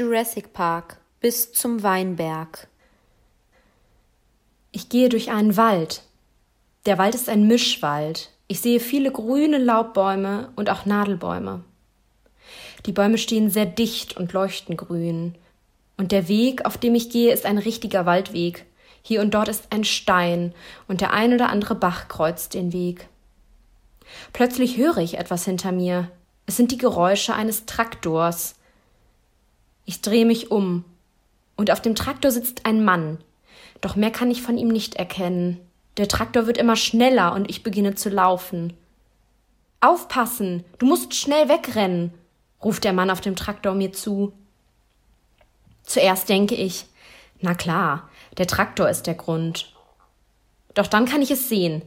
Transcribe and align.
Jurassic 0.00 0.54
Park 0.54 0.96
bis 1.20 1.52
zum 1.52 1.82
Weinberg. 1.82 2.68
Ich 4.72 4.88
gehe 4.88 5.10
durch 5.10 5.30
einen 5.30 5.58
Wald. 5.58 6.04
Der 6.86 6.96
Wald 6.96 7.14
ist 7.14 7.28
ein 7.28 7.46
Mischwald. 7.46 8.30
Ich 8.48 8.62
sehe 8.62 8.80
viele 8.80 9.12
grüne 9.12 9.58
Laubbäume 9.58 10.52
und 10.56 10.70
auch 10.70 10.86
Nadelbäume. 10.86 11.64
Die 12.86 12.92
Bäume 12.92 13.18
stehen 13.18 13.50
sehr 13.50 13.66
dicht 13.66 14.16
und 14.16 14.32
leuchten 14.32 14.78
grün. 14.78 15.34
Und 15.98 16.12
der 16.12 16.28
Weg, 16.28 16.64
auf 16.64 16.78
dem 16.78 16.94
ich 16.94 17.10
gehe, 17.10 17.30
ist 17.30 17.44
ein 17.44 17.58
richtiger 17.58 18.06
Waldweg. 18.06 18.64
Hier 19.02 19.20
und 19.20 19.34
dort 19.34 19.50
ist 19.50 19.64
ein 19.68 19.84
Stein, 19.84 20.54
und 20.88 21.02
der 21.02 21.12
ein 21.12 21.34
oder 21.34 21.50
andere 21.50 21.74
Bach 21.74 22.08
kreuzt 22.08 22.54
den 22.54 22.72
Weg. 22.72 23.06
Plötzlich 24.32 24.78
höre 24.78 24.96
ich 24.96 25.18
etwas 25.18 25.44
hinter 25.44 25.72
mir. 25.72 26.10
Es 26.46 26.56
sind 26.56 26.72
die 26.72 26.78
Geräusche 26.78 27.34
eines 27.34 27.66
Traktors. 27.66 28.54
Ich 29.84 30.02
drehe 30.02 30.26
mich 30.26 30.50
um, 30.50 30.84
und 31.56 31.70
auf 31.70 31.82
dem 31.82 31.94
Traktor 31.94 32.30
sitzt 32.30 32.64
ein 32.64 32.84
Mann. 32.84 33.18
Doch 33.80 33.96
mehr 33.96 34.10
kann 34.10 34.30
ich 34.30 34.42
von 34.42 34.56
ihm 34.56 34.68
nicht 34.68 34.94
erkennen. 34.94 35.60
Der 35.96 36.08
Traktor 36.08 36.46
wird 36.46 36.58
immer 36.58 36.76
schneller 36.76 37.34
und 37.34 37.50
ich 37.50 37.62
beginne 37.62 37.94
zu 37.94 38.08
laufen. 38.08 38.72
Aufpassen, 39.80 40.64
du 40.78 40.86
musst 40.86 41.14
schnell 41.14 41.48
wegrennen, 41.48 42.12
ruft 42.62 42.84
der 42.84 42.92
Mann 42.92 43.10
auf 43.10 43.20
dem 43.20 43.36
Traktor 43.36 43.74
mir 43.74 43.92
zu. 43.92 44.32
Zuerst 45.82 46.28
denke 46.28 46.54
ich, 46.54 46.86
na 47.40 47.54
klar, 47.54 48.08
der 48.38 48.46
Traktor 48.46 48.88
ist 48.88 49.06
der 49.06 49.14
Grund. 49.14 49.74
Doch 50.74 50.86
dann 50.86 51.06
kann 51.06 51.22
ich 51.22 51.30
es 51.30 51.48
sehen. 51.48 51.82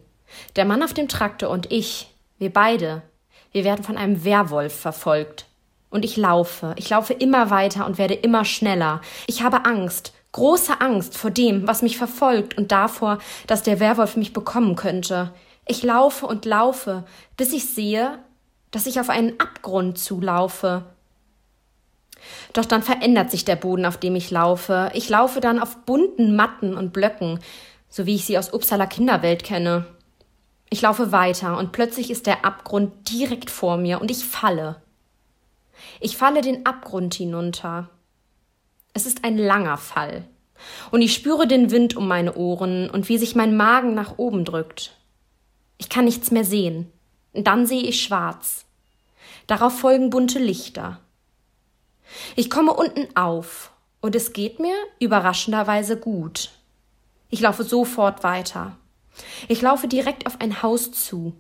Der 0.56 0.66
Mann 0.66 0.84
auf 0.84 0.94
dem 0.94 1.08
Traktor 1.08 1.50
und 1.50 1.72
ich, 1.72 2.14
wir 2.38 2.52
beide, 2.52 3.04
wir 3.52 3.64
werden 3.64 3.84
von 3.84 3.98
einem 3.98 4.24
Werwolf 4.24 4.76
verfolgt. 4.76 5.46
Und 5.94 6.04
ich 6.04 6.18
laufe, 6.18 6.74
ich 6.78 6.90
laufe 6.90 7.14
immer 7.14 7.52
weiter 7.52 7.86
und 7.86 8.00
werde 8.00 8.16
immer 8.16 8.46
schneller. 8.46 9.00
Ich 9.28 9.44
habe 9.44 9.64
Angst, 9.66 10.12
große 10.32 10.82
Angst 10.82 11.16
vor 11.16 11.30
dem, 11.30 11.68
was 11.68 11.84
mich 11.84 12.00
verfolgt 12.00 12.58
und 12.58 12.72
davor, 12.72 13.20
dass 13.46 13.62
der 13.62 13.80
Werwolf 13.80 14.18
mich 14.18 14.34
bekommen 14.34 14.76
könnte. 14.76 15.32
Ich 15.68 15.84
laufe 15.84 16.26
und 16.26 16.46
laufe, 16.46 17.04
bis 17.38 17.54
ich 17.54 17.70
sehe, 17.70 18.18
dass 18.72 18.88
ich 18.88 19.00
auf 19.00 19.12
einen 19.12 19.40
Abgrund 19.40 20.00
zulaufe. 20.00 20.84
Doch 22.54 22.66
dann 22.66 22.82
verändert 22.82 23.30
sich 23.30 23.46
der 23.46 23.56
Boden, 23.56 23.86
auf 23.86 23.98
dem 23.98 24.16
ich 24.16 24.32
laufe. 24.32 24.90
Ich 24.96 25.10
laufe 25.10 25.42
dann 25.42 25.60
auf 25.60 25.78
bunten 25.86 26.36
Matten 26.36 26.76
und 26.76 26.92
Blöcken, 26.92 27.40
so 27.88 28.08
wie 28.08 28.16
ich 28.16 28.26
sie 28.26 28.40
aus 28.40 28.52
Uppsala 28.52 28.88
Kinderwelt 28.88 29.44
kenne. 29.44 29.86
Ich 30.72 30.82
laufe 30.82 31.12
weiter 31.12 31.60
und 31.60 31.72
plötzlich 31.72 32.10
ist 32.10 32.26
der 32.26 32.46
Abgrund 32.46 33.12
direkt 33.12 33.52
vor 33.52 33.78
mir 33.78 34.02
und 34.02 34.10
ich 34.10 34.26
falle. 34.26 34.78
Ich 36.04 36.18
falle 36.18 36.42
den 36.42 36.66
Abgrund 36.66 37.14
hinunter. 37.14 37.90
Es 38.94 39.06
ist 39.06 39.24
ein 39.24 39.38
langer 39.38 39.78
Fall. 39.78 40.26
Und 40.92 41.02
ich 41.02 41.14
spüre 41.14 41.48
den 41.48 41.72
Wind 41.72 41.96
um 41.96 42.10
meine 42.10 42.36
Ohren 42.36 42.90
und 42.90 43.08
wie 43.08 43.18
sich 43.18 43.36
mein 43.36 43.56
Magen 43.56 43.94
nach 43.94 44.18
oben 44.18 44.44
drückt. 44.44 44.98
Ich 45.78 45.88
kann 45.88 46.04
nichts 46.04 46.30
mehr 46.30 46.44
sehen. 46.44 46.92
Dann 47.32 47.66
sehe 47.66 47.84
ich 47.84 48.04
schwarz. 48.04 48.66
Darauf 49.48 49.80
folgen 49.80 50.10
bunte 50.10 50.40
Lichter. 50.40 51.00
Ich 52.36 52.50
komme 52.50 52.74
unten 52.74 53.08
auf 53.16 53.72
und 54.02 54.14
es 54.14 54.34
geht 54.34 54.60
mir 54.60 54.76
überraschenderweise 55.00 55.98
gut. 55.98 56.50
Ich 57.30 57.40
laufe 57.40 57.64
sofort 57.64 58.26
weiter. 58.26 58.76
Ich 59.48 59.62
laufe 59.62 59.88
direkt 59.88 60.28
auf 60.28 60.42
ein 60.42 60.62
Haus 60.62 60.92
zu. 60.92 61.34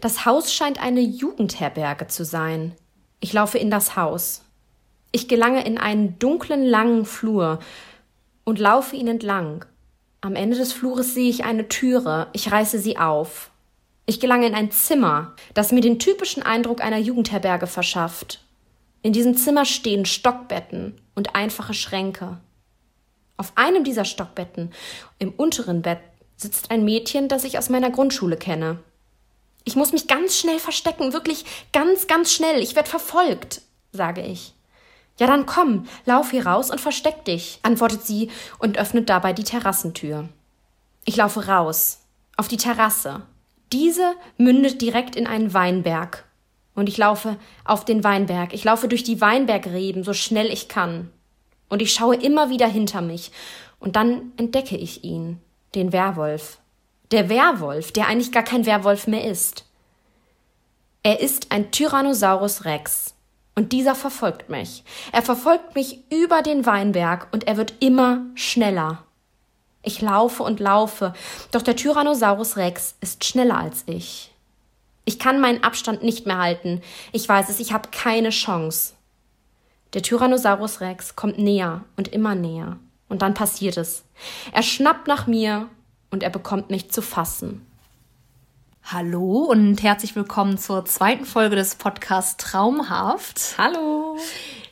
Das 0.00 0.26
Haus 0.26 0.52
scheint 0.52 0.82
eine 0.82 1.00
Jugendherberge 1.00 2.08
zu 2.08 2.24
sein. 2.24 2.74
Ich 3.20 3.32
laufe 3.32 3.58
in 3.58 3.70
das 3.70 3.96
Haus. 3.96 4.42
Ich 5.12 5.28
gelange 5.28 5.64
in 5.64 5.78
einen 5.78 6.18
dunklen, 6.18 6.64
langen 6.64 7.04
Flur 7.04 7.60
und 8.44 8.58
laufe 8.58 8.96
ihn 8.96 9.08
entlang. 9.08 9.64
Am 10.20 10.34
Ende 10.34 10.56
des 10.56 10.72
Flures 10.72 11.14
sehe 11.14 11.30
ich 11.30 11.44
eine 11.44 11.68
Türe. 11.68 12.28
Ich 12.32 12.50
reiße 12.50 12.78
sie 12.78 12.98
auf. 12.98 13.50
Ich 14.06 14.20
gelange 14.20 14.46
in 14.46 14.54
ein 14.54 14.70
Zimmer, 14.70 15.34
das 15.54 15.72
mir 15.72 15.80
den 15.80 15.98
typischen 15.98 16.42
Eindruck 16.42 16.82
einer 16.82 16.98
Jugendherberge 16.98 17.66
verschafft. 17.66 18.40
In 19.02 19.12
diesem 19.12 19.36
Zimmer 19.36 19.64
stehen 19.64 20.04
Stockbetten 20.04 21.00
und 21.14 21.34
einfache 21.34 21.74
Schränke. 21.74 22.38
Auf 23.36 23.52
einem 23.56 23.84
dieser 23.84 24.04
Stockbetten, 24.04 24.72
im 25.18 25.30
unteren 25.30 25.82
Bett, 25.82 26.00
sitzt 26.36 26.70
ein 26.70 26.84
Mädchen, 26.84 27.28
das 27.28 27.44
ich 27.44 27.58
aus 27.58 27.68
meiner 27.68 27.90
Grundschule 27.90 28.36
kenne. 28.36 28.78
Ich 29.68 29.74
muss 29.74 29.92
mich 29.92 30.06
ganz 30.06 30.38
schnell 30.38 30.60
verstecken, 30.60 31.12
wirklich 31.12 31.44
ganz, 31.72 32.06
ganz 32.06 32.32
schnell. 32.32 32.62
Ich 32.62 32.76
werde 32.76 32.88
verfolgt, 32.88 33.62
sage 33.90 34.22
ich. 34.22 34.54
Ja, 35.18 35.26
dann 35.26 35.44
komm, 35.44 35.88
lauf 36.04 36.30
hier 36.30 36.46
raus 36.46 36.70
und 36.70 36.80
versteck 36.80 37.24
dich, 37.24 37.58
antwortet 37.62 38.06
sie 38.06 38.30
und 38.60 38.78
öffnet 38.78 39.08
dabei 39.08 39.32
die 39.32 39.42
Terrassentür. 39.42 40.28
Ich 41.04 41.16
laufe 41.16 41.48
raus, 41.48 41.98
auf 42.36 42.46
die 42.46 42.58
Terrasse. 42.58 43.22
Diese 43.72 44.14
mündet 44.38 44.80
direkt 44.80 45.16
in 45.16 45.26
einen 45.26 45.52
Weinberg. 45.52 46.24
Und 46.76 46.88
ich 46.88 46.96
laufe 46.96 47.36
auf 47.64 47.84
den 47.84 48.04
Weinberg. 48.04 48.54
Ich 48.54 48.62
laufe 48.62 48.86
durch 48.86 49.02
die 49.02 49.20
Weinbergreben, 49.20 50.04
so 50.04 50.12
schnell 50.12 50.52
ich 50.52 50.68
kann. 50.68 51.10
Und 51.68 51.82
ich 51.82 51.92
schaue 51.92 52.14
immer 52.14 52.50
wieder 52.50 52.68
hinter 52.68 53.00
mich. 53.00 53.32
Und 53.80 53.96
dann 53.96 54.32
entdecke 54.36 54.76
ich 54.76 55.02
ihn, 55.02 55.40
den 55.74 55.92
Werwolf. 55.92 56.58
Der 57.12 57.28
Werwolf, 57.28 57.92
der 57.92 58.08
eigentlich 58.08 58.32
gar 58.32 58.42
kein 58.42 58.66
Werwolf 58.66 59.06
mehr 59.06 59.24
ist. 59.24 59.64
Er 61.02 61.20
ist 61.20 61.52
ein 61.52 61.70
Tyrannosaurus 61.70 62.64
Rex. 62.64 63.14
Und 63.54 63.72
dieser 63.72 63.94
verfolgt 63.94 64.50
mich. 64.50 64.84
Er 65.12 65.22
verfolgt 65.22 65.74
mich 65.74 66.00
über 66.10 66.42
den 66.42 66.66
Weinberg 66.66 67.28
und 67.32 67.46
er 67.46 67.56
wird 67.56 67.74
immer 67.80 68.22
schneller. 68.34 69.04
Ich 69.82 70.02
laufe 70.02 70.42
und 70.42 70.58
laufe, 70.58 71.14
doch 71.52 71.62
der 71.62 71.76
Tyrannosaurus 71.76 72.56
Rex 72.56 72.96
ist 73.00 73.24
schneller 73.24 73.56
als 73.56 73.84
ich. 73.86 74.32
Ich 75.04 75.20
kann 75.20 75.40
meinen 75.40 75.62
Abstand 75.62 76.02
nicht 76.02 76.26
mehr 76.26 76.38
halten. 76.38 76.82
Ich 77.12 77.28
weiß 77.28 77.48
es, 77.48 77.60
ich 77.60 77.72
habe 77.72 77.88
keine 77.92 78.30
Chance. 78.30 78.94
Der 79.94 80.02
Tyrannosaurus 80.02 80.80
Rex 80.80 81.14
kommt 81.14 81.38
näher 81.38 81.84
und 81.96 82.08
immer 82.08 82.34
näher. 82.34 82.78
Und 83.08 83.22
dann 83.22 83.34
passiert 83.34 83.76
es. 83.76 84.04
Er 84.52 84.64
schnappt 84.64 85.06
nach 85.06 85.28
mir 85.28 85.68
und 86.10 86.22
er 86.22 86.30
bekommt 86.30 86.70
mich 86.70 86.90
zu 86.90 87.02
fassen. 87.02 87.66
Hallo 88.84 89.46
und 89.50 89.82
herzlich 89.82 90.14
willkommen 90.14 90.58
zur 90.58 90.84
zweiten 90.84 91.24
Folge 91.24 91.56
des 91.56 91.74
Podcasts 91.74 92.36
Traumhaft. 92.36 93.56
Hallo. 93.58 94.16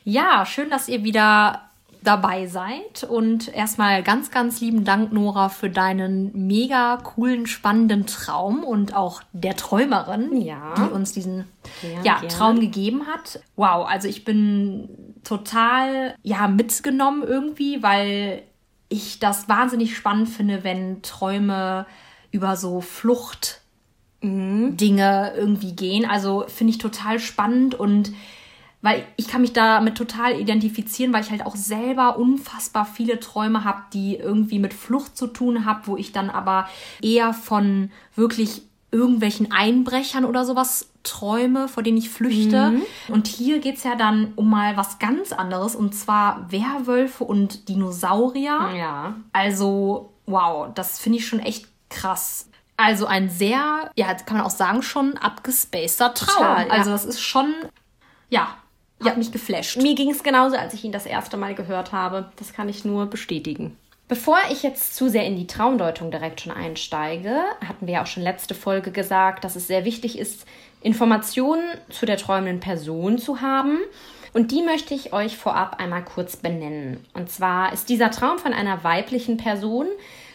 Ja, 0.05 0.45
schön, 0.45 0.69
dass 0.69 0.87
ihr 0.87 1.03
wieder 1.03 1.61
dabei 2.05 2.47
seid 2.47 3.03
und 3.03 3.53
erstmal 3.53 4.03
ganz, 4.03 4.31
ganz 4.31 4.61
lieben 4.61 4.85
Dank, 4.85 5.11
Nora, 5.11 5.49
für 5.49 5.69
deinen 5.69 6.47
mega 6.47 6.97
coolen, 6.97 7.47
spannenden 7.47 8.05
Traum 8.05 8.63
und 8.63 8.95
auch 8.95 9.21
der 9.33 9.55
Träumerin, 9.57 10.39
ja. 10.41 10.75
die 10.77 10.93
uns 10.93 11.11
diesen 11.11 11.45
gerne, 11.81 12.05
ja, 12.05 12.21
Traum 12.29 12.59
gegeben 12.59 13.07
hat. 13.07 13.41
Wow, 13.55 13.87
also 13.87 14.07
ich 14.07 14.23
bin 14.23 14.89
total 15.23 16.15
ja 16.21 16.47
mitgenommen 16.47 17.23
irgendwie, 17.23 17.83
weil 17.83 18.43
ich 18.89 19.19
das 19.19 19.49
wahnsinnig 19.49 19.95
spannend 19.95 20.29
finde, 20.29 20.63
wenn 20.63 21.01
Träume 21.01 21.85
über 22.31 22.55
so 22.55 22.81
Flucht 22.81 23.61
mhm. 24.21 24.77
Dinge 24.77 25.33
irgendwie 25.35 25.73
gehen. 25.73 26.05
Also 26.05 26.45
finde 26.47 26.71
ich 26.71 26.77
total 26.77 27.19
spannend 27.19 27.75
und 27.75 28.13
weil 28.81 29.03
ich 29.15 29.27
kann 29.27 29.41
mich 29.41 29.53
damit 29.53 29.97
total 29.97 30.39
identifizieren, 30.39 31.11
weil 31.11 31.23
ich 31.23 31.31
halt 31.31 31.43
auch 31.43 31.55
selber 31.55 32.19
unfassbar 32.19 32.85
viele 32.85 33.19
Träume 33.19 33.63
habe, 33.63 33.81
die 33.93 34.15
irgendwie 34.15 34.59
mit 34.59 34.75
Flucht 34.75 35.17
zu 35.17 35.25
tun 35.25 35.65
haben, 35.65 35.81
wo 35.85 35.97
ich 35.97 36.11
dann 36.11 36.29
aber 36.29 36.69
eher 37.01 37.33
von 37.33 37.89
wirklich 38.15 38.61
irgendwelchen 38.91 39.51
Einbrechern 39.51 40.23
oder 40.23 40.45
sowas 40.45 40.91
träume, 41.05 41.67
vor 41.67 41.83
denen 41.83 41.97
ich 41.97 42.09
flüchte. 42.09 42.71
Mhm. 42.71 42.83
Und 43.07 43.27
hier 43.27 43.59
geht 43.59 43.77
es 43.77 43.83
ja 43.83 43.95
dann 43.95 44.33
um 44.35 44.49
mal 44.49 44.75
was 44.75 44.99
ganz 44.99 45.31
anderes, 45.31 45.75
und 45.75 45.93
zwar 45.95 46.51
Werwölfe 46.51 47.23
und 47.23 47.69
Dinosaurier. 47.69 48.71
Ja. 48.75 49.15
Also, 49.31 50.13
wow, 50.25 50.67
das 50.73 50.99
finde 50.99 51.19
ich 51.19 51.27
schon 51.27 51.39
echt 51.39 51.67
krass. 51.89 52.49
Also 52.77 53.05
ein 53.05 53.29
sehr, 53.29 53.89
ja, 53.95 54.13
kann 54.15 54.37
man 54.37 54.45
auch 54.45 54.51
sagen, 54.51 54.81
schon 54.81 55.17
abgespaceter 55.17 56.13
Traum. 56.13 56.35
Total, 56.35 56.67
ja. 56.67 56.73
Also 56.73 56.91
das 56.91 57.05
ist 57.05 57.21
schon, 57.21 57.53
ja, 58.29 58.57
hat 58.99 59.13
ja. 59.13 59.15
mich 59.15 59.31
geflasht. 59.31 59.77
Mir 59.77 59.95
ging 59.95 60.11
es 60.11 60.23
genauso, 60.23 60.57
als 60.57 60.73
ich 60.73 60.83
ihn 60.83 60.91
das 60.91 61.05
erste 61.05 61.37
Mal 61.37 61.55
gehört 61.55 61.93
habe. 61.93 62.31
Das 62.35 62.51
kann 62.51 62.67
ich 62.67 62.83
nur 62.83 63.05
bestätigen. 63.05 63.77
Bevor 64.07 64.37
ich 64.51 64.61
jetzt 64.61 64.95
zu 64.95 65.09
sehr 65.09 65.25
in 65.25 65.35
die 65.35 65.47
Traumdeutung 65.47 66.11
direkt 66.11 66.41
schon 66.41 66.51
einsteige, 66.51 67.41
hatten 67.67 67.87
wir 67.87 67.95
ja 67.95 68.03
auch 68.03 68.07
schon 68.07 68.21
letzte 68.21 68.53
Folge 68.53 68.91
gesagt, 68.91 69.43
dass 69.43 69.55
es 69.55 69.65
sehr 69.65 69.83
wichtig 69.83 70.19
ist, 70.19 70.45
Informationen 70.85 71.63
zu 71.89 72.05
der 72.05 72.17
träumenden 72.17 72.59
Person 72.59 73.17
zu 73.17 73.41
haben. 73.41 73.79
Und 74.33 74.51
die 74.51 74.61
möchte 74.61 74.93
ich 74.93 75.13
euch 75.13 75.35
vorab 75.35 75.79
einmal 75.79 76.03
kurz 76.03 76.35
benennen. 76.35 77.03
Und 77.13 77.31
zwar 77.31 77.73
ist 77.73 77.89
dieser 77.89 78.11
Traum 78.11 78.37
von 78.37 78.53
einer 78.53 78.83
weiblichen 78.83 79.37
Person. 79.37 79.87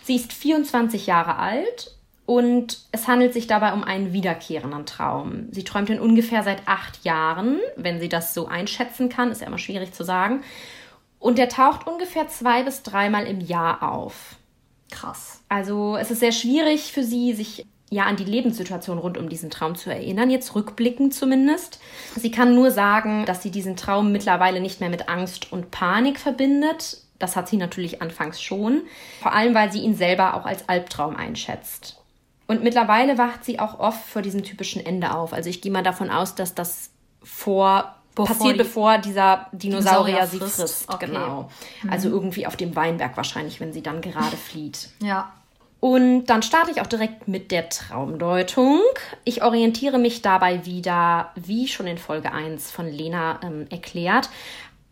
Sie 0.03 0.17
ist 0.17 0.33
24 0.33 1.07
Jahre 1.07 1.37
alt 1.37 1.95
Und 2.27 2.79
es 2.93 3.09
handelt 3.09 3.33
sich 3.33 3.47
dabei 3.47 3.73
um 3.73 3.83
einen 3.85 4.13
wiederkehrenden 4.13 4.87
Traum. 4.87 5.49
Sie 5.51 5.65
träumt 5.65 5.89
ihn 5.89 5.99
ungefähr 5.99 6.45
seit 6.45 6.67
acht 6.67 7.05
Jahren, 7.05 7.59
wenn 7.77 7.99
sie 7.99 8.09
das 8.09 8.35
so 8.35 8.47
einschätzen 8.47 9.09
kann, 9.09 9.33
ist 9.33 9.41
ja 9.41 9.49
immer 9.49 9.59
schwierig 9.59 9.93
zu 9.93 10.05
sagen. 10.05 10.43
Und 11.19 11.39
der 11.39 11.49
taucht 11.49 11.87
ungefähr 11.87 12.29
zwei 12.29 12.63
bis 12.63 12.83
dreimal 12.83 13.27
im 13.27 13.41
Jahr 13.41 13.83
auf. 13.83 14.37
Krass. 14.91 15.43
Also 15.49 15.97
es 15.97 16.11
ist 16.11 16.21
sehr 16.21 16.33
schwierig 16.33 16.93
für 16.93 17.03
sie, 17.03 17.35
sich 17.35 17.67
ja 17.91 18.05
an 18.05 18.17
die 18.17 18.25
Lebenssituation 18.25 18.99
rund 18.99 19.19
um 19.19 19.29
diesen 19.29 19.51
Traum 19.51 19.75
zu 19.75 19.91
erinnern, 19.91 20.31
jetzt 20.31 20.55
rückblickend 20.55 21.13
zumindest. 21.13 21.81
Sie 22.17 22.31
kann 22.31 22.55
nur 22.55 22.71
sagen, 22.71 23.27
dass 23.27 23.43
sie 23.43 23.51
diesen 23.51 23.77
Traum 23.77 24.13
mittlerweile 24.13 24.61
nicht 24.61 24.81
mehr 24.81 24.89
mit 24.89 25.09
Angst 25.09 25.53
und 25.53 25.71
Panik 25.71 26.19
verbindet. 26.19 26.99
Das 27.19 27.37
hat 27.37 27.49
sie 27.49 27.57
natürlich 27.57 28.01
anfangs 28.01 28.41
schon, 28.41 28.83
vor 29.21 29.35
allem 29.35 29.55
weil 29.55 29.71
sie 29.71 29.81
ihn 29.81 29.95
selber 29.95 30.35
auch 30.35 30.47
als 30.47 30.69
Albtraum 30.69 31.17
einschätzt. 31.17 32.01
Und 32.47 32.63
mittlerweile 32.63 33.19
wacht 33.19 33.45
sie 33.45 33.61
auch 33.61 33.79
oft 33.79 34.09
vor 34.09 34.23
diesem 34.23 34.43
typischen 34.43 34.85
Ende 34.85 35.15
auf. 35.15 35.33
Also 35.33 35.51
ich 35.51 35.61
gehe 35.61 35.71
mal 35.71 35.83
davon 35.83 36.11
aus, 36.11 36.35
dass 36.35 36.55
das 36.55 36.91
vor 37.23 37.95
bevor 38.15 38.27
passiert, 38.27 38.55
die 38.55 38.59
bevor 38.59 38.99
dieser 38.99 39.47
Dinosaurier, 39.53 40.23
Dinosaurier 40.23 40.27
sie 40.27 40.39
frisst. 40.39 40.89
Okay. 40.89 41.07
Genau. 41.07 41.51
Mhm. 41.83 41.91
Also 41.91 42.09
irgendwie 42.09 42.47
auf 42.47 42.57
dem 42.57 42.75
Weinberg 42.75 43.17
wahrscheinlich, 43.17 43.61
wenn 43.61 43.73
sie 43.73 43.83
dann 43.83 44.01
gerade 44.01 44.37
flieht. 44.37 44.89
Ja. 45.01 45.33
Und 45.81 46.27
dann 46.27 46.43
starte 46.43 46.71
ich 46.71 46.83
auch 46.83 46.87
direkt 46.87 47.27
mit 47.27 47.51
der 47.51 47.71
Traumdeutung. 47.71 48.81
Ich 49.25 49.43
orientiere 49.43 49.99
mich 49.99 50.21
dabei 50.21 50.67
wieder, 50.67 51.33
wie 51.37 51.69
schon 51.69 51.87
in 51.87 51.97
Folge 51.97 52.33
1 52.33 52.71
von 52.71 52.87
Lena 52.87 53.41
ähm, 53.43 53.67
erklärt, 53.71 54.29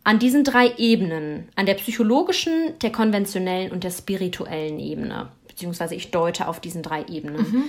an 0.05 0.19
diesen 0.19 0.45
drei 0.45 0.73
Ebenen, 0.79 1.51
an 1.55 1.67
der 1.67 1.75
psychologischen, 1.75 2.79
der 2.81 2.91
konventionellen 2.91 3.71
und 3.71 3.85
der 3.85 3.91
spirituellen 3.91 4.81
Ebene. 4.81 5.29
Beziehungsweise 5.47 5.95
ich 5.95 6.11
deute 6.11 6.49
auf 6.49 6.61
diesen 6.61 6.83
drei 6.83 7.05
Ebenen. 7.05 7.37
Mhm. 7.37 7.65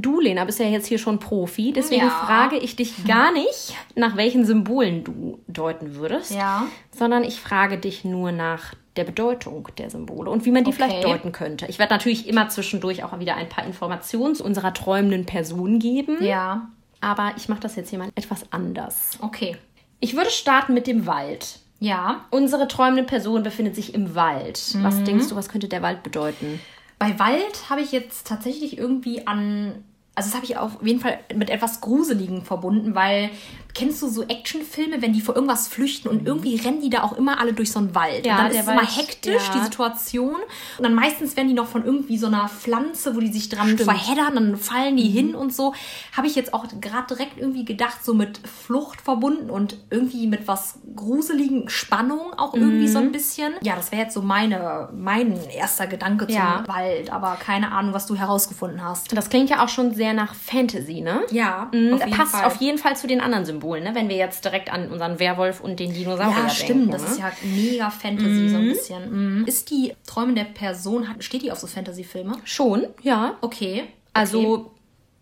Du, 0.00 0.20
Lena, 0.20 0.44
bist 0.44 0.60
ja 0.60 0.66
jetzt 0.66 0.86
hier 0.86 0.98
schon 0.98 1.18
Profi, 1.18 1.72
deswegen 1.72 2.06
ja. 2.06 2.10
frage 2.10 2.56
ich 2.56 2.76
dich 2.76 3.04
gar 3.04 3.32
nicht, 3.32 3.74
nach 3.96 4.16
welchen 4.16 4.44
Symbolen 4.44 5.02
du 5.04 5.40
deuten 5.48 5.96
würdest, 5.96 6.32
ja. 6.32 6.66
sondern 6.90 7.24
ich 7.24 7.40
frage 7.40 7.78
dich 7.78 8.04
nur 8.04 8.30
nach 8.30 8.74
der 8.96 9.04
Bedeutung 9.04 9.68
der 9.78 9.90
Symbole 9.90 10.30
und 10.30 10.44
wie 10.44 10.50
man 10.50 10.64
die 10.64 10.70
okay. 10.70 10.82
vielleicht 10.82 11.04
deuten 11.04 11.32
könnte. 11.32 11.66
Ich 11.66 11.78
werde 11.78 11.94
natürlich 11.94 12.28
immer 12.28 12.48
zwischendurch 12.48 13.04
auch 13.04 13.18
wieder 13.18 13.36
ein 13.36 13.48
paar 13.48 13.64
Informationen 13.64 14.34
zu 14.34 14.44
unserer 14.44 14.74
träumenden 14.74 15.24
Person 15.24 15.78
geben. 15.78 16.22
Ja. 16.22 16.68
Aber 17.00 17.32
ich 17.36 17.48
mache 17.48 17.60
das 17.60 17.76
jetzt 17.76 17.90
hier 17.90 17.98
mal 17.98 18.10
etwas 18.16 18.52
anders. 18.52 19.18
Okay. 19.20 19.56
Ich 20.00 20.16
würde 20.16 20.30
starten 20.30 20.74
mit 20.74 20.86
dem 20.86 21.06
Wald. 21.06 21.60
Ja. 21.80 22.24
Unsere 22.30 22.66
träumende 22.66 23.04
Person 23.04 23.42
befindet 23.42 23.76
sich 23.76 23.94
im 23.94 24.14
Wald. 24.14 24.60
Mhm. 24.74 24.84
Was 24.84 25.02
denkst 25.04 25.28
du, 25.28 25.36
was 25.36 25.48
könnte 25.48 25.68
der 25.68 25.82
Wald 25.82 26.02
bedeuten? 26.02 26.60
Bei 26.98 27.18
Wald 27.20 27.70
habe 27.70 27.80
ich 27.80 27.92
jetzt 27.92 28.26
tatsächlich 28.26 28.76
irgendwie 28.76 29.26
an 29.28 29.84
also 30.18 30.30
das 30.30 30.34
habe 30.34 30.46
ich 30.46 30.56
auf 30.56 30.82
jeden 30.82 30.98
Fall 30.98 31.20
mit 31.32 31.48
etwas 31.48 31.80
Gruseligen 31.80 32.42
verbunden, 32.42 32.96
weil 32.96 33.30
kennst 33.78 34.02
du 34.02 34.08
so 34.08 34.24
Actionfilme, 34.24 35.00
wenn 35.02 35.12
die 35.12 35.20
vor 35.20 35.36
irgendwas 35.36 35.68
flüchten 35.68 36.08
und 36.08 36.22
mhm. 36.22 36.26
irgendwie 36.26 36.56
rennen 36.56 36.80
die 36.80 36.90
da 36.90 37.04
auch 37.04 37.12
immer 37.12 37.40
alle 37.40 37.52
durch 37.52 37.70
so 37.70 37.78
einen 37.78 37.94
Wald. 37.94 38.26
Ja, 38.26 38.32
und 38.32 38.38
dann 38.38 38.50
ist 38.50 38.60
es 38.60 38.66
immer 38.66 38.84
hektisch, 38.84 39.46
ja. 39.46 39.54
die 39.54 39.64
Situation. 39.64 40.34
Und 40.78 40.82
dann 40.82 40.94
meistens 40.94 41.36
werden 41.36 41.46
die 41.46 41.54
noch 41.54 41.68
von 41.68 41.84
irgendwie 41.84 42.18
so 42.18 42.26
einer 42.26 42.48
Pflanze, 42.48 43.14
wo 43.14 43.20
die 43.20 43.32
sich 43.32 43.48
dran 43.48 43.68
Stimmt. 43.68 43.82
verheddern, 43.82 44.34
dann 44.34 44.56
fallen 44.56 44.96
die 44.96 45.08
mhm. 45.08 45.12
hin 45.12 45.34
und 45.36 45.54
so. 45.54 45.74
Habe 46.16 46.26
ich 46.26 46.34
jetzt 46.34 46.54
auch 46.54 46.66
gerade 46.80 47.14
direkt 47.14 47.38
irgendwie 47.38 47.64
gedacht, 47.64 48.04
so 48.04 48.14
mit 48.14 48.40
Flucht 48.48 49.00
verbunden 49.00 49.48
und 49.48 49.76
irgendwie 49.90 50.26
mit 50.26 50.48
was 50.48 50.80
gruseligen 50.96 51.68
Spannung 51.68 52.34
auch 52.36 52.54
irgendwie 52.54 52.88
mhm. 52.88 52.92
so 52.92 52.98
ein 52.98 53.12
bisschen. 53.12 53.52
Ja, 53.62 53.76
das 53.76 53.92
wäre 53.92 54.02
jetzt 54.02 54.14
so 54.14 54.22
meine, 54.22 54.88
mein 54.92 55.38
erster 55.50 55.86
Gedanke 55.86 56.26
zum 56.26 56.34
ja. 56.34 56.64
Wald, 56.66 57.12
aber 57.12 57.36
keine 57.36 57.70
Ahnung, 57.70 57.94
was 57.94 58.06
du 58.06 58.16
herausgefunden 58.16 58.82
hast. 58.82 59.16
Das 59.16 59.30
klingt 59.30 59.50
ja 59.50 59.64
auch 59.64 59.68
schon 59.68 59.94
sehr 59.94 60.14
nach 60.14 60.34
Fantasy, 60.34 61.00
ne? 61.00 61.20
Ja. 61.30 61.70
Mhm, 61.72 61.94
auf 61.94 62.10
passt 62.10 62.32
Fall. 62.32 62.44
auf 62.44 62.56
jeden 62.56 62.78
Fall 62.78 62.96
zu 62.96 63.06
den 63.06 63.20
anderen 63.20 63.44
Symbolen. 63.44 63.67
Symbolen, 63.68 63.84
ne? 63.84 63.94
wenn 63.94 64.08
wir 64.08 64.16
jetzt 64.16 64.44
direkt 64.44 64.72
an 64.72 64.90
unseren 64.90 65.18
Werwolf 65.18 65.60
und 65.60 65.78
den 65.78 65.92
Dinosaurier 65.92 66.26
denken. 66.26 66.48
Ja, 66.48 66.50
stimmt, 66.50 66.68
denken, 66.70 66.90
das 66.90 67.02
ne? 67.02 67.08
ist 67.08 67.18
ja 67.18 67.32
mega 67.42 67.90
Fantasy 67.90 68.28
mhm. 68.28 68.48
so 68.48 68.56
ein 68.56 68.64
mhm. 68.64 68.68
bisschen. 68.68 69.38
Mhm. 69.38 69.44
Ist 69.46 69.70
die 69.70 69.94
träumende 70.06 70.44
Person, 70.44 71.06
steht 71.20 71.42
die 71.42 71.52
auf 71.52 71.58
so 71.58 71.66
Fantasy-Filme? 71.66 72.36
Schon, 72.44 72.86
ja. 73.02 73.36
Okay. 73.40 73.84
Also 74.12 74.72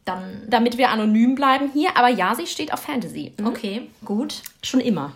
dann. 0.04 0.42
Damit 0.46 0.78
wir 0.78 0.90
anonym 0.90 1.34
bleiben 1.34 1.70
hier, 1.72 1.96
aber 1.96 2.08
ja, 2.08 2.34
sie 2.34 2.46
steht 2.46 2.72
auf 2.72 2.80
Fantasy. 2.80 3.32
Mhm. 3.38 3.46
Okay, 3.46 3.88
gut. 4.04 4.42
Schon 4.62 4.80
immer. 4.80 5.12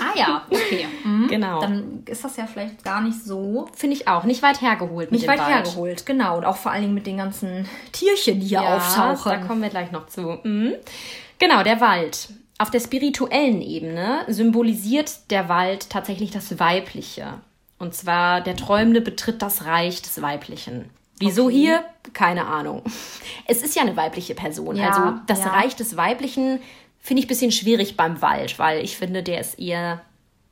Ah 0.00 0.18
ja, 0.18 0.42
okay. 0.50 0.86
Mhm. 1.04 1.26
Genau. 1.28 1.60
Dann 1.60 2.04
ist 2.06 2.24
das 2.24 2.36
ja 2.36 2.46
vielleicht 2.46 2.84
gar 2.84 3.00
nicht 3.00 3.24
so. 3.24 3.68
Finde 3.74 3.96
ich 3.96 4.06
auch. 4.06 4.22
Nicht 4.24 4.42
weit 4.42 4.60
hergeholt. 4.60 5.10
Nicht 5.10 5.26
weit 5.26 5.40
Wald. 5.40 5.48
hergeholt, 5.48 6.06
genau. 6.06 6.36
Und 6.36 6.44
auch 6.44 6.56
vor 6.56 6.70
allen 6.70 6.82
Dingen 6.82 6.94
mit 6.94 7.06
den 7.06 7.16
ganzen 7.16 7.68
Tierchen, 7.90 8.38
die 8.38 8.46
hier 8.46 8.62
ja, 8.62 8.76
auftauchen. 8.76 9.32
Da 9.32 9.38
kommen 9.46 9.62
wir 9.62 9.68
gleich 9.68 9.90
noch 9.90 10.06
zu. 10.06 10.38
Mhm. 10.44 10.74
Genau, 11.38 11.64
der 11.64 11.80
Wald. 11.80 12.28
Auf 12.62 12.70
der 12.70 12.78
spirituellen 12.78 13.60
Ebene 13.60 14.20
symbolisiert 14.28 15.32
der 15.32 15.48
Wald 15.48 15.90
tatsächlich 15.90 16.30
das 16.30 16.60
Weibliche. 16.60 17.40
Und 17.80 17.92
zwar 17.92 18.40
der 18.40 18.54
Träumende 18.54 19.00
betritt 19.00 19.42
das 19.42 19.64
Reich 19.64 20.00
des 20.00 20.22
Weiblichen. 20.22 20.88
Wieso 21.18 21.46
okay. 21.46 21.54
hier? 21.54 21.84
Keine 22.12 22.46
Ahnung. 22.46 22.84
Es 23.48 23.62
ist 23.62 23.74
ja 23.74 23.82
eine 23.82 23.96
weibliche 23.96 24.36
Person. 24.36 24.76
Ja, 24.76 24.90
also 24.90 25.18
das 25.26 25.40
ja. 25.40 25.50
Reich 25.50 25.74
des 25.74 25.96
Weiblichen 25.96 26.60
finde 27.00 27.18
ich 27.18 27.26
ein 27.26 27.28
bisschen 27.30 27.50
schwierig 27.50 27.96
beim 27.96 28.22
Wald, 28.22 28.60
weil 28.60 28.84
ich 28.84 28.96
finde, 28.96 29.24
der 29.24 29.40
ist 29.40 29.58
eher 29.58 30.02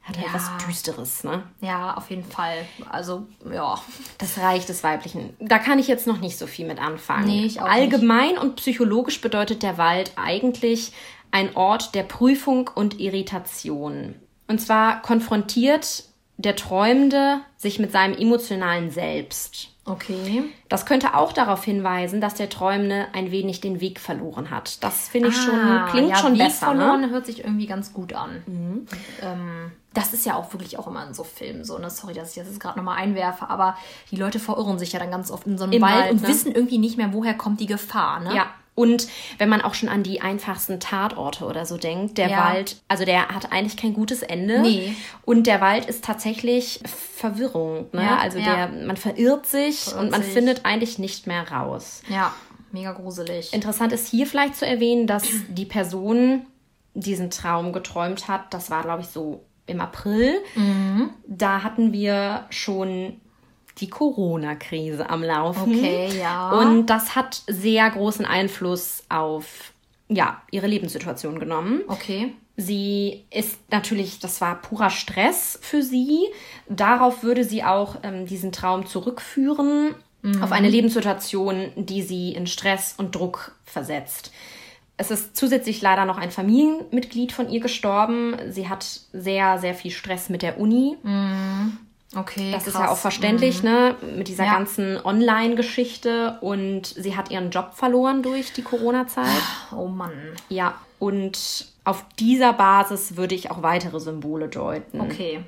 hat 0.03 0.17
halt 0.17 0.27
ja. 0.27 0.35
was 0.35 0.67
Düsteres, 0.67 1.25
ne? 1.25 1.45
Ja, 1.61 1.95
auf 1.95 2.11
jeden 2.11 2.25
Fall. 2.25 2.67
Also, 2.89 3.29
ja. 3.53 3.79
Das 4.19 4.39
Reich 4.39 4.67
des 4.67 4.83
Weiblichen. 4.83 5.37
Da 5.39 5.59
kann 5.59 5.79
ich 5.79 5.87
jetzt 5.87 6.09
noch 6.09 6.19
nicht 6.19 6.39
so 6.39 6.49
viel 6.49 6.67
mit 6.67 6.81
anfangen. 6.81 7.27
Nee, 7.27 7.45
ich 7.45 7.61
auch 7.61 7.69
Allgemein 7.69 8.31
nicht. 8.31 8.41
und 8.41 8.57
psychologisch 8.57 9.21
bedeutet 9.21 9.63
der 9.63 9.79
Wald 9.79 10.13
eigentlich 10.17 10.93
ein 11.31 11.57
Ort 11.57 11.95
der 11.95 12.03
Prüfung 12.03 12.71
und 12.75 13.01
Irritation. 13.01 14.15
Und 14.49 14.61
zwar 14.61 15.03
konfrontiert 15.03 16.05
der 16.37 16.57
Träumende 16.57 17.41
sich 17.57 17.79
mit 17.79 17.93
seinem 17.93 18.17
emotionalen 18.17 18.91
Selbst. 18.91 19.69
Okay. 19.85 20.45
Das 20.69 20.87
könnte 20.87 21.15
auch 21.15 21.33
darauf 21.33 21.65
hinweisen, 21.65 22.21
dass 22.21 22.35
der 22.35 22.49
Träumende 22.49 23.09
ein 23.13 23.31
wenig 23.31 23.61
den 23.61 23.81
Weg 23.81 23.99
verloren 23.99 24.51
hat. 24.51 24.83
Das 24.85 25.09
finde 25.09 25.29
ich 25.29 25.37
ah, 25.37 25.43
schon, 25.43 25.91
klingt 25.91 26.11
ja, 26.11 26.17
schon 26.17 26.33
Weg 26.35 26.45
besser. 26.45 26.75
Ne? 26.75 26.81
verloren 26.81 27.01
ne? 27.03 27.11
hört 27.11 27.27
sich 27.27 27.45
irgendwie 27.45 27.67
ganz 27.67 27.93
gut 27.93 28.13
an. 28.13 28.43
Mhm. 28.47 28.87
Ähm, 29.23 29.73
das 29.93 30.13
ist 30.15 30.25
ja 30.25 30.37
auch 30.37 30.53
wirklich 30.53 30.79
auch 30.79 30.87
immer 30.87 31.05
in 31.07 31.15
so 31.15 31.25
Filmen 31.25 31.65
so, 31.65 31.79
ne? 31.79 31.91
Sorry, 31.91 32.15
dass 32.15 32.31
ich 32.31 32.37
das 32.37 32.47
jetzt 32.47 32.61
gerade 32.61 32.79
nochmal 32.79 32.99
einwerfe, 32.99 33.51
aber 33.51 33.77
die 34.11 34.17
Leute 34.17 34.39
verirren 34.39 34.79
sich 34.79 34.93
ja 34.93 35.01
dann 35.01 35.11
ganz 35.11 35.31
oft 35.31 35.47
in 35.47 35.59
so 35.59 35.65
einem 35.65 35.81
Wald, 35.81 35.95
Wald 35.95 36.13
und 36.13 36.23
ne? 36.23 36.29
wissen 36.29 36.53
irgendwie 36.53 36.79
nicht 36.79 36.97
mehr, 36.97 37.13
woher 37.13 37.35
kommt 37.35 37.59
die 37.61 37.67
Gefahr, 37.67 38.21
ne? 38.21 38.35
Ja, 38.35 38.47
und 38.81 39.09
wenn 39.37 39.51
man 39.51 39.61
auch 39.61 39.75
schon 39.75 39.91
an 39.91 40.03
die 40.03 40.23
einfachsten 40.23 40.81
Tatorte 40.81 41.45
oder 41.45 41.67
so 41.67 41.77
denkt, 41.77 42.17
der 42.17 42.31
ja. 42.31 42.47
Wald, 42.47 42.81
also 42.89 43.05
der 43.05 43.29
hat 43.29 43.53
eigentlich 43.53 43.77
kein 43.77 43.93
gutes 43.93 44.23
Ende. 44.23 44.61
Nee. 44.61 44.97
Und 45.27 45.47
der 45.47 45.61
Wald 45.61 45.85
ist 45.85 46.03
tatsächlich 46.03 46.81
Verwirrung. 46.87 47.89
Ne? 47.93 48.03
Ja, 48.03 48.17
also 48.17 48.39
ja. 48.39 48.69
der, 48.69 48.87
man 48.87 48.97
verirrt 48.97 49.45
sich 49.45 49.81
verirrt 49.81 50.03
und 50.03 50.11
man 50.13 50.23
sich. 50.23 50.33
findet 50.33 50.65
eigentlich 50.65 50.99
nicht 50.99 51.27
mehr 51.27 51.47
raus. 51.53 52.01
Ja, 52.09 52.35
mega 52.73 52.93
gruselig. 52.93 53.53
Interessant 53.53 53.93
ist 53.93 54.09
hier 54.09 54.27
vielleicht 54.27 54.57
zu 54.57 54.67
erwähnen, 54.67 55.07
dass 55.07 55.25
die 55.49 55.67
Person 55.67 56.47
diesen 56.95 57.29
Traum 57.29 57.75
geträumt 57.75 58.29
hat. 58.29 58.55
Das 58.55 58.71
war, 58.71 58.83
glaube 58.83 59.03
ich, 59.03 59.09
so 59.09 59.45
im 59.67 59.83
April. 59.83 60.37
Mhm. 60.55 61.11
Da 61.27 61.63
hatten 61.63 61.93
wir 61.93 62.47
schon 62.49 63.21
die 63.81 63.89
Corona-Krise 63.89 65.09
am 65.09 65.23
Laufen. 65.23 65.75
Okay, 65.75 66.11
ja. 66.19 66.53
Und 66.53 66.87
das 66.87 67.17
hat 67.17 67.43
sehr 67.47 67.89
großen 67.91 68.25
Einfluss 68.25 69.05
auf 69.09 69.73
ja, 70.09 70.43
ihre 70.51 70.67
Lebenssituation 70.67 71.39
genommen. 71.39 71.83
Okay. 71.87 72.35
Sie 72.57 73.25
ist 73.31 73.59
natürlich, 73.71 74.19
das 74.19 74.41
war 74.41 74.61
purer 74.61 74.91
Stress 74.91 75.59
für 75.63 75.83
sie. 75.83 76.27
Darauf 76.69 77.23
würde 77.23 77.45
sie 77.45 77.65
auch 77.65 77.97
ähm, 78.03 78.27
diesen 78.27 78.53
Traum 78.53 78.87
zurückführen, 78.87 79.95
mhm. 80.23 80.43
auf 80.43 80.53
eine 80.53 80.69
Lebenssituation, 80.69 81.73
die 81.77 82.03
sie 82.03 82.33
in 82.33 82.47
Stress 82.47 82.95
und 82.99 83.15
Druck 83.15 83.55
versetzt. 83.65 84.33
Es 84.97 85.11
ist 85.11 85.35
zusätzlich 85.35 85.81
leider 85.81 86.05
noch 86.05 86.19
ein 86.19 86.31
Familienmitglied 86.31 87.33
von 87.33 87.49
ihr 87.49 87.61
gestorben. 87.61 88.37
Sie 88.51 88.69
hat 88.69 88.85
sehr, 89.15 89.59
sehr 89.59 89.75
viel 89.75 89.91
Stress 89.91 90.29
mit 90.29 90.43
der 90.43 90.61
Uni. 90.61 90.99
Mhm. 91.03 91.79
Okay. 92.17 92.51
Das 92.51 92.65
krass. 92.65 92.75
ist 92.75 92.81
ja 92.81 92.89
auch 92.91 92.97
verständlich, 92.97 93.63
mhm. 93.63 93.71
ne? 93.71 93.97
Mit 94.17 94.29
dieser 94.29 94.45
ja. 94.45 94.55
ganzen 94.55 94.99
Online-Geschichte. 95.05 96.39
Und 96.41 96.87
sie 96.87 97.17
hat 97.17 97.31
ihren 97.31 97.51
Job 97.51 97.73
verloren 97.75 98.23
durch 98.23 98.53
die 98.53 98.63
Corona-Zeit. 98.63 99.27
Oh 99.77 99.87
Mann. 99.87 100.13
Ja. 100.49 100.75
Und 100.99 101.67
auf 101.85 102.05
dieser 102.19 102.53
Basis 102.53 103.17
würde 103.17 103.35
ich 103.35 103.51
auch 103.51 103.63
weitere 103.63 104.01
Symbole 104.01 104.49
deuten. 104.49 105.01
Okay. 105.01 105.45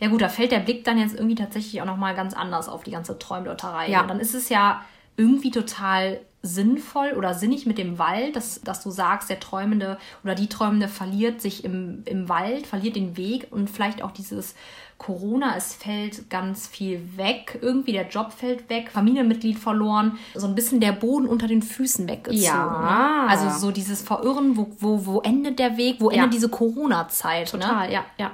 Ja 0.00 0.08
gut, 0.08 0.22
da 0.22 0.28
fällt 0.28 0.50
der 0.50 0.60
Blick 0.60 0.84
dann 0.84 0.98
jetzt 0.98 1.14
irgendwie 1.14 1.34
tatsächlich 1.34 1.80
auch 1.82 1.86
nochmal 1.86 2.14
ganz 2.14 2.34
anders 2.34 2.68
auf 2.68 2.84
die 2.84 2.90
ganze 2.90 3.18
Träumdeuterei. 3.18 3.90
Ja. 3.90 4.00
Und 4.02 4.08
dann 4.08 4.20
ist 4.20 4.34
es 4.34 4.48
ja 4.48 4.82
irgendwie 5.16 5.50
total 5.50 6.20
sinnvoll 6.42 7.12
oder 7.16 7.34
sinnig 7.34 7.66
mit 7.66 7.78
dem 7.78 7.98
Wald, 7.98 8.36
dass, 8.36 8.60
dass 8.60 8.82
du 8.82 8.90
sagst, 8.90 9.28
der 9.28 9.40
Träumende 9.40 9.98
oder 10.22 10.34
die 10.34 10.48
Träumende 10.48 10.88
verliert 10.88 11.40
sich 11.42 11.64
im, 11.64 12.02
im 12.04 12.28
Wald, 12.28 12.66
verliert 12.66 12.96
den 12.96 13.16
Weg 13.16 13.48
und 13.50 13.68
vielleicht 13.68 14.02
auch 14.02 14.12
dieses 14.12 14.54
Corona, 14.98 15.56
es 15.56 15.74
fällt 15.74 16.28
ganz 16.28 16.66
viel 16.66 17.16
weg, 17.16 17.58
irgendwie 17.62 17.92
der 17.92 18.08
Job 18.08 18.32
fällt 18.32 18.68
weg, 18.68 18.90
Familienmitglied 18.90 19.56
verloren, 19.56 20.18
so 20.34 20.46
ein 20.48 20.56
bisschen 20.56 20.80
der 20.80 20.92
Boden 20.92 21.28
unter 21.28 21.46
den 21.46 21.62
Füßen 21.62 22.08
weggezogen. 22.08 22.42
Ja. 22.42 23.24
Ne? 23.24 23.30
Also 23.30 23.58
so 23.58 23.70
dieses 23.70 24.02
Verirren, 24.02 24.56
wo, 24.56 24.66
wo, 24.80 25.06
wo 25.06 25.20
endet 25.20 25.60
der 25.60 25.76
Weg, 25.76 25.96
wo 26.00 26.10
ja. 26.10 26.16
endet 26.16 26.34
diese 26.34 26.48
Corona-Zeit? 26.48 27.52
Ne? 27.54 27.60
Total, 27.60 27.86
ne? 27.86 27.94
ja, 27.94 28.04
ja, 28.18 28.32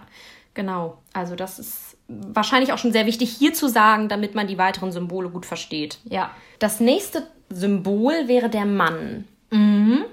genau. 0.55 0.99
Also 1.13 1.37
das 1.37 1.59
ist 1.59 1.99
wahrscheinlich 2.09 2.73
auch 2.73 2.79
schon 2.79 2.93
sehr 2.93 3.07
wichtig 3.07 3.31
hier 3.31 3.53
zu 3.53 3.69
sagen, 3.69 4.09
damit 4.09 4.35
man 4.35 4.47
die 4.47 4.59
weiteren 4.59 4.91
Symbole 4.91 5.29
gut 5.29 5.45
versteht. 5.45 5.99
Ja. 6.05 6.31
Das 6.59 6.81
nächste 6.81 7.27
Symbol 7.51 8.27
wäre 8.27 8.49
der 8.49 8.65
Mann. 8.65 9.27
Mhm. 9.51 10.05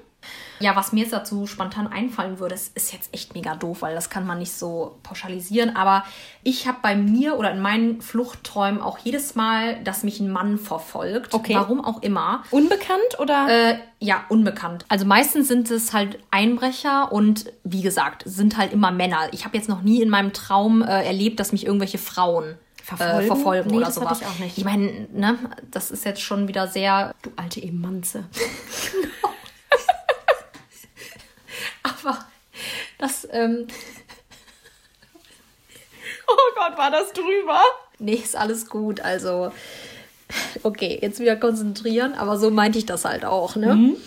Ja, 0.62 0.76
was 0.76 0.94
mir 0.94 1.02
jetzt 1.02 1.14
dazu 1.14 1.48
spontan 1.48 1.88
einfallen 1.88 2.40
würde, 2.40 2.56
das 2.56 2.70
ist 2.70 2.94
jetzt 2.94 3.14
echt 3.14 3.34
mega 3.34 3.56
doof, 3.56 3.82
weil 3.82 3.96
das 3.96 4.10
kann 4.10 4.26
man 4.26 4.40
nicht 4.40 4.54
so 4.54 4.98
pauschalisieren. 5.04 5.76
Aber 5.76 6.04
ich 6.44 6.68
habe 6.68 6.78
bei 6.82 6.96
mir 6.96 7.38
oder 7.38 7.52
in 7.52 7.62
meinen 7.62 8.02
Fluchtträumen 8.02 8.82
auch 8.82 8.98
jedes 9.00 9.36
Mal, 9.36 9.84
dass 9.84 10.04
mich 10.04 10.20
ein 10.20 10.32
Mann 10.32 10.58
verfolgt. 10.58 11.34
Okay. 11.34 11.56
Warum 11.56 11.84
auch 11.84 12.02
immer. 12.02 12.44
Unbekannt 12.52 13.20
oder? 13.20 13.48
Äh, 13.50 13.78
ja, 14.00 14.26
unbekannt. 14.30 14.86
Also 14.90 15.06
meistens 15.06 15.48
sind 15.48 15.70
es 15.70 15.94
halt 15.94 16.20
Einbrecher 16.32 17.12
und 17.12 17.52
wie 17.64 17.82
gesagt, 17.82 18.24
sind 18.26 18.58
halt 18.58 18.74
immer 18.74 18.92
Männer. 18.92 19.30
Ich 19.32 19.46
habe 19.46 19.58
jetzt 19.58 19.70
noch 19.70 19.82
nie 19.82 20.02
in 20.02 20.10
meinem 20.10 20.34
Traum 20.34 20.82
äh, 20.82 21.06
erlebt, 21.06 21.40
dass 21.40 21.52
mich 21.52 21.66
irgendwelche 21.66 21.98
Frauen 21.98 22.56
verfolgen, 22.84 23.20
äh, 23.20 23.28
verfolgen 23.28 23.70
nee, 23.70 23.78
oder 23.78 23.86
das 23.88 23.96
sowas. 23.96 24.22
Ich 24.22 24.28
auch 24.28 24.40
nicht. 24.40 24.58
Ich 24.58 24.66
meine, 24.66 25.08
ne, 25.14 25.38
das 25.70 25.92
ist 25.92 26.06
jetzt 26.06 26.22
schon 26.22 26.48
wieder 26.48 26.68
sehr. 26.68 27.14
Du 27.22 27.32
alte 27.36 27.62
Emanze. 27.62 28.26
Aber 31.84 32.26
das, 32.98 33.28
ähm. 33.32 33.68
Oh 36.28 36.56
Gott, 36.56 36.78
war 36.78 36.92
das 36.92 37.12
drüber? 37.12 37.62
Nee, 38.00 38.14
ist 38.14 38.38
alles 38.38 38.70
gut. 38.70 39.02
Also, 39.02 39.52
okay, 40.64 40.98
jetzt 41.02 41.20
wieder 41.20 41.36
konzentrieren, 41.36 42.14
aber 42.14 42.38
so 42.38 42.52
meinte 42.52 42.78
ich 42.78 42.86
das 42.86 43.04
halt 43.04 43.26
auch, 43.26 43.56
ne? 43.58 43.76
Mhm. 43.76 43.98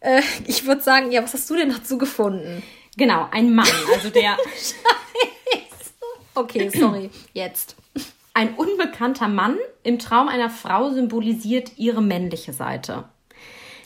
Äh, 0.00 0.22
ich 0.46 0.66
würde 0.66 0.82
sagen, 0.82 1.10
ja, 1.10 1.22
was 1.22 1.34
hast 1.34 1.50
du 1.50 1.56
denn 1.56 1.70
dazu 1.70 1.98
gefunden? 1.98 2.62
Genau, 2.96 3.28
ein 3.30 3.54
Mann, 3.54 3.68
also 3.92 4.10
der. 4.10 4.36
okay, 6.34 6.68
sorry, 6.68 7.10
jetzt. 7.32 7.76
Ein 8.34 8.54
unbekannter 8.54 9.28
Mann 9.28 9.58
im 9.82 9.98
Traum 9.98 10.28
einer 10.28 10.50
Frau 10.50 10.90
symbolisiert 10.90 11.72
ihre 11.76 12.02
männliche 12.02 12.52
Seite. 12.52 13.04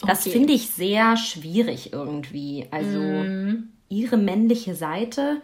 Das 0.04 0.20
okay. 0.20 0.30
finde 0.30 0.52
ich 0.52 0.70
sehr 0.70 1.16
schwierig 1.16 1.92
irgendwie. 1.92 2.66
Also 2.70 2.98
mm. 2.98 3.68
ihre 3.88 4.16
männliche 4.16 4.74
Seite. 4.74 5.42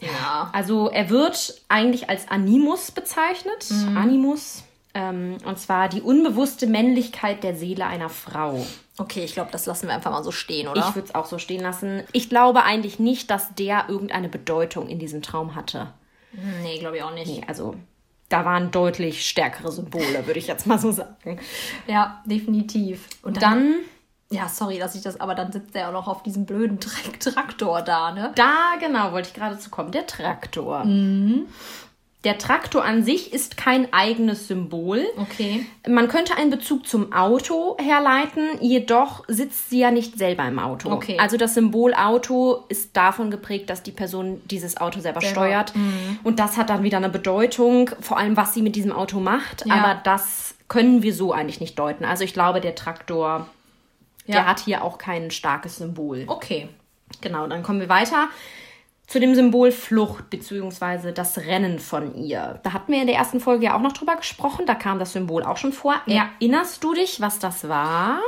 Ja. 0.00 0.50
Also 0.52 0.88
er 0.88 1.10
wird 1.10 1.62
eigentlich 1.68 2.08
als 2.08 2.28
Animus 2.28 2.90
bezeichnet. 2.90 3.66
Mm. 3.70 3.96
Animus. 3.96 4.64
Ähm, 4.94 5.36
und 5.44 5.58
zwar 5.58 5.88
die 5.88 6.00
unbewusste 6.00 6.66
Männlichkeit 6.66 7.44
der 7.44 7.54
Seele 7.54 7.86
einer 7.86 8.08
Frau. 8.08 8.66
Okay, 8.96 9.24
ich 9.24 9.34
glaube, 9.34 9.50
das 9.52 9.66
lassen 9.66 9.86
wir 9.86 9.94
einfach 9.94 10.10
mal 10.10 10.24
so 10.24 10.32
stehen, 10.32 10.66
oder? 10.66 10.88
Ich 10.88 10.94
würde 10.94 11.08
es 11.08 11.14
auch 11.14 11.26
so 11.26 11.38
stehen 11.38 11.60
lassen. 11.60 12.02
Ich 12.12 12.28
glaube 12.28 12.64
eigentlich 12.64 12.98
nicht, 12.98 13.30
dass 13.30 13.54
der 13.54 13.88
irgendeine 13.88 14.28
Bedeutung 14.28 14.88
in 14.88 14.98
diesem 14.98 15.22
Traum 15.22 15.54
hatte. 15.54 15.92
Nee, 16.62 16.78
glaube 16.78 16.96
ich 16.96 17.02
auch 17.02 17.14
nicht. 17.14 17.28
Nee, 17.28 17.44
also 17.46 17.74
da 18.28 18.44
waren 18.44 18.70
deutlich 18.70 19.26
stärkere 19.26 19.72
Symbole, 19.72 20.26
würde 20.26 20.38
ich 20.38 20.46
jetzt 20.46 20.66
mal 20.66 20.78
so 20.78 20.92
sagen. 20.92 21.40
Ja, 21.86 22.22
definitiv. 22.26 23.08
Und 23.22 23.40
dann, 23.42 23.74
ja, 24.30 24.48
sorry, 24.48 24.78
dass 24.78 24.94
ich 24.94 25.02
das, 25.02 25.20
aber 25.20 25.34
dann 25.34 25.52
sitzt 25.52 25.74
er 25.74 25.88
auch 25.88 25.92
noch 25.92 26.08
auf 26.08 26.22
diesem 26.22 26.44
blöden 26.44 26.78
Traktor 26.80 27.82
da, 27.82 28.12
ne? 28.12 28.32
Da, 28.34 28.74
genau, 28.80 29.12
wollte 29.12 29.28
ich 29.28 29.34
gerade 29.34 29.58
zu 29.58 29.70
kommen. 29.70 29.92
Der 29.92 30.06
Traktor. 30.06 30.84
Mhm. 30.84 31.46
Der 32.24 32.36
Traktor 32.36 32.84
an 32.84 33.04
sich 33.04 33.32
ist 33.32 33.56
kein 33.56 33.92
eigenes 33.92 34.48
Symbol. 34.48 35.06
Okay. 35.16 35.64
Man 35.88 36.08
könnte 36.08 36.36
einen 36.36 36.50
Bezug 36.50 36.84
zum 36.84 37.12
Auto 37.12 37.76
herleiten, 37.78 38.60
jedoch 38.60 39.22
sitzt 39.28 39.70
sie 39.70 39.78
ja 39.78 39.92
nicht 39.92 40.18
selber 40.18 40.44
im 40.44 40.58
Auto. 40.58 40.90
Okay. 40.90 41.16
Also 41.20 41.36
das 41.36 41.54
Symbol 41.54 41.94
Auto 41.94 42.64
ist 42.68 42.96
davon 42.96 43.30
geprägt, 43.30 43.70
dass 43.70 43.84
die 43.84 43.92
Person 43.92 44.42
dieses 44.46 44.78
Auto 44.78 44.98
selber, 44.98 45.20
selber. 45.20 45.32
steuert. 45.32 45.76
Mhm. 45.76 46.18
Und 46.24 46.40
das 46.40 46.56
hat 46.56 46.70
dann 46.70 46.82
wieder 46.82 46.96
eine 46.96 47.08
Bedeutung, 47.08 47.90
vor 48.00 48.18
allem 48.18 48.36
was 48.36 48.52
sie 48.52 48.62
mit 48.62 48.74
diesem 48.74 48.90
Auto 48.90 49.20
macht. 49.20 49.64
Ja. 49.64 49.76
Aber 49.76 50.00
das 50.02 50.56
können 50.66 51.04
wir 51.04 51.14
so 51.14 51.32
eigentlich 51.32 51.60
nicht 51.60 51.78
deuten. 51.78 52.04
Also 52.04 52.24
ich 52.24 52.34
glaube, 52.34 52.60
der 52.60 52.74
Traktor, 52.74 53.48
ja. 54.26 54.34
der 54.34 54.46
hat 54.46 54.58
hier 54.58 54.82
auch 54.82 54.98
kein 54.98 55.30
starkes 55.30 55.76
Symbol. 55.76 56.24
Okay. 56.26 56.68
Genau, 57.20 57.46
dann 57.46 57.62
kommen 57.62 57.78
wir 57.78 57.88
weiter 57.88 58.28
zu 59.08 59.18
dem 59.20 59.34
Symbol 59.34 59.72
Flucht 59.72 60.28
bzw. 60.28 61.12
das 61.12 61.38
Rennen 61.38 61.78
von 61.78 62.14
ihr. 62.14 62.60
Da 62.62 62.74
hatten 62.74 62.92
wir 62.92 63.00
in 63.00 63.06
der 63.06 63.16
ersten 63.16 63.40
Folge 63.40 63.64
ja 63.64 63.76
auch 63.76 63.80
noch 63.80 63.94
drüber 63.94 64.16
gesprochen. 64.16 64.66
Da 64.66 64.74
kam 64.74 64.98
das 64.98 65.14
Symbol 65.14 65.42
auch 65.42 65.56
schon 65.56 65.72
vor. 65.72 65.94
Ja. 66.06 66.28
Erinnerst 66.38 66.84
du 66.84 66.92
dich, 66.92 67.20
was 67.20 67.38
das 67.38 67.68
war? 67.68 68.20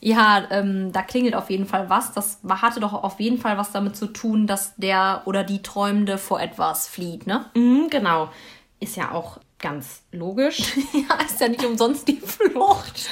Ja, 0.00 0.46
ähm, 0.50 0.92
da 0.92 1.02
klingelt 1.02 1.34
auf 1.34 1.50
jeden 1.50 1.66
Fall 1.66 1.90
was. 1.90 2.12
Das 2.12 2.38
hatte 2.48 2.80
doch 2.80 2.94
auf 2.94 3.20
jeden 3.20 3.38
Fall 3.38 3.58
was 3.58 3.70
damit 3.70 3.96
zu 3.96 4.06
tun, 4.06 4.46
dass 4.46 4.74
der 4.76 5.22
oder 5.26 5.44
die 5.44 5.60
Träumende 5.60 6.16
vor 6.16 6.40
etwas 6.40 6.88
flieht, 6.88 7.26
ne? 7.26 7.44
Mhm, 7.54 7.88
genau. 7.90 8.30
Ist 8.80 8.96
ja 8.96 9.12
auch 9.12 9.38
ganz 9.58 10.02
logisch. 10.10 10.74
ja, 10.94 11.16
ist 11.22 11.40
ja 11.40 11.48
nicht 11.48 11.64
umsonst 11.64 12.08
die 12.08 12.16
Flucht. 12.24 13.10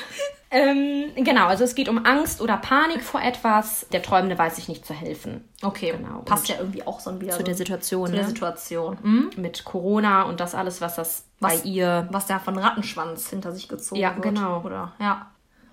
Ähm, 0.50 1.12
genau, 1.16 1.46
also 1.46 1.64
es 1.64 1.74
geht 1.74 1.88
um 1.88 2.04
Angst 2.04 2.40
oder 2.40 2.56
Panik 2.56 3.02
vor 3.02 3.20
etwas. 3.20 3.86
Der 3.90 4.02
Träumende 4.02 4.38
weiß 4.38 4.56
sich 4.56 4.68
nicht 4.68 4.86
zu 4.86 4.94
helfen. 4.94 5.48
Okay, 5.62 5.92
genau. 5.96 6.20
Passt 6.20 6.48
ja 6.48 6.56
irgendwie 6.58 6.86
auch 6.86 7.00
so 7.00 7.20
wieder 7.20 7.32
zu 7.32 7.38
so 7.38 7.44
der 7.44 7.54
Situation. 7.54 8.06
Zu 8.06 8.12
ne? 8.12 8.18
der 8.18 8.28
Situation. 8.28 8.98
Mhm. 9.02 9.30
Mit 9.36 9.64
Corona 9.64 10.22
und 10.22 10.38
das 10.38 10.54
alles, 10.54 10.80
was 10.80 10.96
das 10.96 11.24
was, 11.40 11.62
bei 11.62 11.68
ihr. 11.68 12.08
Was 12.12 12.26
da 12.26 12.38
von 12.38 12.56
Rattenschwanz 12.56 13.28
hinter 13.28 13.52
sich 13.52 13.68
gezogen 13.68 14.00
ja, 14.00 14.14
wird. 14.14 14.22
Genau. 14.22 14.62
Oder, 14.62 14.92
ja. 15.00 15.30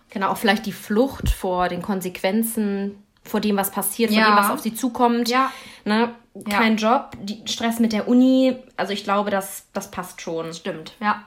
Genau, 0.09 0.29
auch 0.29 0.37
vielleicht 0.37 0.65
die 0.65 0.71
Flucht 0.71 1.29
vor 1.29 1.69
den 1.69 1.81
Konsequenzen, 1.81 3.03
vor 3.23 3.39
dem, 3.39 3.57
was 3.57 3.71
passiert, 3.71 4.11
vor 4.11 4.19
ja. 4.19 4.27
dem, 4.27 4.37
was 4.37 4.49
auf 4.49 4.59
sie 4.59 4.73
zukommt. 4.73 5.29
Ja. 5.29 5.51
Ne? 5.85 6.13
Kein 6.49 6.77
ja. 6.77 6.95
Job, 6.95 7.11
die, 7.21 7.43
Stress 7.45 7.79
mit 7.79 7.93
der 7.93 8.07
Uni. 8.07 8.57
Also 8.75 8.91
ich 8.93 9.03
glaube, 9.03 9.29
das, 9.29 9.67
das 9.73 9.91
passt 9.91 10.21
schon. 10.21 10.51
Stimmt, 10.53 10.95
ja. 10.99 11.23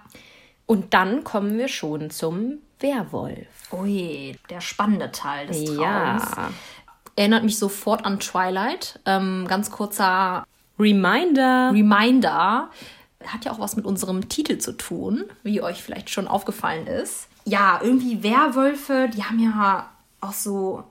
Und 0.66 0.94
dann 0.94 1.22
kommen 1.22 1.58
wir 1.58 1.68
schon 1.68 2.10
zum 2.10 2.58
Werwolf. 2.80 3.46
Ui, 3.72 4.36
der 4.50 4.60
spannende 4.60 5.10
Teil 5.12 5.46
des 5.46 5.64
Traums. 5.64 5.78
Ja. 5.80 6.50
Erinnert 7.16 7.44
mich 7.44 7.58
sofort 7.58 8.04
an 8.04 8.20
Twilight. 8.20 9.00
Ähm, 9.06 9.46
ganz 9.48 9.70
kurzer 9.70 10.44
Reminder. 10.78 11.70
Reminder. 11.72 12.70
Hat 13.24 13.44
ja 13.44 13.52
auch 13.52 13.58
was 13.58 13.76
mit 13.76 13.86
unserem 13.86 14.28
Titel 14.28 14.58
zu 14.58 14.72
tun, 14.72 15.24
wie 15.42 15.62
euch 15.62 15.82
vielleicht 15.82 16.10
schon 16.10 16.28
aufgefallen 16.28 16.86
ist. 16.86 17.28
Ja, 17.44 17.80
irgendwie 17.82 18.22
Werwölfe, 18.22 19.08
die 19.14 19.24
haben 19.24 19.38
ja 19.38 19.88
auch 20.20 20.32
so, 20.32 20.84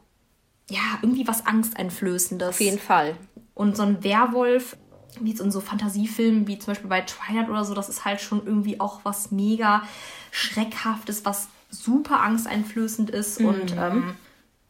ja, 0.70 0.82
irgendwie 1.02 1.28
was 1.28 1.46
Angsteinflößendes. 1.46 2.50
Auf 2.50 2.62
jeden 2.62 2.80
Fall. 2.80 3.16
Und 3.54 3.78
so 3.78 3.84
ein 3.84 4.04
Werwolf, 4.04 4.76
wie 5.20 5.30
jetzt 5.30 5.42
in 5.42 5.52
so 5.52 5.62
Fantasiefilmen, 5.62 6.48
wie 6.48 6.58
zum 6.58 6.72
Beispiel 6.72 6.90
bei 6.90 7.02
Twilight 7.02 7.50
oder 7.50 7.64
so, 7.64 7.74
das 7.74 7.90
ist 7.90 8.06
halt 8.06 8.22
schon 8.22 8.46
irgendwie 8.46 8.80
auch 8.80 9.02
was 9.04 9.32
mega 9.32 9.84
Schreckhaftes, 10.32 11.24
was 11.26 11.48
super 11.70 12.22
angsteinflößend 12.22 13.10
ist. 13.10 13.40
Mhm. 13.40 13.46
Und 13.48 13.76
ähm, 13.78 14.16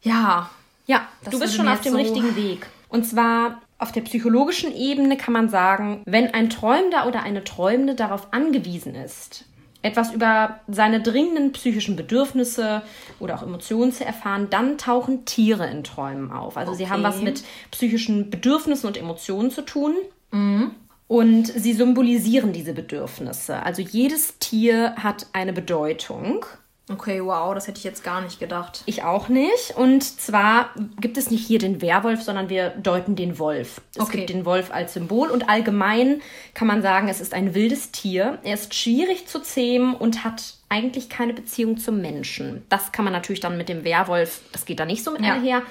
ja. 0.02 0.50
Ja, 0.86 1.08
du 1.30 1.38
bist 1.40 1.56
schon 1.56 1.68
auf 1.68 1.80
dem 1.80 1.92
so 1.92 1.98
richtigen 1.98 2.36
Weg. 2.36 2.68
Und 2.88 3.04
zwar 3.04 3.60
auf 3.78 3.92
der 3.92 4.02
psychologischen 4.02 4.74
Ebene 4.74 5.16
kann 5.16 5.32
man 5.32 5.48
sagen, 5.48 6.02
wenn 6.06 6.32
ein 6.32 6.48
Träumender 6.48 7.06
oder 7.06 7.22
eine 7.22 7.44
Träumende 7.44 7.94
darauf 7.94 8.32
angewiesen 8.32 8.94
ist, 8.94 9.44
etwas 9.82 10.12
über 10.12 10.60
seine 10.66 11.00
dringenden 11.02 11.52
psychischen 11.52 11.96
Bedürfnisse 11.96 12.82
oder 13.20 13.36
auch 13.36 13.42
Emotionen 13.42 13.92
zu 13.92 14.04
erfahren, 14.04 14.48
dann 14.50 14.78
tauchen 14.78 15.24
Tiere 15.24 15.66
in 15.68 15.84
Träumen 15.84 16.32
auf. 16.32 16.56
Also 16.56 16.72
okay. 16.72 16.84
sie 16.84 16.90
haben 16.90 17.02
was 17.02 17.20
mit 17.20 17.44
psychischen 17.70 18.30
Bedürfnissen 18.30 18.86
und 18.86 18.96
Emotionen 18.96 19.50
zu 19.50 19.62
tun. 19.62 19.94
Mhm. 20.30 20.70
Und 21.08 21.46
sie 21.46 21.72
symbolisieren 21.72 22.52
diese 22.52 22.72
Bedürfnisse. 22.72 23.62
Also 23.62 23.80
jedes 23.80 24.38
Tier 24.38 24.96
hat 24.96 25.26
eine 25.32 25.52
Bedeutung. 25.52 26.44
Okay, 26.88 27.20
wow, 27.24 27.52
das 27.52 27.66
hätte 27.66 27.78
ich 27.78 27.84
jetzt 27.84 28.04
gar 28.04 28.20
nicht 28.20 28.38
gedacht. 28.38 28.82
Ich 28.86 29.02
auch 29.02 29.28
nicht. 29.28 29.76
Und 29.76 30.04
zwar 30.04 30.70
gibt 31.00 31.16
es 31.16 31.32
nicht 31.32 31.44
hier 31.44 31.58
den 31.58 31.82
Werwolf, 31.82 32.22
sondern 32.22 32.48
wir 32.48 32.70
deuten 32.70 33.16
den 33.16 33.40
Wolf. 33.40 33.80
Es 33.94 34.00
okay. 34.00 34.18
gibt 34.18 34.30
den 34.30 34.44
Wolf 34.44 34.70
als 34.70 34.94
Symbol 34.94 35.30
und 35.30 35.48
allgemein 35.48 36.20
kann 36.54 36.68
man 36.68 36.82
sagen, 36.82 37.08
es 37.08 37.20
ist 37.20 37.34
ein 37.34 37.54
wildes 37.54 37.90
Tier. 37.90 38.38
Er 38.44 38.54
ist 38.54 38.72
schwierig 38.72 39.26
zu 39.26 39.40
zähmen 39.40 39.94
und 39.94 40.22
hat 40.22 40.54
eigentlich 40.68 41.08
keine 41.08 41.32
Beziehung 41.32 41.76
zum 41.76 42.00
Menschen. 42.00 42.64
Das 42.68 42.92
kann 42.92 43.04
man 43.04 43.12
natürlich 43.12 43.40
dann 43.40 43.58
mit 43.58 43.68
dem 43.68 43.82
Werwolf, 43.82 44.42
das 44.52 44.64
geht 44.64 44.78
da 44.78 44.84
nicht 44.84 45.02
so 45.02 45.10
mit 45.10 45.22
ja. 45.22 45.34
einher. 45.34 45.62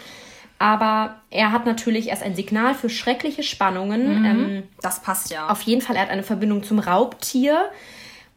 Aber 0.59 1.15
er 1.31 1.53
hat 1.53 1.65
natürlich 1.65 2.09
erst 2.09 2.23
ein 2.23 2.35
Signal 2.35 2.73
für 2.73 2.89
schreckliche 2.89 3.43
Spannungen. 3.43 4.19
Mhm. 4.19 4.25
Ähm, 4.25 4.63
das 4.81 5.01
passt 5.01 5.31
ja. 5.31 5.47
Auf 5.47 5.61
jeden 5.61 5.81
Fall, 5.81 5.95
er 5.95 6.03
hat 6.03 6.09
eine 6.09 6.23
Verbindung 6.23 6.63
zum 6.63 6.79
Raubtier. 6.79 7.69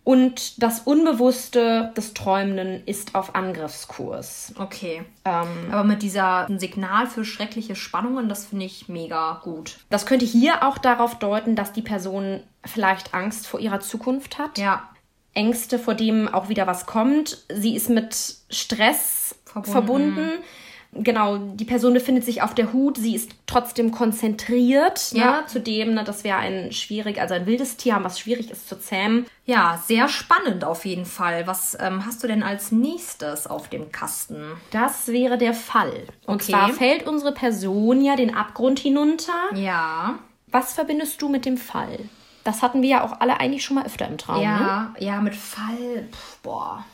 Und 0.09 0.63
das 0.63 0.81
Unbewusste 0.81 1.93
des 1.95 2.15
Träumenden 2.15 2.83
ist 2.87 3.15
auf 3.15 3.35
Angriffskurs. 3.35 4.55
Okay. 4.59 5.03
Ähm, 5.27 5.47
Aber 5.71 5.85
mit 5.85 6.01
dieser 6.01 6.47
Signal 6.57 7.07
für 7.07 7.27
schreckliche 7.27 7.77
Spannungen, 7.77 8.27
das 8.27 8.47
finde 8.47 8.65
ich 8.65 8.89
mega 8.89 9.39
gut. 9.45 9.77
Das 9.91 10.07
könnte 10.07 10.25
hier 10.25 10.67
auch 10.67 10.79
darauf 10.79 11.19
deuten, 11.19 11.57
dass 11.57 11.75
die 11.75 11.83
Person 11.83 12.41
vielleicht 12.65 13.13
Angst 13.13 13.47
vor 13.47 13.61
ihrer 13.61 13.81
Zukunft 13.81 14.39
hat. 14.39 14.57
Ja. 14.57 14.89
Ängste, 15.35 15.79
vor 15.79 15.93
dem 15.93 16.27
auch 16.27 16.49
wieder 16.49 16.67
was 16.67 16.87
kommt. 16.87 17.45
Sie 17.55 17.77
ist 17.77 17.91
mit 17.91 18.17
Stress 18.49 19.37
verbunden. 19.45 19.71
verbunden 19.71 20.31
genau, 20.93 21.39
die 21.39 21.65
Person 21.65 21.95
befindet 21.95 22.25
sich 22.25 22.43
auf 22.43 22.55
der 22.55 22.73
Hut, 22.73 22.97
sie 22.97 23.15
ist 23.15 23.31
trotzdem 23.47 23.91
konzentriert. 23.91 25.13
Ne? 25.13 25.21
Ja. 25.21 25.41
Ne? 25.41 25.47
Zudem, 25.47 25.95
ne, 25.95 26.05
das 26.05 26.25
wäre 26.25 26.39
ein 26.39 26.73
schwierig, 26.73 27.21
also 27.21 27.35
ein 27.35 27.47
wildes 27.47 27.77
Tier, 27.77 27.99
was 28.03 28.19
schwierig 28.19 28.51
ist 28.51 28.69
zu 28.69 28.79
zähmen. 28.79 29.27
Ja, 29.45 29.83
sehr 29.87 30.09
spannend 30.09 30.65
auf 30.65 30.85
jeden 30.85 31.07
Fall. 31.07 31.47
Was 31.47 31.77
ähm, 31.81 32.05
hast 32.05 32.23
du 32.23 32.27
denn 32.27 32.43
als 32.43 32.73
nächstes 32.73 33.47
auf 33.47 33.69
dem 33.69 33.93
Kasten? 33.93 34.53
Das 34.71 35.09
wäre 35.09 35.39
der 35.39 35.55
Fall. 35.55 36.05
Und 36.27 36.43
okay. 36.43 36.53
zwar 36.53 36.69
fällt 36.71 37.07
unsere 37.07 37.33
Person 37.33 38.03
ja 38.03 38.17
den 38.17 38.35
Abgrund 38.35 38.79
hinunter. 38.79 39.33
Ja. 39.55 40.19
Was 40.49 40.73
verbindest 40.73 41.21
du 41.23 41.29
mit 41.29 41.45
dem 41.45 41.57
Fall? 41.57 41.99
Das 42.45 42.63
hatten 42.63 42.81
wir 42.81 42.89
ja 42.89 43.05
auch 43.05 43.21
alle 43.21 43.41
eigentlich 43.41 43.65
schon 43.65 43.75
mal 43.75 43.85
öfter 43.85 44.09
im 44.09 44.17
Traum. 44.17 44.43
Ja, 44.43 44.93
ne? 44.99 45.05
ja, 45.05 45.21
mit 45.21 45.35
Fall. 45.35 46.09
Pff, 46.11 46.39
boah 46.43 46.85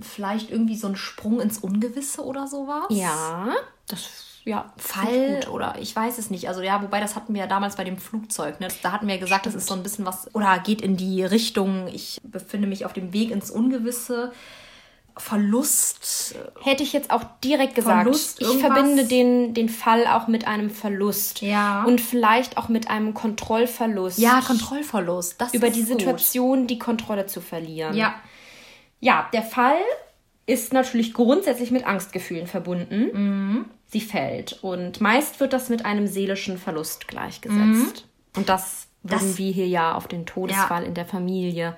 vielleicht 0.00 0.50
irgendwie 0.50 0.76
so 0.76 0.88
ein 0.88 0.96
Sprung 0.96 1.40
ins 1.40 1.58
Ungewisse 1.58 2.24
oder 2.24 2.46
sowas. 2.46 2.86
Ja, 2.90 3.54
das 3.88 4.32
ja, 4.44 4.72
Fall 4.76 5.40
oder 5.52 5.76
ich 5.80 5.94
weiß 5.94 6.18
es 6.18 6.30
nicht. 6.30 6.48
Also 6.48 6.62
ja, 6.62 6.82
wobei 6.82 7.00
das 7.00 7.14
hatten 7.14 7.34
wir 7.34 7.42
ja 7.42 7.46
damals 7.46 7.76
bei 7.76 7.84
dem 7.84 7.98
Flugzeug. 7.98 8.58
Ne? 8.60 8.68
Da 8.82 8.92
hatten 8.92 9.06
wir 9.06 9.14
ja 9.14 9.20
gesagt, 9.20 9.42
Stimmt. 9.42 9.54
das 9.54 9.62
ist 9.62 9.68
so 9.68 9.74
ein 9.74 9.82
bisschen 9.82 10.04
was 10.04 10.34
oder 10.34 10.58
geht 10.58 10.82
in 10.82 10.96
die 10.96 11.22
Richtung, 11.22 11.88
ich 11.88 12.20
befinde 12.24 12.66
mich 12.66 12.84
auf 12.84 12.92
dem 12.92 13.12
Weg 13.12 13.30
ins 13.30 13.50
Ungewisse. 13.50 14.32
Verlust. 15.14 16.36
Hätte 16.62 16.82
ich 16.82 16.94
jetzt 16.94 17.10
auch 17.10 17.22
direkt 17.44 17.74
gesagt. 17.74 18.02
Verlust, 18.02 18.40
ich 18.40 18.48
verbinde 18.58 19.04
den, 19.04 19.52
den 19.52 19.68
Fall 19.68 20.06
auch 20.06 20.26
mit 20.26 20.46
einem 20.46 20.70
Verlust. 20.70 21.42
Ja. 21.42 21.84
Und 21.84 22.00
vielleicht 22.00 22.56
auch 22.56 22.70
mit 22.70 22.88
einem 22.88 23.12
Kontrollverlust. 23.12 24.18
Ja, 24.18 24.40
Kontrollverlust. 24.40 25.38
Das 25.38 25.52
über 25.52 25.68
die 25.68 25.82
Situation 25.82 26.60
gut. 26.60 26.70
die 26.70 26.78
Kontrolle 26.78 27.26
zu 27.26 27.42
verlieren. 27.42 27.94
Ja. 27.94 28.14
Ja, 29.02 29.28
der 29.32 29.42
Fall 29.42 29.80
ist 30.46 30.72
natürlich 30.72 31.12
grundsätzlich 31.12 31.72
mit 31.72 31.84
Angstgefühlen 31.84 32.46
verbunden. 32.46 33.10
Mhm. 33.12 33.64
Sie 33.88 34.00
fällt. 34.00 34.62
Und 34.62 35.00
meist 35.00 35.40
wird 35.40 35.52
das 35.52 35.68
mit 35.68 35.84
einem 35.84 36.06
seelischen 36.06 36.56
Verlust 36.56 37.08
gleichgesetzt. 37.08 38.06
Mhm. 38.06 38.38
Und 38.38 38.48
das 38.48 38.86
würden 39.02 39.28
das, 39.28 39.38
wir 39.38 39.52
hier 39.52 39.66
ja 39.66 39.94
auf 39.94 40.06
den 40.06 40.24
Todesfall 40.24 40.82
ja. 40.82 40.88
in 40.88 40.94
der 40.94 41.04
Familie 41.04 41.76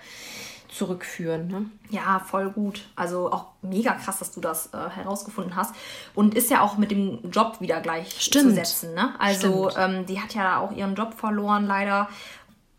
zurückführen. 0.69 1.49
Ne? 1.49 1.67
Ja, 1.91 2.19
voll 2.19 2.51
gut. 2.51 2.83
Also 2.95 3.33
auch 3.33 3.47
mega 3.63 3.95
krass, 3.95 4.19
dass 4.19 4.33
du 4.33 4.41
das 4.41 4.75
äh, 4.75 4.91
herausgefunden 4.91 5.57
hast. 5.57 5.75
Und 6.15 6.35
ist 6.35 6.51
ja 6.51 6.61
auch 6.61 6.77
mit 6.77 6.91
dem 6.91 7.31
Job 7.31 7.61
wieder 7.61 7.81
gleich 7.81 8.21
Stimmt. 8.21 8.51
zu 8.51 8.55
setzen. 8.55 8.95
Ne? 8.95 9.15
Also 9.19 9.71
ähm, 9.79 10.05
die 10.05 10.21
hat 10.21 10.35
ja 10.35 10.59
auch 10.59 10.73
ihren 10.73 10.95
Job 10.95 11.15
verloren 11.15 11.67
leider 11.67 12.09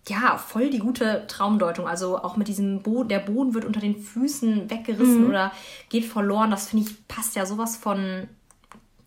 ja, 0.08 0.38
voll 0.38 0.70
die 0.70 0.80
gute 0.80 1.26
Traumdeutung. 1.28 1.88
Also 1.88 2.18
auch 2.18 2.38
mit 2.38 2.48
diesem 2.48 2.82
Boden, 2.82 3.10
der 3.10 3.20
Boden 3.20 3.54
wird 3.54 3.66
unter 3.66 3.80
den 3.80 3.98
Füßen 3.98 4.70
weggerissen 4.70 5.24
mhm. 5.24 5.30
oder 5.30 5.52
geht 5.90 6.06
verloren. 6.06 6.52
Das 6.52 6.70
finde 6.70 6.88
ich 6.88 7.08
passt 7.08 7.36
ja 7.36 7.46
sowas 7.46 7.78
von 7.78 8.28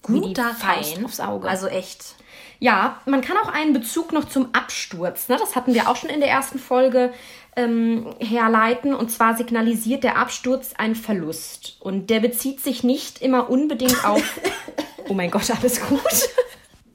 gut 0.02 0.38
da 0.38 0.50
rein. 0.60 1.04
Aufs 1.04 1.20
Auge. 1.20 1.48
Also 1.48 1.66
echt. 1.66 2.16
Ja, 2.60 3.00
man 3.06 3.20
kann 3.20 3.36
auch 3.36 3.52
einen 3.52 3.72
Bezug 3.72 4.12
noch 4.12 4.28
zum 4.28 4.48
Absturz, 4.52 5.28
ne? 5.28 5.36
das 5.38 5.54
hatten 5.54 5.74
wir 5.74 5.88
auch 5.88 5.94
schon 5.94 6.10
in 6.10 6.18
der 6.18 6.28
ersten 6.28 6.58
Folge, 6.58 7.12
ähm, 7.58 8.06
herleiten. 8.18 8.94
Und 8.94 9.10
zwar 9.10 9.36
signalisiert 9.36 10.04
der 10.04 10.16
Absturz 10.16 10.72
einen 10.76 10.94
Verlust. 10.94 11.76
Und 11.80 12.10
der 12.10 12.20
bezieht 12.20 12.60
sich 12.60 12.84
nicht 12.84 13.20
immer 13.20 13.50
unbedingt 13.50 14.04
auf. 14.04 14.40
oh 15.08 15.14
mein 15.14 15.30
Gott, 15.30 15.50
alles 15.50 15.80
gut. 15.86 16.00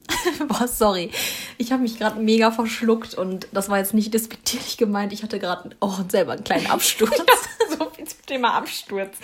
Boah, 0.48 0.68
sorry. 0.68 1.10
Ich 1.58 1.72
habe 1.72 1.82
mich 1.82 1.98
gerade 1.98 2.20
mega 2.20 2.50
verschluckt 2.50 3.14
und 3.14 3.48
das 3.52 3.68
war 3.68 3.78
jetzt 3.78 3.94
nicht 3.94 4.12
despektierlich 4.14 4.76
gemeint. 4.76 5.12
Ich 5.12 5.22
hatte 5.22 5.38
gerade 5.38 5.70
oh, 5.80 5.94
selber 6.08 6.32
einen 6.32 6.44
kleinen 6.44 6.66
Absturz. 6.66 7.16
ja, 7.18 7.76
so 7.76 7.90
viel 7.90 8.06
zum 8.06 8.26
Thema 8.26 8.54
Absturz. 8.54 9.16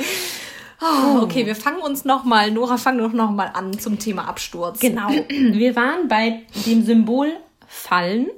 Oh, 0.83 1.21
okay, 1.23 1.45
wir 1.45 1.57
fangen 1.57 1.81
uns 1.83 2.07
nochmal, 2.07 2.51
Nora, 2.51 2.79
fang 2.79 2.97
doch 2.97 3.13
nochmal 3.13 3.51
an 3.53 3.79
zum 3.79 3.99
Thema 3.99 4.27
Absturz. 4.29 4.81
Genau. 4.81 5.09
Wir 5.29 5.77
waren 5.77 6.09
bei 6.09 6.43
dem 6.65 6.87
Symbol 6.87 7.37
Fallen 7.69 8.29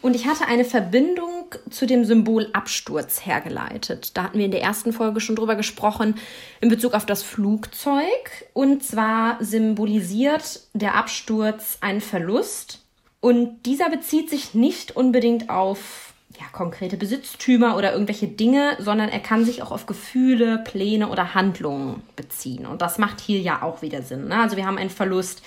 und 0.00 0.14
ich 0.14 0.26
hatte 0.26 0.46
eine 0.46 0.64
Verbindung 0.64 1.29
zu 1.70 1.86
dem 1.86 2.04
Symbol 2.04 2.48
Absturz 2.52 3.24
hergeleitet. 3.24 4.16
Da 4.16 4.24
hatten 4.24 4.38
wir 4.38 4.44
in 4.44 4.50
der 4.50 4.62
ersten 4.62 4.92
Folge 4.92 5.20
schon 5.20 5.36
drüber 5.36 5.56
gesprochen, 5.56 6.14
in 6.60 6.68
Bezug 6.68 6.94
auf 6.94 7.06
das 7.06 7.22
Flugzeug. 7.22 8.46
Und 8.52 8.84
zwar 8.84 9.42
symbolisiert 9.42 10.60
der 10.72 10.94
Absturz 10.94 11.78
einen 11.80 12.00
Verlust. 12.00 12.82
Und 13.20 13.66
dieser 13.66 13.90
bezieht 13.90 14.30
sich 14.30 14.54
nicht 14.54 14.96
unbedingt 14.96 15.50
auf 15.50 16.14
ja, 16.38 16.46
konkrete 16.52 16.96
Besitztümer 16.96 17.76
oder 17.76 17.92
irgendwelche 17.92 18.28
Dinge, 18.28 18.76
sondern 18.78 19.10
er 19.10 19.20
kann 19.20 19.44
sich 19.44 19.62
auch 19.62 19.72
auf 19.72 19.86
Gefühle, 19.86 20.58
Pläne 20.64 21.08
oder 21.08 21.34
Handlungen 21.34 22.02
beziehen. 22.16 22.66
Und 22.66 22.82
das 22.82 22.98
macht 22.98 23.20
hier 23.20 23.40
ja 23.40 23.62
auch 23.62 23.82
wieder 23.82 24.02
Sinn. 24.02 24.28
Ne? 24.28 24.40
Also 24.40 24.56
wir 24.56 24.66
haben 24.66 24.78
einen 24.78 24.90
Verlust 24.90 25.42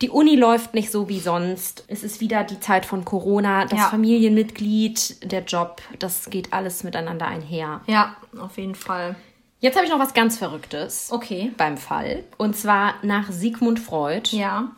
die 0.00 0.10
Uni 0.10 0.36
läuft 0.36 0.74
nicht 0.74 0.92
so 0.92 1.08
wie 1.08 1.18
sonst. 1.18 1.84
Es 1.88 2.04
ist 2.04 2.20
wieder 2.20 2.44
die 2.44 2.60
Zeit 2.60 2.86
von 2.86 3.04
Corona. 3.04 3.64
Das 3.64 3.78
ja. 3.78 3.88
Familienmitglied, 3.88 5.32
der 5.32 5.42
Job, 5.42 5.82
das 5.98 6.30
geht 6.30 6.52
alles 6.52 6.84
miteinander 6.84 7.26
einher. 7.26 7.80
Ja, 7.86 8.16
auf 8.38 8.58
jeden 8.58 8.76
Fall. 8.76 9.16
Jetzt 9.60 9.74
habe 9.74 9.86
ich 9.86 9.92
noch 9.92 9.98
was 9.98 10.14
ganz 10.14 10.38
Verrücktes. 10.38 11.08
Okay. 11.10 11.50
Beim 11.56 11.76
Fall. 11.76 12.24
Und 12.36 12.56
zwar 12.56 12.94
nach 13.02 13.32
Sigmund 13.32 13.80
Freud. 13.80 14.30
Ja. 14.30 14.70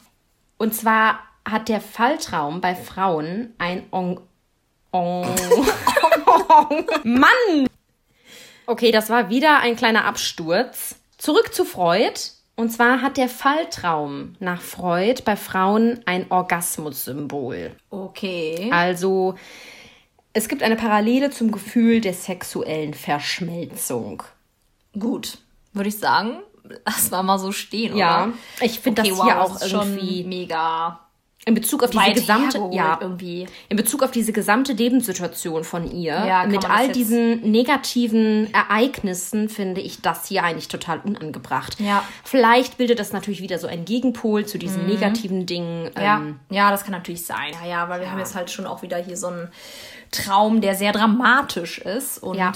Und 0.56 0.74
zwar 0.74 1.20
hat 1.48 1.68
der 1.68 1.82
Falltraum 1.82 2.62
bei 2.62 2.74
Frauen 2.74 3.54
ein 3.58 3.84
On. 3.92 4.20
On. 4.92 5.26
Mann! 7.04 7.66
Okay, 8.66 8.90
das 8.90 9.10
war 9.10 9.28
wieder 9.28 9.58
ein 9.58 9.76
kleiner 9.76 10.04
Absturz. 10.06 10.96
Zurück 11.18 11.52
zu 11.52 11.64
Freud. 11.64 12.18
Und 12.60 12.68
zwar 12.68 13.00
hat 13.00 13.16
der 13.16 13.30
Falltraum 13.30 14.34
nach 14.38 14.60
Freud 14.60 15.22
bei 15.24 15.34
Frauen 15.34 16.00
ein 16.04 16.30
Orgasmussymbol. 16.30 17.74
Okay. 17.88 18.68
Also 18.70 19.34
es 20.34 20.46
gibt 20.46 20.62
eine 20.62 20.76
Parallele 20.76 21.30
zum 21.30 21.52
Gefühl 21.52 22.02
der 22.02 22.12
sexuellen 22.12 22.92
Verschmelzung. 22.92 24.22
Gut, 24.92 25.38
würde 25.72 25.88
ich 25.88 25.98
sagen, 25.98 26.40
lass 26.84 27.10
mal 27.10 27.22
mal 27.22 27.38
so 27.38 27.50
stehen. 27.50 27.96
Ja, 27.96 28.24
oder? 28.24 28.32
ich 28.60 28.80
finde 28.80 29.00
okay, 29.00 29.10
das 29.10 29.24
hier 29.24 29.36
wow, 29.36 29.42
auch 29.42 29.62
irgendwie 29.62 30.24
mega 30.24 31.00
in 31.50 31.54
Bezug 31.54 31.82
auf 31.82 31.90
diese 31.90 32.12
gesamte 32.12 32.70
ja 32.70 32.98
irgendwie 33.00 33.46
in 33.68 33.76
Bezug 33.76 34.04
auf 34.04 34.12
diese 34.12 34.32
gesamte 34.32 34.72
Lebenssituation 34.72 35.64
von 35.64 35.90
ihr 35.90 36.12
ja, 36.12 36.46
mit 36.46 36.68
all 36.70 36.92
diesen 36.92 37.50
negativen 37.50 38.52
Ereignissen 38.54 39.48
finde 39.48 39.80
ich 39.80 40.00
das 40.00 40.28
hier 40.28 40.44
eigentlich 40.44 40.68
total 40.68 41.00
unangebracht. 41.00 41.80
Ja. 41.80 42.04
Vielleicht 42.22 42.78
bildet 42.78 43.00
das 43.00 43.12
natürlich 43.12 43.42
wieder 43.42 43.58
so 43.58 43.66
ein 43.66 43.84
Gegenpol 43.84 44.46
zu 44.46 44.58
diesen 44.58 44.82
mhm. 44.82 44.90
negativen 44.90 45.46
Dingen. 45.46 45.90
Ja. 45.96 46.18
Ähm, 46.18 46.38
ja, 46.50 46.70
das 46.70 46.84
kann 46.84 46.92
natürlich 46.92 47.26
sein. 47.26 47.52
Ja, 47.64 47.68
ja 47.68 47.88
weil 47.88 47.98
wir 47.98 48.06
ja. 48.06 48.12
haben 48.12 48.20
jetzt 48.20 48.36
halt 48.36 48.50
schon 48.50 48.66
auch 48.66 48.82
wieder 48.82 48.98
hier 48.98 49.16
so 49.16 49.26
einen 49.26 49.48
Traum, 50.12 50.60
der 50.60 50.76
sehr 50.76 50.92
dramatisch 50.92 51.78
ist 51.78 52.18
und 52.22 52.38
ja, 52.38 52.52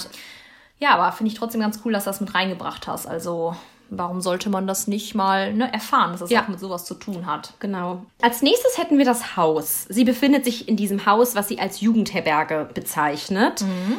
ja 0.79 0.95
aber 0.95 1.11
finde 1.11 1.33
ich 1.33 1.37
trotzdem 1.37 1.59
ganz 1.59 1.81
cool, 1.83 1.91
dass 1.91 2.05
du 2.05 2.11
das 2.11 2.21
mit 2.21 2.33
reingebracht 2.33 2.87
hast. 2.87 3.07
Also 3.07 3.55
warum 3.89 4.21
sollte 4.21 4.49
man 4.49 4.67
das 4.67 4.87
nicht 4.87 5.15
mal 5.15 5.53
ne, 5.53 5.71
erfahren, 5.71 6.11
dass 6.11 6.21
es 6.21 6.29
ja. 6.29 6.43
auch 6.43 6.47
mit 6.47 6.59
sowas 6.59 6.85
zu 6.85 6.95
tun 6.95 7.25
hat? 7.25 7.53
Genau. 7.59 8.05
Als 8.21 8.41
nächstes 8.41 8.77
hätten 8.77 8.97
wir 8.97 9.05
das 9.05 9.37
Haus. 9.37 9.85
Sie 9.89 10.03
befindet 10.03 10.45
sich 10.45 10.67
in 10.67 10.75
diesem 10.75 11.05
Haus, 11.05 11.35
was 11.35 11.47
sie 11.47 11.59
als 11.59 11.81
Jugendherberge 11.81 12.69
bezeichnet. 12.73 13.61
Mhm. 13.61 13.97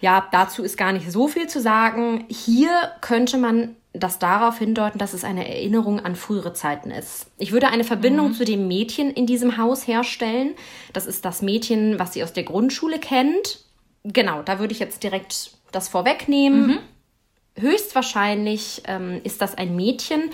Ja, 0.00 0.26
dazu 0.30 0.62
ist 0.62 0.76
gar 0.76 0.92
nicht 0.92 1.10
so 1.10 1.28
viel 1.28 1.48
zu 1.48 1.60
sagen. 1.60 2.24
Hier 2.28 2.70
könnte 3.00 3.38
man 3.38 3.76
das 3.92 4.18
darauf 4.18 4.58
hindeuten, 4.58 4.98
dass 4.98 5.14
es 5.14 5.24
eine 5.24 5.48
Erinnerung 5.48 6.00
an 6.00 6.16
frühere 6.16 6.52
Zeiten 6.52 6.90
ist. 6.90 7.26
Ich 7.38 7.52
würde 7.52 7.68
eine 7.68 7.84
Verbindung 7.84 8.28
mhm. 8.28 8.34
zu 8.34 8.44
dem 8.44 8.68
Mädchen 8.68 9.10
in 9.10 9.26
diesem 9.26 9.56
Haus 9.56 9.86
herstellen. 9.86 10.54
Das 10.92 11.06
ist 11.06 11.24
das 11.24 11.40
Mädchen, 11.40 11.98
was 11.98 12.12
sie 12.12 12.22
aus 12.22 12.34
der 12.34 12.42
Grundschule 12.42 12.98
kennt. 12.98 13.64
Genau, 14.04 14.42
da 14.42 14.58
würde 14.58 14.72
ich 14.72 14.80
jetzt 14.80 15.02
direkt 15.02 15.52
das 15.72 15.88
vorwegnehmen. 15.88 16.66
Mhm 16.66 16.78
höchstwahrscheinlich 17.56 18.82
ähm, 18.86 19.20
ist 19.24 19.40
das 19.40 19.56
ein 19.56 19.76
Mädchen, 19.76 20.30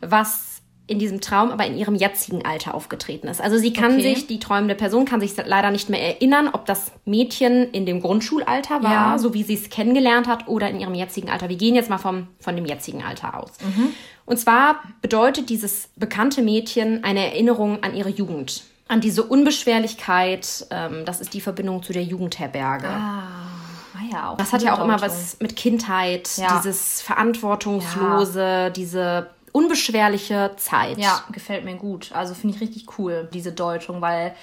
was 0.00 0.52
in 0.86 0.98
diesem 0.98 1.20
Traum 1.20 1.50
aber 1.50 1.64
in 1.64 1.76
ihrem 1.76 1.94
jetzigen 1.94 2.44
Alter 2.44 2.74
aufgetreten 2.74 3.28
ist. 3.28 3.40
Also 3.40 3.56
sie 3.56 3.72
kann 3.72 3.94
okay. 3.94 4.14
sich, 4.14 4.26
die 4.26 4.38
träumende 4.38 4.74
Person 4.74 5.04
kann 5.04 5.20
sich 5.20 5.32
leider 5.36 5.70
nicht 5.70 5.88
mehr 5.88 6.02
erinnern, 6.02 6.50
ob 6.52 6.66
das 6.66 6.92
Mädchen 7.04 7.70
in 7.70 7.86
dem 7.86 8.00
Grundschulalter 8.00 8.82
war, 8.82 9.12
ja. 9.12 9.18
so 9.18 9.32
wie 9.32 9.44
sie 9.44 9.54
es 9.54 9.70
kennengelernt 9.70 10.26
hat, 10.26 10.48
oder 10.48 10.68
in 10.68 10.80
ihrem 10.80 10.94
jetzigen 10.94 11.30
Alter. 11.30 11.48
Wir 11.48 11.56
gehen 11.56 11.74
jetzt 11.74 11.88
mal 11.88 11.98
vom, 11.98 12.26
von 12.40 12.56
dem 12.56 12.66
jetzigen 12.66 13.02
Alter 13.02 13.38
aus. 13.38 13.52
Mhm. 13.62 13.94
Und 14.26 14.38
zwar 14.38 14.82
bedeutet 15.00 15.50
dieses 15.50 15.88
bekannte 15.96 16.42
Mädchen 16.42 17.04
eine 17.04 17.26
Erinnerung 17.26 17.82
an 17.82 17.94
ihre 17.94 18.10
Jugend, 18.10 18.64
an 18.88 19.00
diese 19.00 19.22
Unbeschwerlichkeit. 19.22 20.66
Ähm, 20.70 21.04
das 21.04 21.20
ist 21.20 21.32
die 21.32 21.40
Verbindung 21.40 21.82
zu 21.82 21.92
der 21.92 22.02
Jugendherberge. 22.02 22.88
Ah 22.88 23.62
ja, 24.10 24.30
auch. 24.30 24.36
Das 24.36 24.52
hat 24.52 24.62
ja 24.62 24.74
auch 24.74 24.84
immer 24.84 25.00
was 25.00 25.38
mit 25.40 25.56
Kindheit, 25.56 26.36
ja. 26.36 26.58
dieses 26.58 27.02
Verantwortungslose, 27.02 28.40
ja. 28.40 28.70
diese 28.70 29.30
unbeschwerliche 29.52 30.52
Zeit. 30.56 30.98
Ja, 30.98 31.24
gefällt 31.30 31.64
mir 31.64 31.76
gut. 31.76 32.10
Also 32.12 32.34
finde 32.34 32.56
ich 32.56 32.62
richtig 32.62 32.98
cool, 32.98 33.28
diese 33.32 33.52
Deutung, 33.52 34.00
weil 34.00 34.34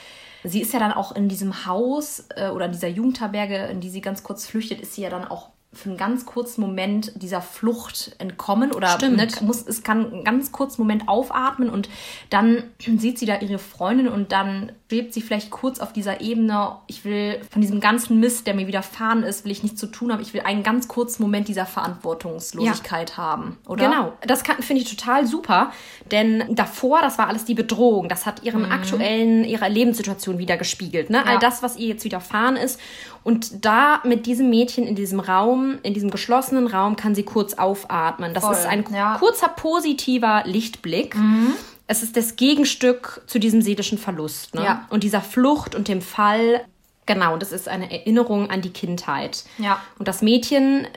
sie 0.43 0.61
ist 0.61 0.73
ja 0.73 0.79
dann 0.79 0.93
auch 0.93 1.15
in 1.15 1.27
diesem 1.29 1.65
Haus 1.65 2.25
äh, 2.35 2.49
oder 2.49 2.65
in 2.65 2.71
dieser 2.71 2.87
Jugendherberge, 2.87 3.67
in 3.67 3.81
die 3.81 3.89
sie 3.89 4.01
ganz 4.01 4.23
kurz 4.23 4.45
flüchtet, 4.45 4.81
ist 4.81 4.93
sie 4.93 5.01
ja 5.01 5.09
dann 5.09 5.25
auch 5.25 5.49
für 5.71 5.89
einen 5.89 5.97
ganz 5.97 6.25
kurzen 6.25 6.61
Moment 6.61 7.11
dieser 7.15 7.41
Flucht 7.41 8.15
entkommen 8.17 8.71
oder 8.71 8.97
ne, 9.07 9.27
muss, 9.41 9.65
es 9.67 9.83
kann 9.83 10.11
einen 10.11 10.23
ganz 10.23 10.51
kurzen 10.51 10.81
Moment 10.81 11.07
aufatmen 11.07 11.69
und 11.69 11.89
dann 12.31 12.63
sieht 12.79 13.19
sie 13.19 13.27
da 13.27 13.39
ihre 13.39 13.59
Freundin 13.59 14.07
und 14.07 14.31
dann 14.31 14.71
schwebt 14.89 15.13
sie 15.13 15.21
vielleicht 15.21 15.51
kurz 15.51 15.79
auf 15.79 15.93
dieser 15.93 16.19
Ebene, 16.19 16.77
ich 16.87 17.05
will 17.05 17.39
von 17.51 17.61
diesem 17.61 17.79
ganzen 17.79 18.19
Mist, 18.19 18.47
der 18.47 18.55
mir 18.55 18.65
widerfahren 18.65 19.21
ist, 19.21 19.45
will 19.45 19.51
ich 19.51 19.61
nichts 19.61 19.79
zu 19.79 19.85
tun 19.85 20.11
haben, 20.11 20.19
ich 20.19 20.33
will 20.33 20.41
einen 20.41 20.63
ganz 20.63 20.87
kurzen 20.87 21.21
Moment 21.21 21.47
dieser 21.47 21.67
Verantwortungslosigkeit 21.67 23.11
ja. 23.11 23.17
haben, 23.17 23.57
oder? 23.67 23.87
Genau, 23.87 24.13
das 24.25 24.41
finde 24.61 24.81
ich 24.81 24.89
total 24.89 25.27
super, 25.27 25.71
denn 26.09 26.55
davor, 26.55 27.01
das 27.01 27.19
war 27.19 27.27
alles 27.27 27.45
die 27.45 27.53
Bedrohung, 27.53 28.09
das 28.09 28.25
hat 28.25 28.41
ihren 28.41 28.65
mhm. 28.65 28.71
aktuellen, 28.71 29.43
ihre 29.43 29.69
Lebenssituation 29.69 30.39
wieder 30.39 30.57
gespiegelt, 30.57 31.11
ne? 31.11 31.17
Ja. 31.17 31.25
All 31.25 31.37
das, 31.37 31.61
was 31.61 31.77
ihr 31.77 31.89
jetzt 31.89 32.03
widerfahren 32.03 32.55
ist 32.55 32.79
und 33.23 33.63
da 33.63 34.01
mit 34.05 34.25
diesem 34.25 34.49
Mädchen 34.49 34.87
in 34.87 34.95
diesem 34.95 35.19
Raum, 35.19 35.77
in 35.83 35.93
diesem 35.93 36.09
geschlossenen 36.09 36.65
Raum, 36.65 36.95
kann 36.95 37.13
sie 37.13 37.23
kurz 37.23 37.53
aufatmen. 37.53 38.33
Das 38.33 38.43
Voll. 38.43 38.53
ist 38.53 38.65
ein 38.65 38.83
ja. 38.91 39.17
kurzer 39.19 39.49
positiver 39.49 40.41
Lichtblick. 40.45 41.15
Mhm. 41.15 41.53
Es 41.91 42.03
ist 42.03 42.15
das 42.15 42.35
Gegenstück 42.35 43.23
zu 43.25 43.39
diesem 43.39 43.63
seelischen 43.63 43.97
Verlust. 43.97 44.53
Ne? 44.53 44.63
Ja. 44.63 44.87
Und 44.91 45.03
dieser 45.03 45.21
Flucht 45.21 45.73
und 45.73 45.87
dem 45.87 46.03
Fall, 46.03 46.63
genau, 47.07 47.35
das 47.37 47.51
ist 47.51 47.67
eine 47.67 47.91
Erinnerung 47.91 48.51
an 48.51 48.61
die 48.61 48.69
Kindheit. 48.69 49.43
Ja. 49.57 49.81
Und 49.97 50.07
das 50.07 50.21
Mädchen, 50.21 50.87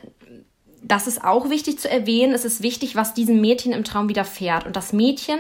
das 0.82 1.06
ist 1.06 1.24
auch 1.24 1.48
wichtig 1.48 1.78
zu 1.78 1.90
erwähnen. 1.90 2.34
Es 2.34 2.44
ist 2.44 2.62
wichtig, 2.62 2.94
was 2.94 3.14
diesem 3.14 3.40
Mädchen 3.40 3.72
im 3.72 3.84
Traum 3.84 4.10
widerfährt. 4.10 4.66
Und 4.66 4.76
das 4.76 4.92
Mädchen 4.92 5.38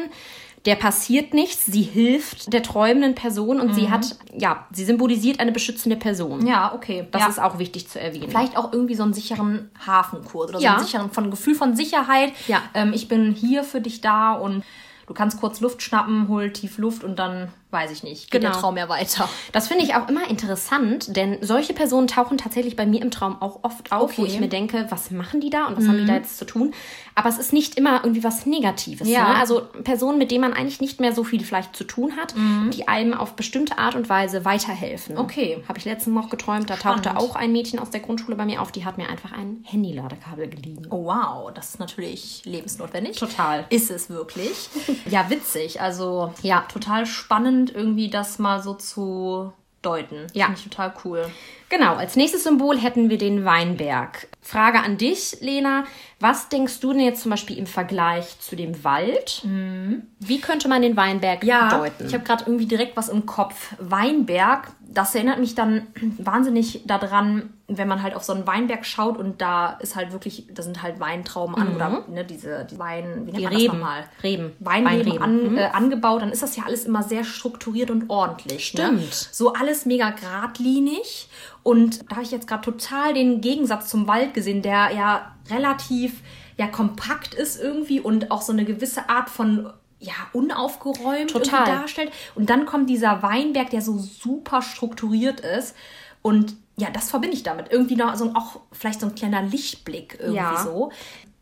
der 0.64 0.76
passiert 0.76 1.34
nichts, 1.34 1.66
sie 1.66 1.82
hilft 1.82 2.52
der 2.52 2.62
träumenden 2.62 3.14
Person 3.16 3.60
und 3.60 3.70
mhm. 3.70 3.74
sie 3.74 3.90
hat, 3.90 4.16
ja, 4.36 4.66
sie 4.70 4.84
symbolisiert 4.84 5.40
eine 5.40 5.50
beschützende 5.50 5.96
Person. 5.96 6.46
Ja, 6.46 6.72
okay. 6.72 7.08
Das 7.10 7.22
ja. 7.22 7.28
ist 7.28 7.40
auch 7.40 7.58
wichtig 7.58 7.88
zu 7.88 8.00
erwähnen. 8.00 8.28
Vielleicht 8.28 8.56
auch 8.56 8.72
irgendwie 8.72 8.94
so 8.94 9.02
einen 9.02 9.12
sicheren 9.12 9.70
Hafenkurs 9.84 10.50
oder 10.50 10.60
so 10.60 10.64
ja. 10.64 10.76
einen 10.76 10.84
sicheren 10.84 11.10
von 11.10 11.30
Gefühl 11.30 11.56
von 11.56 11.74
Sicherheit. 11.74 12.32
Ja. 12.46 12.62
Ähm, 12.74 12.92
ich 12.92 13.08
bin 13.08 13.32
hier 13.32 13.64
für 13.64 13.80
dich 13.80 14.02
da 14.02 14.34
und 14.34 14.62
du 15.06 15.14
kannst 15.14 15.40
kurz 15.40 15.60
Luft 15.60 15.82
schnappen, 15.82 16.28
hol 16.28 16.52
tief 16.52 16.78
Luft 16.78 17.04
und 17.04 17.18
dann 17.18 17.48
weiß 17.72 17.90
ich 17.90 18.02
nicht, 18.02 18.30
geht 18.30 18.42
genau. 18.42 18.52
der 18.52 18.60
Traum 18.60 18.76
ja 18.76 18.88
weiter. 18.88 19.28
Das 19.52 19.68
finde 19.68 19.84
ich 19.84 19.94
auch 19.94 20.08
immer 20.08 20.28
interessant, 20.28 21.16
denn 21.16 21.38
solche 21.40 21.72
Personen 21.72 22.06
tauchen 22.06 22.38
tatsächlich 22.38 22.76
bei 22.76 22.86
mir 22.86 23.00
im 23.00 23.10
Traum 23.10 23.40
auch 23.40 23.60
oft 23.62 23.90
auf, 23.92 24.12
okay. 24.12 24.22
wo 24.22 24.26
ich 24.26 24.38
mir 24.38 24.48
denke, 24.48 24.86
was 24.90 25.10
machen 25.10 25.40
die 25.40 25.50
da 25.50 25.66
und 25.66 25.76
was 25.76 25.84
mhm. 25.84 25.88
haben 25.88 25.98
die 25.98 26.06
da 26.06 26.14
jetzt 26.14 26.38
zu 26.38 26.44
tun? 26.44 26.74
Aber 27.14 27.28
es 27.28 27.38
ist 27.38 27.52
nicht 27.52 27.76
immer 27.76 28.00
irgendwie 28.02 28.24
was 28.24 28.46
Negatives. 28.46 29.08
Ja. 29.08 29.28
Ne? 29.28 29.38
Also 29.38 29.62
Personen, 29.84 30.18
mit 30.18 30.30
denen 30.30 30.42
man 30.42 30.52
eigentlich 30.52 30.80
nicht 30.80 31.00
mehr 31.00 31.14
so 31.14 31.24
viel 31.24 31.42
vielleicht 31.44 31.74
zu 31.76 31.84
tun 31.84 32.16
hat, 32.16 32.36
mhm. 32.36 32.70
die 32.70 32.88
einem 32.88 33.14
auf 33.14 33.34
bestimmte 33.34 33.78
Art 33.78 33.94
und 33.94 34.08
Weise 34.08 34.44
weiterhelfen. 34.44 35.18
Okay. 35.18 35.62
Habe 35.68 35.78
ich 35.78 35.84
letztens 35.84 36.14
noch 36.14 36.30
geträumt, 36.30 36.70
da 36.70 36.76
Spannend. 36.76 37.04
tauchte 37.04 37.18
auch 37.18 37.36
ein 37.36 37.52
Mädchen 37.52 37.78
aus 37.78 37.90
der 37.90 38.00
Grundschule 38.00 38.36
bei 38.36 38.44
mir 38.44 38.62
auf, 38.62 38.72
die 38.72 38.84
hat 38.84 38.98
mir 38.98 39.08
einfach 39.08 39.32
ein 39.32 39.64
Handy-Ladekabel 39.64 40.48
geliehen. 40.48 40.86
Oh 40.90 41.04
wow, 41.04 41.52
das 41.54 41.70
ist 41.70 41.80
natürlich 41.80 42.42
lebensnotwendig. 42.44 43.18
Total. 43.18 43.64
Ist 43.70 43.90
es 43.90 44.10
wirklich. 44.10 44.68
ja, 45.10 45.28
witzig. 45.30 45.80
Also 45.80 46.32
ja, 46.42 46.64
total 46.72 47.06
spannend 47.06 47.61
spannend, 47.62 47.74
irgendwie 47.74 48.08
das 48.08 48.38
mal 48.38 48.62
so 48.62 48.74
zu 48.74 49.52
deuten. 49.82 50.26
Ja. 50.32 50.46
Finde 50.46 50.60
ich 50.60 50.68
total 50.68 50.94
cool. 51.04 51.26
Genau, 51.68 51.94
als 51.94 52.16
nächstes 52.16 52.44
Symbol 52.44 52.78
hätten 52.78 53.10
wir 53.10 53.18
den 53.18 53.44
Weinberg. 53.44 54.28
Frage 54.40 54.80
an 54.80 54.98
dich, 54.98 55.38
Lena. 55.40 55.84
Was 56.22 56.48
denkst 56.48 56.78
du 56.78 56.92
denn 56.92 57.02
jetzt 57.02 57.22
zum 57.22 57.30
Beispiel 57.30 57.58
im 57.58 57.66
Vergleich 57.66 58.38
zu 58.38 58.54
dem 58.54 58.84
Wald? 58.84 59.42
Mhm. 59.42 60.04
Wie 60.20 60.40
könnte 60.40 60.68
man 60.68 60.80
den 60.80 60.96
Weinberg 60.96 61.42
ja, 61.42 61.68
deuten? 61.68 62.06
Ich 62.06 62.14
habe 62.14 62.22
gerade 62.22 62.44
irgendwie 62.46 62.66
direkt 62.66 62.96
was 62.96 63.08
im 63.08 63.26
Kopf. 63.26 63.74
Weinberg, 63.80 64.70
das 64.88 65.16
erinnert 65.16 65.40
mich 65.40 65.56
dann 65.56 65.88
wahnsinnig 66.18 66.82
daran, 66.86 67.50
wenn 67.66 67.88
man 67.88 68.04
halt 68.04 68.14
auf 68.14 68.22
so 68.22 68.32
einen 68.34 68.46
Weinberg 68.46 68.86
schaut 68.86 69.18
und 69.18 69.40
da 69.40 69.72
ist 69.80 69.96
halt 69.96 70.12
wirklich, 70.12 70.46
da 70.54 70.62
sind 70.62 70.80
halt 70.80 71.00
Weintrauben 71.00 71.56
an 71.56 71.70
mhm. 71.70 71.74
oder 71.74 72.04
ne, 72.08 72.24
diese 72.24 72.68
die 72.70 72.78
Wein, 72.78 73.26
wie 73.26 73.32
nennt 73.32 73.38
die 73.38 73.42
man 73.42 73.52
Reben. 73.52 73.66
das 73.66 73.74
nochmal? 73.74 74.04
Reben. 74.22 74.52
Weinreben, 74.60 75.06
Weinreben. 75.06 75.22
An, 75.22 75.50
mhm. 75.50 75.58
äh, 75.58 75.64
angebaut, 75.64 76.22
dann 76.22 76.30
ist 76.30 76.44
das 76.44 76.54
ja 76.54 76.62
alles 76.66 76.84
immer 76.84 77.02
sehr 77.02 77.24
strukturiert 77.24 77.90
und 77.90 78.08
ordentlich. 78.10 78.74
Ne? 78.74 78.80
Stimmt. 78.84 79.00
Ne? 79.00 79.08
So 79.32 79.54
alles 79.54 79.86
mega 79.86 80.10
geradlinig. 80.10 81.28
Und 81.64 82.08
da 82.08 82.16
habe 82.16 82.24
ich 82.24 82.30
jetzt 82.30 82.46
gerade 82.46 82.62
total 82.62 83.12
den 83.14 83.40
Gegensatz 83.40 83.88
zum 83.88 84.06
Wald 84.06 84.34
gesehen, 84.34 84.62
der 84.62 84.90
ja 84.94 85.32
relativ 85.50 86.22
ja 86.56 86.66
kompakt 86.66 87.34
ist 87.34 87.60
irgendwie 87.60 88.00
und 88.00 88.30
auch 88.30 88.42
so 88.42 88.52
eine 88.52 88.64
gewisse 88.64 89.08
Art 89.08 89.30
von 89.30 89.72
ja, 89.98 90.14
unaufgeräumt 90.32 91.30
Total. 91.30 91.64
darstellt. 91.64 92.12
Und 92.34 92.50
dann 92.50 92.66
kommt 92.66 92.90
dieser 92.90 93.22
Weinberg, 93.22 93.70
der 93.70 93.82
so 93.82 93.98
super 93.98 94.60
strukturiert 94.60 95.40
ist. 95.40 95.76
Und 96.22 96.56
ja, 96.76 96.90
das 96.90 97.10
verbinde 97.10 97.36
ich 97.36 97.44
damit. 97.44 97.70
Irgendwie 97.70 97.94
noch 97.94 98.16
so 98.16 98.32
auch 98.34 98.60
vielleicht 98.72 99.00
so 99.00 99.06
ein 99.06 99.14
kleiner 99.14 99.42
Lichtblick 99.42 100.18
irgendwie 100.18 100.36
ja. 100.36 100.64
so. 100.64 100.90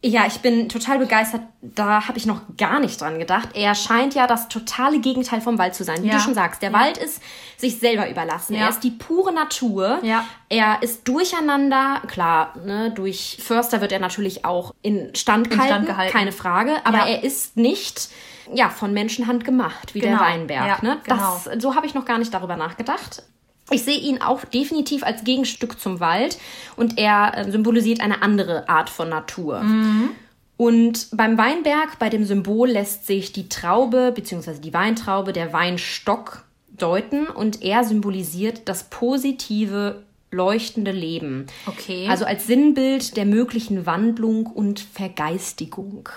Ja, 0.02 0.26
ich 0.26 0.38
bin 0.38 0.70
total 0.70 0.98
begeistert. 0.98 1.42
Da 1.60 2.08
habe 2.08 2.16
ich 2.16 2.24
noch 2.24 2.40
gar 2.56 2.80
nicht 2.80 2.98
dran 2.98 3.18
gedacht. 3.18 3.50
Er 3.52 3.74
scheint 3.74 4.14
ja 4.14 4.26
das 4.26 4.48
totale 4.48 4.98
Gegenteil 4.98 5.42
vom 5.42 5.58
Wald 5.58 5.74
zu 5.74 5.84
sein. 5.84 6.02
Wie 6.02 6.08
ja. 6.08 6.14
du 6.14 6.20
schon 6.20 6.32
sagst, 6.32 6.62
der 6.62 6.70
ja. 6.70 6.78
Wald 6.78 6.96
ist 6.96 7.20
sich 7.58 7.78
selber 7.78 8.08
überlassen. 8.08 8.54
Ja. 8.54 8.62
Er 8.62 8.68
ist 8.70 8.80
die 8.80 8.92
pure 8.92 9.32
Natur. 9.32 9.98
Ja. 10.02 10.24
Er 10.48 10.82
ist 10.82 11.06
durcheinander. 11.06 12.00
Klar, 12.06 12.54
ne, 12.64 12.90
durch 12.92 13.38
Förster 13.42 13.82
wird 13.82 13.92
er 13.92 13.98
natürlich 13.98 14.46
auch 14.46 14.74
in 14.80 15.14
Stand, 15.14 15.48
in 15.48 15.60
Stand 15.60 15.86
gehalten, 15.86 16.12
keine 16.12 16.32
Frage. 16.32 16.76
Aber 16.84 17.06
er 17.06 17.22
ist 17.22 17.58
nicht 17.58 18.08
ja, 18.54 18.70
von 18.70 18.94
Menschenhand 18.94 19.44
gemacht, 19.44 19.94
wie 19.94 20.00
genau. 20.00 20.18
der 20.18 20.26
Weinberg. 20.26 20.82
ne? 20.82 20.98
Das, 21.06 21.44
genau. 21.44 21.60
So 21.60 21.74
habe 21.74 21.86
ich 21.86 21.94
noch 21.94 22.06
gar 22.06 22.18
nicht 22.18 22.32
darüber 22.32 22.56
nachgedacht. 22.56 23.22
Ich 23.70 23.85
sehe 23.85 23.98
ihn 23.98 24.20
auch 24.20 24.44
definitiv 24.44 25.02
als 25.02 25.24
Gegenstück 25.24 25.80
zum 25.80 26.00
Wald 26.00 26.38
und 26.76 26.98
er 26.98 27.37
äh, 27.37 27.50
symbolisiert 27.50 28.00
eine 28.00 28.22
andere 28.22 28.68
Art 28.68 28.90
von 28.90 29.09
Natur. 29.09 29.61
Mhm. 29.61 30.11
Und 30.56 31.09
beim 31.12 31.38
Weinberg, 31.38 31.98
bei 31.98 32.11
dem 32.11 32.24
Symbol, 32.26 32.68
lässt 32.68 33.06
sich 33.06 33.33
die 33.33 33.48
Traube 33.48 34.12
bzw. 34.14 34.59
die 34.59 34.74
Weintraube, 34.74 35.33
der 35.33 35.54
Weinstock 35.54 36.44
deuten 36.76 37.28
und 37.28 37.62
er 37.62 37.85
symbolisiert 37.85 38.62
das 38.66 38.85
positive, 38.85 40.02
leuchtende 40.30 40.92
Leben. 40.92 41.46
Okay. 41.66 42.06
Also 42.09 42.24
als 42.24 42.46
Sinnbild 42.46 43.16
der 43.16 43.24
möglichen 43.24 43.87
Wandlung 43.87 44.46
und 44.46 44.80
Vergeistigung. 44.80 46.09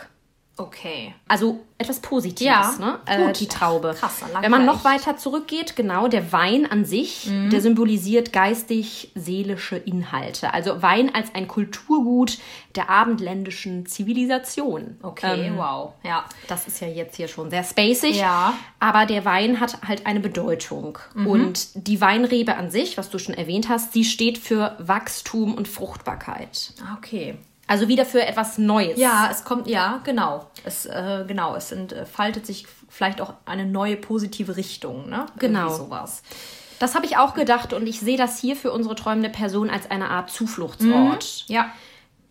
Okay. 0.55 1.15
Also 1.27 1.61
etwas 1.79 1.99
Positives, 1.99 2.45
ja, 2.45 2.75
ne? 2.79 2.99
Äh, 3.07 3.33
die 3.33 3.47
Traube. 3.47 3.95
Krass, 3.99 4.21
Wenn 4.39 4.51
man 4.51 4.65
noch 4.65 4.83
weiter 4.83 5.17
zurückgeht, 5.17 5.75
genau, 5.75 6.07
der 6.07 6.31
Wein 6.31 6.69
an 6.69 6.85
sich, 6.85 7.25
mhm. 7.25 7.49
der 7.49 7.59
symbolisiert 7.59 8.31
geistig-seelische 8.31 9.77
Inhalte. 9.77 10.53
Also 10.53 10.83
Wein 10.83 11.13
als 11.13 11.33
ein 11.33 11.47
Kulturgut 11.47 12.37
der 12.75 12.91
abendländischen 12.91 13.87
Zivilisation. 13.87 14.97
Okay, 15.01 15.47
ähm, 15.47 15.57
wow. 15.57 15.93
Ja. 16.03 16.25
Das 16.47 16.67
ist 16.67 16.79
ja 16.81 16.87
jetzt 16.87 17.15
hier 17.15 17.27
schon 17.27 17.49
sehr 17.49 17.63
spacig. 17.63 18.15
Ja. 18.17 18.53
Aber 18.79 19.07
der 19.07 19.25
Wein 19.25 19.59
hat 19.59 19.81
halt 19.87 20.05
eine 20.05 20.19
Bedeutung. 20.19 20.99
Mhm. 21.15 21.27
Und 21.27 21.87
die 21.87 21.99
Weinrebe 21.99 22.55
an 22.57 22.69
sich, 22.69 22.95
was 22.97 23.09
du 23.09 23.17
schon 23.17 23.33
erwähnt 23.33 23.69
hast, 23.69 23.91
sie 23.93 24.03
steht 24.03 24.37
für 24.37 24.75
Wachstum 24.79 25.55
und 25.55 25.67
Fruchtbarkeit. 25.67 26.73
Okay. 26.97 27.37
Also 27.67 27.87
wieder 27.87 28.05
für 28.05 28.25
etwas 28.25 28.57
Neues. 28.57 28.99
Ja, 28.99 29.29
es 29.31 29.45
kommt, 29.45 29.67
ja, 29.67 30.01
genau. 30.03 30.47
Es, 30.65 30.85
äh, 30.85 31.23
genau, 31.27 31.55
es 31.55 31.71
entfaltet 31.71 32.45
sich 32.45 32.65
vielleicht 32.89 33.21
auch 33.21 33.33
eine 33.45 33.65
neue 33.65 33.95
positive 33.95 34.57
Richtung, 34.57 35.09
ne? 35.09 35.25
Genau. 35.39 35.67
Irgendwie 35.67 35.77
sowas. 35.77 36.23
Das 36.79 36.95
habe 36.95 37.05
ich 37.05 37.17
auch 37.17 37.33
gedacht 37.33 37.71
und 37.71 37.87
ich 37.87 38.01
sehe 38.01 38.17
das 38.17 38.39
hier 38.39 38.57
für 38.57 38.71
unsere 38.71 38.95
träumende 38.95 39.29
Person 39.29 39.69
als 39.69 39.89
eine 39.89 40.09
Art 40.09 40.29
Zufluchtsort. 40.29 41.45
Mhm. 41.47 41.53
Ja. 41.53 41.71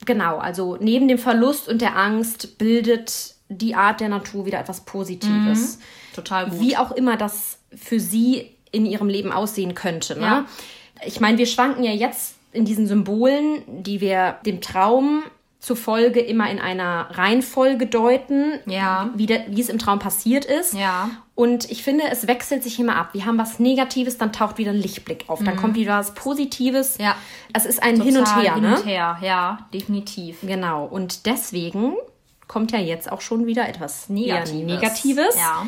Genau, 0.04 0.38
also 0.38 0.76
neben 0.80 1.08
dem 1.08 1.18
Verlust 1.18 1.68
und 1.68 1.80
der 1.80 1.96
Angst 1.96 2.58
bildet 2.58 3.36
die 3.48 3.74
Art 3.74 4.00
der 4.00 4.08
Natur 4.08 4.44
wieder 4.44 4.58
etwas 4.58 4.82
Positives. 4.82 5.78
Mhm. 5.78 6.14
Total 6.14 6.50
gut. 6.50 6.60
Wie 6.60 6.76
auch 6.76 6.90
immer 6.90 7.16
das 7.16 7.58
für 7.74 8.00
sie 8.00 8.50
in 8.72 8.84
ihrem 8.84 9.08
Leben 9.08 9.32
aussehen 9.32 9.74
könnte. 9.74 10.18
Ne? 10.18 10.26
Ja. 10.26 10.44
Ich 11.04 11.20
meine, 11.20 11.38
wir 11.38 11.46
schwanken 11.46 11.84
ja 11.84 11.92
jetzt 11.92 12.34
in 12.52 12.64
diesen 12.64 12.86
Symbolen, 12.86 13.62
die 13.66 14.00
wir 14.00 14.36
dem 14.44 14.60
Traum 14.60 15.24
zufolge 15.62 16.18
immer 16.18 16.50
in 16.50 16.58
einer 16.58 17.06
Reihenfolge 17.12 17.86
deuten, 17.86 18.58
ja. 18.66 19.10
wie, 19.14 19.26
der, 19.26 19.44
wie 19.48 19.60
es 19.60 19.68
im 19.68 19.78
Traum 19.78 20.00
passiert 20.00 20.44
ist. 20.44 20.74
Ja. 20.74 21.10
Und 21.36 21.70
ich 21.70 21.84
finde, 21.84 22.04
es 22.10 22.26
wechselt 22.26 22.64
sich 22.64 22.80
immer 22.80 22.96
ab. 22.96 23.10
Wir 23.12 23.26
haben 23.26 23.38
was 23.38 23.60
Negatives, 23.60 24.18
dann 24.18 24.32
taucht 24.32 24.58
wieder 24.58 24.72
ein 24.72 24.76
Lichtblick 24.76 25.24
auf. 25.28 25.38
Dann 25.42 25.54
mhm. 25.54 25.60
kommt 25.60 25.74
wieder 25.76 25.96
was 25.96 26.14
Positives. 26.14 26.98
Ja. 26.98 27.14
Es 27.52 27.64
ist 27.64 27.80
ein 27.80 27.94
Total 27.94 28.06
Hin 28.08 28.18
und 28.18 28.36
Her. 28.36 28.54
Hin 28.54 28.62
ne? 28.64 28.76
und 28.76 28.86
her, 28.86 29.18
ja, 29.22 29.68
definitiv. 29.72 30.38
Genau. 30.42 30.84
Und 30.84 31.26
deswegen 31.26 31.94
kommt 32.48 32.72
ja 32.72 32.80
jetzt 32.80 33.10
auch 33.10 33.20
schon 33.20 33.46
wieder 33.46 33.68
etwas 33.68 34.08
Negatives. 34.08 34.66
Negatives. 34.66 35.36
Ja. 35.36 35.66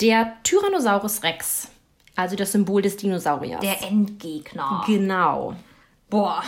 Der 0.00 0.34
Tyrannosaurus 0.44 1.24
Rex. 1.24 1.72
Also 2.14 2.36
das 2.36 2.52
Symbol 2.52 2.82
des 2.82 2.96
Dinosauriers. 2.96 3.60
Der 3.60 3.82
Endgegner. 3.82 4.84
Genau. 4.86 5.54
Boah, 6.10 6.42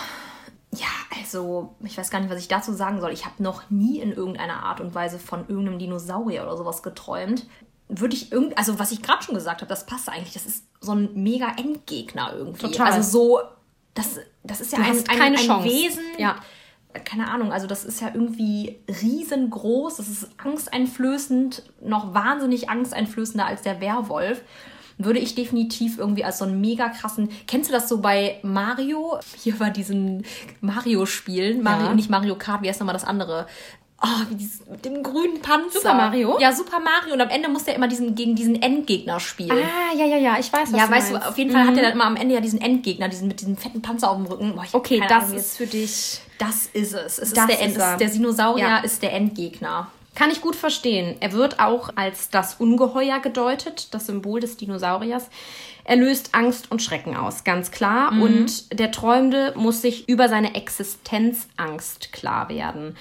ja, 0.73 0.87
also 1.19 1.75
ich 1.83 1.99
weiß 1.99 2.11
gar 2.11 2.21
nicht, 2.21 2.31
was 2.31 2.41
ich 2.41 2.49
dazu 2.49 2.73
sagen 2.73 3.01
soll. 3.01 3.13
Ich 3.13 3.25
habe 3.25 3.43
noch 3.43 3.71
nie 3.71 3.99
in 3.99 4.13
irgendeiner 4.13 4.63
Art 4.63 4.81
und 4.81 4.95
Weise 4.95 5.19
von 5.19 5.49
irgendeinem 5.49 5.79
Dinosaurier 5.79 6.43
oder 6.43 6.57
sowas 6.57 6.83
geträumt. 6.83 7.47
Würde 7.89 8.15
ich 8.15 8.31
irgendwie, 8.31 8.57
also 8.57 8.79
was 8.79 8.93
ich 8.93 9.03
gerade 9.03 9.23
schon 9.23 9.35
gesagt 9.35 9.63
habe, 9.63 9.69
das 9.69 9.85
passt 9.85 10.09
eigentlich. 10.09 10.33
Das 10.33 10.47
ist 10.47 10.65
so 10.81 10.93
ein 10.93 11.11
mega 11.15 11.53
Endgegner 11.57 12.33
irgendwie. 12.35 12.71
Total. 12.71 12.93
Also 12.93 13.11
so, 13.11 13.41
das, 13.95 14.21
das 14.45 14.61
ist 14.61 14.73
ja 14.73 14.79
ein, 14.79 15.05
ein, 15.09 15.37
ein 15.37 15.65
Wesen. 15.65 16.05
Ja 16.19 16.37
keine 17.05 17.31
Ahnung, 17.31 17.53
also 17.53 17.67
das 17.67 17.85
ist 17.85 18.01
ja 18.01 18.11
irgendwie 18.13 18.81
riesengroß, 19.03 19.97
das 19.97 20.09
ist 20.09 20.29
angsteinflößend, 20.39 21.63
noch 21.83 22.15
wahnsinnig 22.15 22.69
angsteinflößender 22.69 23.47
als 23.47 23.63
der 23.63 23.81
Werwolf. 23.81 24.43
Würde 25.05 25.19
ich 25.19 25.35
definitiv 25.35 25.99
irgendwie 25.99 26.25
als 26.25 26.39
so 26.39 26.45
einen 26.45 26.61
mega 26.61 26.89
krassen. 26.89 27.31
Kennst 27.47 27.71
du 27.71 27.73
das 27.73 27.89
so 27.89 28.01
bei 28.01 28.39
Mario? 28.43 29.19
Hier 29.39 29.59
war 29.59 29.71
diesen 29.71 30.25
Mario-Spielen. 30.61 31.63
Mario, 31.63 31.87
ja. 31.87 31.95
nicht 31.95 32.11
Mario 32.11 32.37
Kart, 32.37 32.63
wie 32.63 32.69
heißt 32.69 32.81
nochmal 32.81 32.93
das 32.93 33.05
andere? 33.05 33.47
Oh, 34.03 34.31
wie 34.31 34.35
dieses, 34.35 34.67
mit 34.67 34.83
dem 34.85 35.03
grünen 35.03 35.43
Panzer. 35.43 35.81
Super 35.81 35.95
Mario? 35.95 36.39
Ja, 36.41 36.53
Super 36.53 36.81
Mario. 36.81 37.13
Und 37.13 37.21
am 37.21 37.29
Ende 37.29 37.51
muss 37.51 37.65
er 37.65 37.75
immer 37.75 37.87
diesen, 37.87 38.15
gegen 38.15 38.35
diesen 38.35 38.63
Endgegner 38.63 39.21
spielen. 39.21 39.51
Ah, 39.59 39.95
ja, 39.95 40.07
ja, 40.07 40.17
ja, 40.17 40.39
ich 40.39 40.51
weiß, 40.51 40.73
was 40.73 40.79
Ja, 40.79 40.87
du 40.87 40.93
weißt 40.93 41.13
meinst. 41.13 41.27
du, 41.27 41.31
auf 41.31 41.37
jeden 41.37 41.51
Fall 41.51 41.65
mhm. 41.65 41.69
hat 41.69 41.77
er 41.77 41.83
dann 41.83 41.93
immer 41.93 42.07
am 42.07 42.17
Ende 42.17 42.35
ja 42.35 42.41
diesen 42.41 42.63
Endgegner, 42.63 43.11
diesen 43.11 43.29
mit 43.29 43.41
diesem 43.41 43.59
fetten 43.59 43.83
Panzer 43.83 44.11
auf 44.11 44.17
dem 44.17 44.25
Rücken. 44.25 44.55
Boah, 44.55 44.65
okay, 44.73 45.03
das 45.07 45.25
Ahnung, 45.25 45.37
ist 45.37 45.57
für 45.59 45.67
dich. 45.67 46.21
Das 46.39 46.67
ist 46.73 46.95
es. 46.95 47.19
es 47.19 47.33
ist 47.33 47.37
der, 47.37 47.67
ist 47.67 47.77
der 47.77 48.09
Dinosaurier 48.09 48.67
ja. 48.67 48.79
ist 48.79 49.03
der 49.03 49.13
Endgegner. 49.13 49.91
Kann 50.15 50.31
ich 50.31 50.41
gut 50.41 50.57
verstehen. 50.57 51.17
Er 51.21 51.33
wird 51.33 51.61
auch 51.61 51.91
als 51.95 52.31
das 52.31 52.55
Ungeheuer 52.55 53.21
gedeutet, 53.21 53.95
das 53.95 54.07
Symbol 54.07 54.41
des 54.41 54.57
Dinosauriers. 54.57 55.29
Er 55.85 55.97
löst 55.97 56.35
Angst 56.35 56.71
und 56.71 56.83
Schrecken 56.83 57.17
aus, 57.17 57.45
ganz 57.45 57.71
klar. 57.71 58.13
Mhm. 58.13 58.23
Und 58.23 58.79
der 58.79 58.91
Träumende 58.91 59.55
muss 59.57 59.83
sich 59.83 60.09
über 60.09 60.29
seine 60.29 60.55
Existenzangst 60.55 62.13
klar 62.13 62.49
werden 62.49 62.97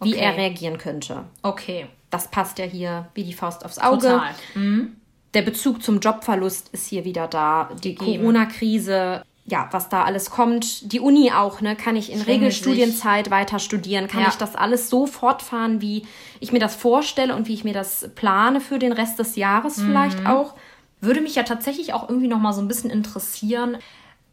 wie 0.00 0.14
okay. 0.14 0.24
er 0.24 0.36
reagieren 0.36 0.78
könnte. 0.78 1.24
Okay. 1.42 1.86
Das 2.10 2.30
passt 2.30 2.58
ja 2.58 2.64
hier 2.64 3.08
wie 3.14 3.24
die 3.24 3.32
Faust 3.32 3.64
aufs 3.64 3.78
Auge. 3.78 4.08
Total. 4.08 4.34
Mhm. 4.54 4.96
Der 5.34 5.42
Bezug 5.42 5.82
zum 5.82 6.00
Jobverlust 6.00 6.68
ist 6.72 6.86
hier 6.86 7.04
wieder 7.04 7.26
da. 7.26 7.70
Die 7.82 7.94
Corona-Krise, 7.94 9.22
ja, 9.48 9.68
was 9.70 9.88
da 9.88 10.04
alles 10.04 10.30
kommt. 10.30 10.92
Die 10.92 10.98
Uni 10.98 11.30
auch, 11.32 11.60
ne? 11.60 11.76
Kann 11.76 11.94
ich 11.94 12.12
in 12.12 12.20
Regelstudienzeit 12.20 13.30
weiter 13.30 13.58
studieren? 13.58 14.08
Kann 14.08 14.22
ja. 14.22 14.28
ich 14.28 14.34
das 14.34 14.56
alles 14.56 14.90
so 14.90 15.06
fortfahren, 15.06 15.80
wie 15.80 16.04
ich 16.40 16.52
mir 16.52 16.58
das 16.58 16.74
vorstelle 16.74 17.34
und 17.34 17.46
wie 17.46 17.54
ich 17.54 17.64
mir 17.64 17.72
das 17.72 18.10
plane 18.14 18.60
für 18.60 18.78
den 18.78 18.92
Rest 18.92 19.18
des 19.18 19.36
Jahres 19.36 19.78
mhm. 19.78 19.86
vielleicht 19.86 20.26
auch? 20.26 20.54
Würde 21.00 21.20
mich 21.20 21.36
ja 21.36 21.44
tatsächlich 21.44 21.92
auch 21.92 22.08
irgendwie 22.08 22.28
noch 22.28 22.40
mal 22.40 22.52
so 22.52 22.60
ein 22.60 22.68
bisschen 22.68 22.90
interessieren, 22.90 23.76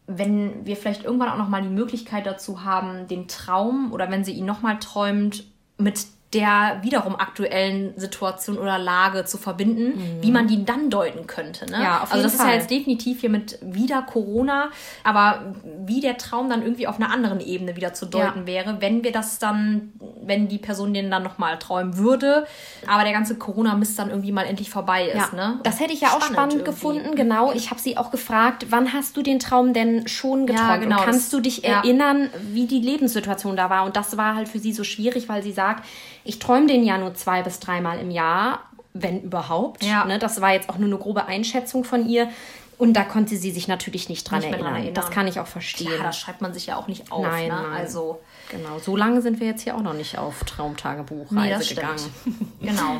wenn 0.06 0.66
wir 0.66 0.76
vielleicht 0.76 1.04
irgendwann 1.04 1.28
auch 1.28 1.38
noch 1.38 1.48
mal 1.48 1.62
die 1.62 1.68
Möglichkeit 1.68 2.26
dazu 2.26 2.64
haben, 2.64 3.06
den 3.06 3.28
Traum 3.28 3.92
oder 3.92 4.10
wenn 4.10 4.24
sie 4.24 4.32
ihn 4.32 4.44
noch 4.44 4.62
mal 4.62 4.78
träumt, 4.78 5.46
mit 5.78 6.06
der 6.34 6.78
wiederum 6.82 7.16
aktuellen 7.16 7.98
Situation 7.98 8.58
oder 8.58 8.78
Lage 8.78 9.24
zu 9.24 9.38
verbinden, 9.38 9.98
mhm. 9.98 10.22
wie 10.22 10.30
man 10.30 10.48
die 10.48 10.64
dann 10.64 10.90
deuten 10.90 11.26
könnte. 11.26 11.70
Ne? 11.70 11.82
Ja, 11.82 12.02
auf 12.02 12.12
also 12.12 12.24
das 12.24 12.34
Fall. 12.34 12.46
ist 12.46 12.52
ja 12.52 12.58
jetzt 12.58 12.70
definitiv 12.70 13.20
hier 13.20 13.30
mit 13.30 13.58
wieder 13.62 14.02
Corona, 14.02 14.70
aber 15.04 15.54
wie 15.86 16.00
der 16.00 16.18
Traum 16.18 16.50
dann 16.50 16.62
irgendwie 16.62 16.86
auf 16.86 16.96
einer 16.96 17.10
anderen 17.10 17.40
Ebene 17.40 17.76
wieder 17.76 17.94
zu 17.94 18.06
deuten 18.06 18.40
ja. 18.40 18.46
wäre, 18.46 18.80
wenn 18.80 19.04
wir 19.04 19.12
das 19.12 19.38
dann, 19.38 19.92
wenn 20.22 20.48
die 20.48 20.58
Person 20.58 20.92
den 20.92 21.10
dann 21.10 21.22
nochmal 21.22 21.58
träumen 21.58 21.96
würde, 21.96 22.46
aber 22.86 23.04
der 23.04 23.12
ganze 23.12 23.36
Corona-Mist 23.36 23.98
dann 23.98 24.10
irgendwie 24.10 24.32
mal 24.32 24.44
endlich 24.44 24.70
vorbei 24.70 25.08
ist. 25.08 25.32
Ja. 25.32 25.36
Ne? 25.36 25.60
Das 25.62 25.80
hätte 25.80 25.92
ich 25.92 26.00
ja 26.00 26.08
spannend 26.08 26.24
auch 26.24 26.32
spannend 26.32 26.52
irgendwie. 26.54 26.70
gefunden, 26.70 27.14
genau. 27.14 27.52
Ich 27.52 27.70
habe 27.70 27.80
sie 27.80 27.96
auch 27.96 28.10
gefragt, 28.10 28.66
wann 28.70 28.92
hast 28.92 29.16
du 29.16 29.22
den 29.22 29.38
Traum 29.38 29.72
denn 29.72 30.08
schon 30.08 30.46
geträumt? 30.46 30.68
Ja, 30.68 30.76
genau, 30.78 30.98
und 30.98 31.04
kannst 31.04 31.32
du 31.32 31.40
dich 31.40 31.64
erinnern, 31.64 32.30
wie 32.52 32.66
die 32.66 32.80
Lebenssituation 32.80 33.56
da 33.56 33.70
war? 33.70 33.84
Und 33.84 33.96
das 33.96 34.16
war 34.16 34.34
halt 34.34 34.48
für 34.48 34.58
sie 34.58 34.72
so 34.72 34.84
schwierig, 34.84 35.28
weil 35.28 35.42
sie 35.42 35.52
sagt, 35.52 35.84
ich 36.24 36.38
träume 36.38 36.66
den 36.66 36.84
ja 36.84 36.98
nur 36.98 37.14
zwei 37.14 37.42
bis 37.42 37.60
dreimal 37.60 37.98
im 37.98 38.10
Jahr, 38.10 38.60
wenn 38.94 39.22
überhaupt. 39.22 39.84
Ja. 39.84 40.04
Ne, 40.04 40.18
das 40.18 40.40
war 40.40 40.52
jetzt 40.52 40.68
auch 40.68 40.78
nur 40.78 40.88
eine 40.88 40.98
grobe 40.98 41.26
Einschätzung 41.26 41.84
von 41.84 42.08
ihr. 42.08 42.28
Und 42.76 42.94
da 42.94 43.04
konnte 43.04 43.36
sie 43.36 43.52
sich 43.52 43.68
natürlich 43.68 44.08
nicht 44.08 44.28
dran, 44.28 44.40
nicht 44.40 44.50
erinnern. 44.50 44.74
erinnern. 44.74 44.94
Das 44.94 45.10
kann 45.10 45.28
ich 45.28 45.38
auch 45.38 45.46
verstehen. 45.46 45.92
Klar, 45.92 46.06
das 46.06 46.18
schreibt 46.18 46.40
man 46.40 46.52
sich 46.52 46.66
ja 46.66 46.76
auch 46.76 46.88
nicht 46.88 47.12
auf. 47.12 47.22
Nein, 47.22 47.48
ne? 47.48 47.54
nein. 47.54 47.72
Also 47.72 48.20
genau. 48.50 48.78
So 48.80 48.96
lange 48.96 49.22
sind 49.22 49.38
wir 49.38 49.46
jetzt 49.46 49.62
hier 49.62 49.76
auch 49.76 49.82
noch 49.82 49.94
nicht 49.94 50.18
auf 50.18 50.42
Traumtagebuchreise 50.44 51.60
nee, 51.60 51.74
gegangen. 51.74 52.14
genau. 52.60 52.96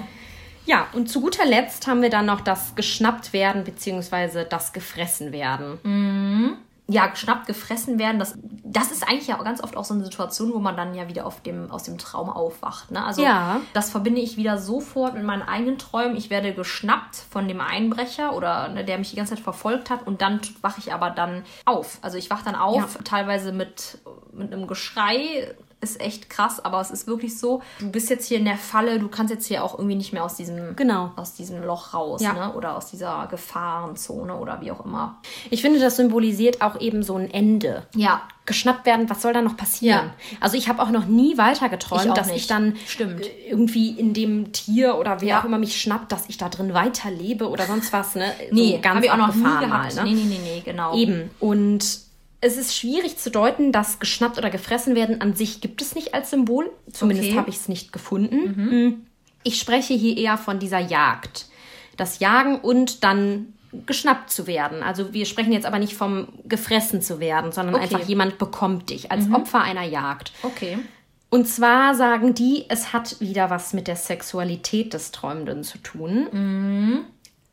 Ja, 0.64 0.87
und 0.92 1.10
zu 1.10 1.20
guter 1.20 1.44
Letzt 1.44 1.87
haben 1.87 2.02
wir 2.02 2.10
dann 2.10 2.26
noch 2.26 2.40
das 2.40 2.74
geschnappt 2.76 3.32
werden 3.32 3.64
bzw. 3.64 4.44
das 4.48 4.72
gefressen 4.72 5.32
werden. 5.32 5.78
Mhm 5.82 6.56
ja, 6.87 7.07
geschnappt, 7.07 7.47
gefressen 7.47 7.99
werden, 7.99 8.18
das, 8.18 8.37
das 8.42 8.90
ist 8.90 9.09
eigentlich 9.09 9.29
ja 9.29 9.42
ganz 9.42 9.62
oft 9.62 9.75
auch 9.77 9.85
so 9.85 9.94
eine 9.94 10.05
Situation, 10.05 10.53
wo 10.53 10.59
man 10.59 10.77
dann 10.77 10.94
ja 10.94 11.09
wieder 11.09 11.25
auf 11.25 11.40
dem, 11.40 11.70
aus 11.70 11.85
dem 11.85 11.97
Traum 11.97 12.29
aufwacht. 12.29 12.90
Ne? 12.90 13.03
Also 13.03 13.23
ja. 13.23 13.61
das 13.73 13.90
verbinde 13.90 14.20
ich 14.20 14.37
wieder 14.37 14.59
sofort 14.59 15.14
mit 15.14 15.25
meinen 15.25 15.42
eigenen 15.42 15.79
Träumen. 15.79 16.14
Ich 16.14 16.29
werde 16.29 16.53
geschnappt 16.53 17.16
von 17.16 17.49
dem 17.49 17.62
Einbrecher 17.62 18.35
oder 18.35 18.68
ne, 18.68 18.85
der 18.85 18.99
mich 18.99 19.11
die 19.11 19.16
ganze 19.16 19.35
Zeit 19.35 19.42
verfolgt 19.42 19.88
hat 19.88 20.07
und 20.07 20.20
dann 20.20 20.40
wache 20.61 20.79
ich 20.79 20.92
aber 20.92 21.09
dann 21.09 21.44
auf. 21.64 21.99
Also 22.03 22.18
ich 22.18 22.29
wache 22.29 22.44
dann 22.44 22.55
auf, 22.55 22.94
ja. 22.94 23.03
teilweise 23.03 23.53
mit, 23.53 23.99
mit 24.33 24.53
einem 24.53 24.66
Geschrei, 24.66 25.55
ist 25.85 26.01
echt 26.01 26.29
krass, 26.29 26.64
aber 26.64 26.81
es 26.81 26.90
ist 26.90 27.07
wirklich 27.07 27.38
so, 27.38 27.62
du 27.79 27.90
bist 27.90 28.11
jetzt 28.11 28.27
hier 28.27 28.38
in 28.38 28.44
der 28.44 28.57
Falle, 28.57 28.99
du 28.99 29.09
kannst 29.09 29.33
jetzt 29.33 29.47
hier 29.47 29.62
auch 29.62 29.79
irgendwie 29.79 29.94
nicht 29.94 30.12
mehr 30.12 30.25
aus 30.25 30.35
diesem, 30.35 30.75
genau. 30.75 31.12
aus 31.14 31.35
diesem 31.35 31.62
Loch 31.62 31.94
raus, 31.94 32.23
ja. 32.23 32.33
ne? 32.33 32.55
Oder 32.55 32.77
aus 32.77 32.90
dieser 32.90 33.29
Gefahrenzone 33.31 34.35
oder 34.37 34.61
wie 34.61 34.73
auch 34.73 34.85
immer. 34.85 35.20
Ich 35.51 35.62
finde, 35.62 35.79
das 35.79 35.97
symbolisiert 35.97 36.62
auch 36.62 36.81
eben 36.81 37.03
so 37.03 37.16
ein 37.16 37.31
Ende. 37.31 37.87
Ja. 37.94 38.23
Geschnappt 38.47 38.85
werden, 38.85 39.09
was 39.09 39.23
soll 39.23 39.33
da 39.33 39.40
noch 39.40 39.57
passieren? 39.57 40.11
Ja. 40.31 40.38
Also 40.40 40.59
ich 40.59 40.68
habe 40.68 40.83
auch 40.83 40.90
noch 40.90 41.07
nie 41.07 41.38
weiter 41.38 41.70
geträumt, 41.70 42.07
ich 42.07 42.12
dass 42.12 42.27
nicht. 42.27 42.37
ich 42.37 42.47
dann 42.47 42.77
Stimmt. 42.87 43.25
irgendwie 43.49 43.90
in 43.90 44.12
dem 44.12 44.53
Tier 44.53 44.97
oder 44.97 45.23
wer 45.23 45.29
ja. 45.29 45.40
auch 45.40 45.44
immer 45.44 45.59
mich 45.59 45.81
schnappt, 45.81 46.12
dass 46.12 46.29
ich 46.29 46.37
da 46.37 46.51
drin 46.51 46.75
weiterlebe 46.75 47.49
oder 47.49 47.64
sonst 47.64 47.92
was, 47.92 48.14
ne? 48.14 48.33
So 48.51 48.55
nee, 48.55 48.79
ganz 48.83 49.05
ich 49.05 49.11
auch 49.11 49.16
noch 49.16 49.35
nie 49.35 49.42
gehabt. 49.42 49.68
Mal, 49.68 49.94
ne? 49.94 50.05
Nee, 50.05 50.12
nee, 50.14 50.25
nee, 50.25 50.40
nee, 50.42 50.62
genau. 50.62 50.94
Eben. 50.94 51.31
Und 51.40 52.05
es 52.44 52.59
ist 52.59 52.76
schwierig 52.76 53.16
zu 53.16 53.30
deuten, 53.30 53.72
dass 53.72 54.00
geschnappt 54.00 54.37
oder 54.37 54.50
gefressen 54.50 54.94
werden 54.94 55.22
an 55.22 55.35
sich 55.35 55.62
gibt 55.62 55.80
es 55.80 55.94
nicht 55.94 56.12
als 56.12 56.30
Symbol. 56.30 56.70
Zumindest 56.92 57.30
okay. 57.30 57.38
habe 57.38 57.48
ich 57.48 57.57
es 57.57 57.68
nicht 57.68 57.92
gefunden. 57.92 58.37
Mhm. 58.37 58.70
Hm. 58.70 59.07
Ich 59.44 59.59
spreche 59.59 59.94
hier 59.94 60.16
eher 60.16 60.37
von 60.37 60.59
dieser 60.59 60.78
Jagd. 60.78 61.46
Das 61.96 62.18
Jagen 62.18 62.61
und 62.61 63.02
dann 63.02 63.54
geschnappt 63.87 64.30
zu 64.30 64.46
werden. 64.46 64.83
Also 64.83 65.14
wir 65.14 65.24
sprechen 65.24 65.52
jetzt 65.52 65.64
aber 65.64 65.78
nicht 65.78 65.94
vom 65.94 66.28
gefressen 66.44 67.00
zu 67.00 67.18
werden, 67.18 67.50
sondern 67.50 67.76
okay. 67.76 67.85
einfach 67.85 68.07
jemand 68.07 68.38
bekommt 68.38 68.90
dich 68.90 69.11
als 69.11 69.26
mhm. 69.26 69.37
Opfer 69.37 69.62
einer 69.62 69.85
Jagd. 69.85 70.33
Okay. 70.42 70.78
Und 71.30 71.48
zwar 71.48 71.94
sagen 71.94 72.35
die, 72.35 72.66
es 72.68 72.92
hat 72.92 73.20
wieder 73.20 73.48
was 73.48 73.72
mit 73.72 73.88
der 73.88 73.96
Sexualität 73.96 74.92
des 74.92 75.12
Träumenden 75.12 75.64
zu 75.64 75.78
tun. 75.78 76.28
Mhm. 76.30 77.04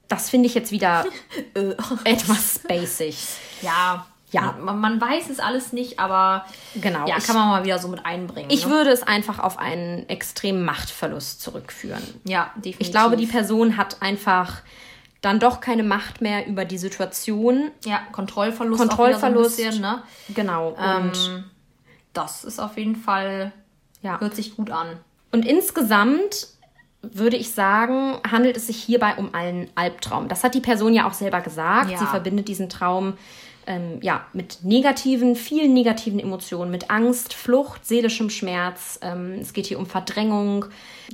Das 0.10 0.30
finde 0.30 0.47
ich 0.47 0.54
jetzt 0.54 0.73
wieder 0.73 1.06
äh. 1.56 1.73
etwas 2.04 2.60
basic. 2.60 3.15
Ja, 3.62 4.06
ja, 4.32 4.56
man, 4.62 5.02
weiß 5.02 5.30
es 5.30 5.39
alles 5.39 5.74
nicht, 5.74 6.00
aber 6.00 6.46
genau, 6.76 7.06
ja, 7.06 7.20
kann 7.20 7.36
man 7.36 7.50
mal 7.50 7.65
wieder 7.65 7.80
so 7.80 7.89
mit 7.89 8.06
einbringen. 8.06 8.50
Ich 8.50 8.65
ne? 8.65 8.72
würde 8.72 8.89
es 8.91 9.04
einfach 9.04 9.39
auf 9.39 9.60
einen 9.60 10.08
extremen 10.08 10.63
Machtverlust 10.63 11.41
zurückführen. 11.41 12.02
Ja, 12.24 12.52
definitiv. 12.56 12.80
Ich 12.80 12.91
glaube, 12.91 13.17
die 13.17 13.28
Person 13.28 13.76
hat 13.76 14.02
einfach 14.02 14.62
dann 15.20 15.39
doch 15.39 15.60
keine 15.60 15.84
Macht 15.84 16.22
mehr 16.22 16.48
über 16.48 16.63
die 16.63 16.78
Situation. 16.78 17.72
Ja, 17.86 18.02
Kontrollverlust. 18.12 18.80
Kontrollverlust. 18.80 19.58
So 19.58 19.63
bisschen, 19.63 19.82
ne? 19.82 20.02
Genau. 20.30 20.70
Und 20.70 21.30
ähm, 21.30 21.44
das 22.13 22.46
ist 22.46 22.60
auf 22.60 22.78
jeden 22.78 22.96
Fall, 22.96 23.52
ja. 24.02 24.20
hört 24.20 24.36
sich 24.36 24.56
gut 24.56 24.72
an. 24.72 24.88
Und 25.32 25.46
insgesamt 25.46 26.48
würde 27.02 27.36
ich 27.36 27.52
sagen, 27.52 28.17
handelt 28.30 28.58
es 28.58 28.67
sich 28.67 28.78
hierbei 28.78 29.15
um 29.15 29.34
einen 29.34 29.70
Albtraum. 29.76 30.28
Das 30.28 30.44
hat 30.44 30.54
die 30.54 30.60
Person 30.60 30.94
ja 30.94 31.08
auch 31.08 31.13
selber 31.13 31.41
gesagt. 31.41 31.89
Ja. 31.89 31.98
Sie 31.98 32.06
verbindet 32.06 32.48
diesen 32.48 32.70
Traum 32.70 33.13
ähm, 33.67 34.00
ja, 34.02 34.26
mit 34.34 34.60
negativen, 34.63 35.36
vielen 35.36 35.74
negativen 35.74 36.19
Emotionen, 36.19 36.71
mit 36.71 36.89
Angst, 36.89 37.34
Flucht, 37.34 37.86
seelischem 37.86 38.30
Schmerz. 38.30 39.00
Ähm, 39.02 39.34
es 39.41 39.54
geht 39.54 39.67
hier 39.67 39.80
um 39.80 39.86
Verdrängung. 39.86 40.65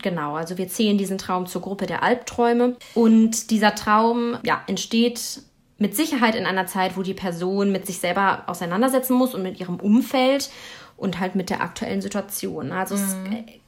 Genau, 0.01 0.35
also 0.35 0.57
wir 0.57 0.67
zählen 0.67 0.97
diesen 0.97 1.17
Traum 1.17 1.45
zur 1.45 1.61
Gruppe 1.61 1.85
der 1.85 2.03
Albträume. 2.03 2.75
Und 2.93 3.51
dieser 3.51 3.75
Traum 3.75 4.37
ja, 4.43 4.61
entsteht 4.67 5.41
mit 5.77 5.95
Sicherheit 5.95 6.35
in 6.35 6.45
einer 6.45 6.65
Zeit, 6.65 6.97
wo 6.97 7.03
die 7.03 7.13
Person 7.13 7.71
mit 7.71 7.85
sich 7.85 7.99
selber 7.99 8.43
auseinandersetzen 8.47 9.13
muss 9.13 9.35
und 9.35 9.43
mit 9.43 9.59
ihrem 9.59 9.79
Umfeld 9.79 10.49
und 10.97 11.19
halt 11.19 11.35
mit 11.35 11.49
der 11.49 11.61
aktuellen 11.61 12.01
Situation. 12.01 12.71
Also 12.71 12.95
mhm. 12.95 13.01
es 13.01 13.15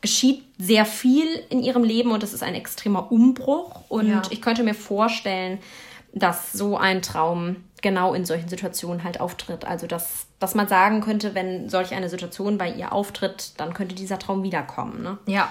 geschieht 0.01 0.43
sehr 0.57 0.85
viel 0.85 1.27
in 1.49 1.61
ihrem 1.61 1.83
Leben 1.83 2.11
und 2.11 2.23
es 2.23 2.33
ist 2.33 2.41
ein 2.41 2.55
extremer 2.55 3.11
Umbruch. 3.11 3.83
Und 3.87 4.09
ja. 4.09 4.21
ich 4.31 4.41
könnte 4.41 4.63
mir 4.63 4.73
vorstellen, 4.73 5.59
dass 6.13 6.51
so 6.51 6.75
ein 6.75 7.03
Traum 7.03 7.57
genau 7.81 8.13
in 8.13 8.25
solchen 8.25 8.49
Situationen 8.49 9.03
halt 9.03 9.19
auftritt. 9.19 9.65
Also 9.65 9.87
dass, 9.87 10.27
dass 10.39 10.55
man 10.55 10.67
sagen 10.67 11.01
könnte, 11.01 11.35
wenn 11.35 11.69
solch 11.69 11.93
eine 11.93 12.09
Situation 12.09 12.57
bei 12.57 12.71
ihr 12.71 12.91
auftritt, 12.91 13.53
dann 13.57 13.73
könnte 13.73 13.95
dieser 13.95 14.19
Traum 14.19 14.43
wiederkommen. 14.43 15.01
Ne? 15.03 15.17
Ja. 15.25 15.49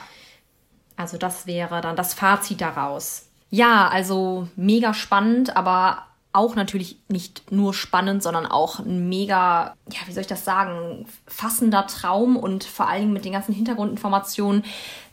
Also 0.96 1.16
das 1.16 1.46
wäre 1.46 1.80
dann 1.80 1.96
das 1.96 2.14
Fazit 2.14 2.60
daraus. 2.60 3.26
Ja, 3.50 3.88
also 3.88 4.48
mega 4.56 4.92
spannend, 4.92 5.56
aber 5.56 6.08
auch 6.32 6.54
natürlich 6.54 7.00
nicht 7.08 7.50
nur 7.50 7.72
spannend, 7.72 8.22
sondern 8.22 8.46
auch 8.46 8.80
ein 8.80 9.08
mega, 9.08 9.74
ja, 9.90 9.98
wie 10.06 10.12
soll 10.12 10.20
ich 10.20 10.26
das 10.26 10.44
sagen, 10.44 11.06
fassender 11.26 11.86
Traum 11.86 12.36
und 12.36 12.64
vor 12.64 12.86
allen 12.86 13.00
Dingen 13.00 13.12
mit 13.12 13.24
den 13.24 13.32
ganzen 13.32 13.54
Hintergrundinformationen 13.54 14.62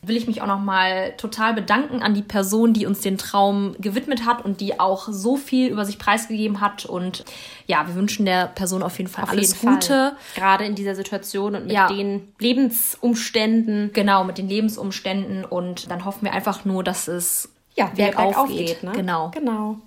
will 0.08 0.18
ich 0.18 0.28
mich 0.28 0.42
auch 0.42 0.48
nochmal 0.48 1.14
total 1.18 1.54
bedanken 1.54 2.02
an 2.02 2.14
die 2.14 2.22
Person, 2.22 2.74
die 2.74 2.86
uns 2.86 3.02
den 3.02 3.18
Traum 3.18 3.76
gewidmet 3.80 4.26
hat 4.26 4.44
und 4.44 4.62
die 4.62 4.80
auch 4.80 5.08
so 5.10 5.38
viel 5.38 5.70
über 5.70 5.86
sich 5.86 6.00
preisgegeben 6.00 6.62
hat. 6.62 6.86
Und 6.86 7.26
ja, 7.68 7.88
wir 7.88 7.96
wünschen 7.96 8.26
der 8.26 8.48
Person 8.48 8.84
auf 8.84 8.98
jeden 8.98 9.10
Fall 9.10 9.24
auf 9.24 9.30
alles 9.30 9.62
jeden 9.62 9.74
Gute. 9.74 9.88
Fall. 9.88 10.16
Gerade 10.36 10.66
in 10.66 10.76
dieser 10.76 10.96
Situation 10.96 11.56
und 11.56 11.66
mit 11.66 11.74
ja. 11.74 11.88
den 11.88 12.34
Lebensumständen. 12.40 13.92
Genau, 13.94 14.24
mit 14.24 14.38
den 14.38 14.50
Lebensumständen. 14.50 15.46
Und 15.46 15.90
dann 15.90 16.06
hoffen 16.06 16.26
wir 16.26 16.34
einfach 16.34 16.66
nur, 16.66 16.84
dass 16.84 17.08
es 17.08 17.50
ja, 17.76 17.88
bergauf 17.88 18.48
geht. 18.48 18.68
geht 18.68 18.84
ne? 18.84 18.92
Genau. 18.94 19.32
Genau. 19.34 19.78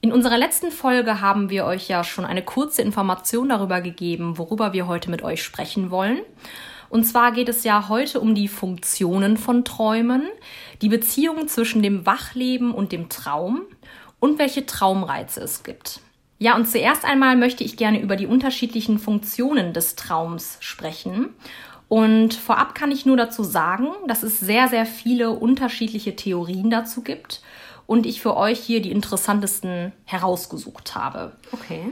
In 0.00 0.10
unserer 0.12 0.36
letzten 0.36 0.72
Folge 0.72 1.20
haben 1.20 1.48
wir 1.48 1.64
euch 1.64 1.88
ja 1.88 2.02
schon 2.02 2.24
eine 2.24 2.42
kurze 2.42 2.82
Information 2.82 3.48
darüber 3.48 3.80
gegeben, 3.80 4.36
worüber 4.36 4.72
wir 4.72 4.88
heute 4.88 5.10
mit 5.10 5.22
euch 5.22 5.44
sprechen 5.44 5.92
wollen. 5.92 6.18
Und 6.92 7.04
zwar 7.04 7.32
geht 7.32 7.48
es 7.48 7.64
ja 7.64 7.88
heute 7.88 8.20
um 8.20 8.34
die 8.34 8.48
Funktionen 8.48 9.38
von 9.38 9.64
Träumen, 9.64 10.24
die 10.82 10.90
Beziehung 10.90 11.48
zwischen 11.48 11.82
dem 11.82 12.04
Wachleben 12.04 12.70
und 12.70 12.92
dem 12.92 13.08
Traum 13.08 13.62
und 14.20 14.38
welche 14.38 14.66
Traumreize 14.66 15.40
es 15.40 15.62
gibt. 15.62 16.00
Ja, 16.38 16.54
und 16.54 16.68
zuerst 16.68 17.06
einmal 17.06 17.34
möchte 17.34 17.64
ich 17.64 17.78
gerne 17.78 17.98
über 17.98 18.16
die 18.16 18.26
unterschiedlichen 18.26 18.98
Funktionen 18.98 19.72
des 19.72 19.96
Traums 19.96 20.58
sprechen. 20.60 21.30
Und 21.88 22.34
vorab 22.34 22.74
kann 22.74 22.90
ich 22.90 23.06
nur 23.06 23.16
dazu 23.16 23.42
sagen, 23.42 23.88
dass 24.06 24.22
es 24.22 24.38
sehr, 24.38 24.68
sehr 24.68 24.84
viele 24.84 25.30
unterschiedliche 25.30 26.14
Theorien 26.14 26.68
dazu 26.68 27.00
gibt 27.00 27.40
und 27.86 28.04
ich 28.04 28.20
für 28.20 28.36
euch 28.36 28.60
hier 28.60 28.82
die 28.82 28.92
interessantesten 28.92 29.92
herausgesucht 30.04 30.94
habe. 30.94 31.32
Okay. 31.52 31.84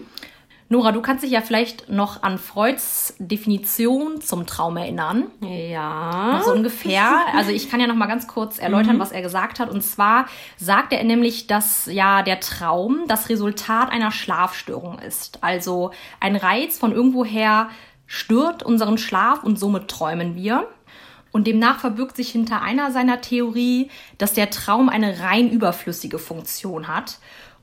Nora, 0.73 0.93
du 0.93 1.03
kannst 1.03 1.25
dich 1.25 1.33
ja 1.33 1.41
vielleicht 1.41 1.89
noch 1.89 2.23
an 2.23 2.39
Freuds 2.39 3.17
Definition 3.19 4.21
zum 4.21 4.47
Traum 4.47 4.77
erinnern. 4.77 5.27
Ja. 5.41 6.43
So 6.45 6.53
ungefähr. 6.53 7.11
Also 7.35 7.51
ich 7.51 7.69
kann 7.69 7.81
ja 7.81 7.89
noch 7.89 7.97
mal 7.97 8.07
ganz 8.07 8.29
kurz 8.29 8.61
erläutern, 8.61 8.95
mhm. 8.95 9.01
was 9.01 9.11
er 9.11 9.21
gesagt 9.21 9.59
hat. 9.59 9.69
Und 9.69 9.83
zwar 9.83 10.27
sagte 10.59 10.97
er 10.97 11.03
nämlich, 11.03 11.49
dass 11.49 11.87
ja 11.87 12.23
der 12.23 12.39
Traum 12.39 13.01
das 13.09 13.29
Resultat 13.29 13.91
einer 13.91 14.13
Schlafstörung 14.13 15.01
ist. 15.01 15.43
Also 15.43 15.91
ein 16.21 16.37
Reiz 16.37 16.79
von 16.79 16.93
irgendwoher 16.93 17.69
stört 18.07 18.63
unseren 18.63 18.97
Schlaf 18.97 19.43
und 19.43 19.59
somit 19.59 19.89
träumen 19.89 20.37
wir. 20.37 20.69
Und 21.33 21.49
demnach 21.49 21.81
verbirgt 21.81 22.15
sich 22.15 22.31
hinter 22.31 22.63
einer 22.63 22.93
seiner 22.93 23.21
Theorie, 23.21 23.91
dass 24.19 24.35
der 24.35 24.51
Traum 24.51 24.89
eine 24.89 25.19
rein 25.19 25.51
überflüssige 25.51 26.21
Funktion 26.21 26.87
hat. 26.87 27.19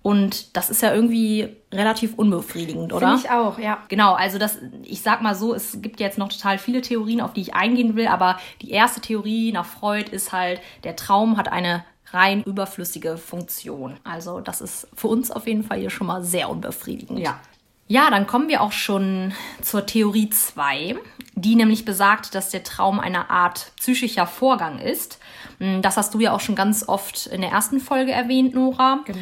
Und 0.07 0.55
das 0.55 0.69
ist 0.69 0.81
ja 0.81 0.93
irgendwie 0.93 1.49
relativ 1.69 2.13
unbefriedigend, 2.13 2.93
oder? 2.93 3.09
Finde 3.09 3.23
ich 3.25 3.29
auch, 3.29 3.59
ja. 3.59 3.83
Genau, 3.89 4.13
also 4.13 4.37
das, 4.37 4.57
ich 4.83 5.01
sag 5.01 5.21
mal 5.21 5.35
so, 5.35 5.53
es 5.53 5.81
gibt 5.81 5.99
jetzt 5.99 6.17
noch 6.17 6.29
total 6.29 6.59
viele 6.59 6.79
Theorien, 6.79 7.19
auf 7.19 7.33
die 7.33 7.41
ich 7.41 7.55
eingehen 7.55 7.97
will, 7.97 8.07
aber 8.07 8.39
die 8.61 8.71
erste 8.71 9.01
Theorie 9.01 9.51
nach 9.51 9.65
Freud 9.65 10.09
ist 10.09 10.31
halt, 10.31 10.61
der 10.85 10.95
Traum 10.95 11.35
hat 11.35 11.51
eine 11.51 11.83
rein 12.13 12.41
überflüssige 12.43 13.17
Funktion. 13.17 13.97
Also 14.05 14.39
das 14.39 14.61
ist 14.61 14.87
für 14.93 15.09
uns 15.09 15.29
auf 15.29 15.45
jeden 15.45 15.63
Fall 15.63 15.79
hier 15.79 15.89
schon 15.89 16.07
mal 16.07 16.23
sehr 16.23 16.49
unbefriedigend. 16.49 17.19
Ja. 17.19 17.41
Ja, 17.89 18.09
dann 18.09 18.27
kommen 18.27 18.47
wir 18.47 18.61
auch 18.61 18.71
schon 18.71 19.33
zur 19.61 19.85
Theorie 19.85 20.29
2, 20.29 20.95
die 21.35 21.55
nämlich 21.55 21.83
besagt, 21.83 22.33
dass 22.33 22.49
der 22.49 22.63
Traum 22.63 23.01
eine 23.01 23.29
Art 23.29 23.73
psychischer 23.77 24.25
Vorgang 24.25 24.79
ist. 24.79 25.19
Hm, 25.59 25.81
das 25.81 25.97
hast 25.97 26.13
du 26.13 26.19
ja 26.19 26.33
auch 26.33 26.39
schon 26.39 26.55
ganz 26.55 26.87
oft 26.87 27.27
in 27.27 27.41
der 27.41 27.51
ersten 27.51 27.79
Folge 27.79 28.11
erwähnt, 28.11 28.53
Nora. 28.53 28.99
Genau. 29.05 29.19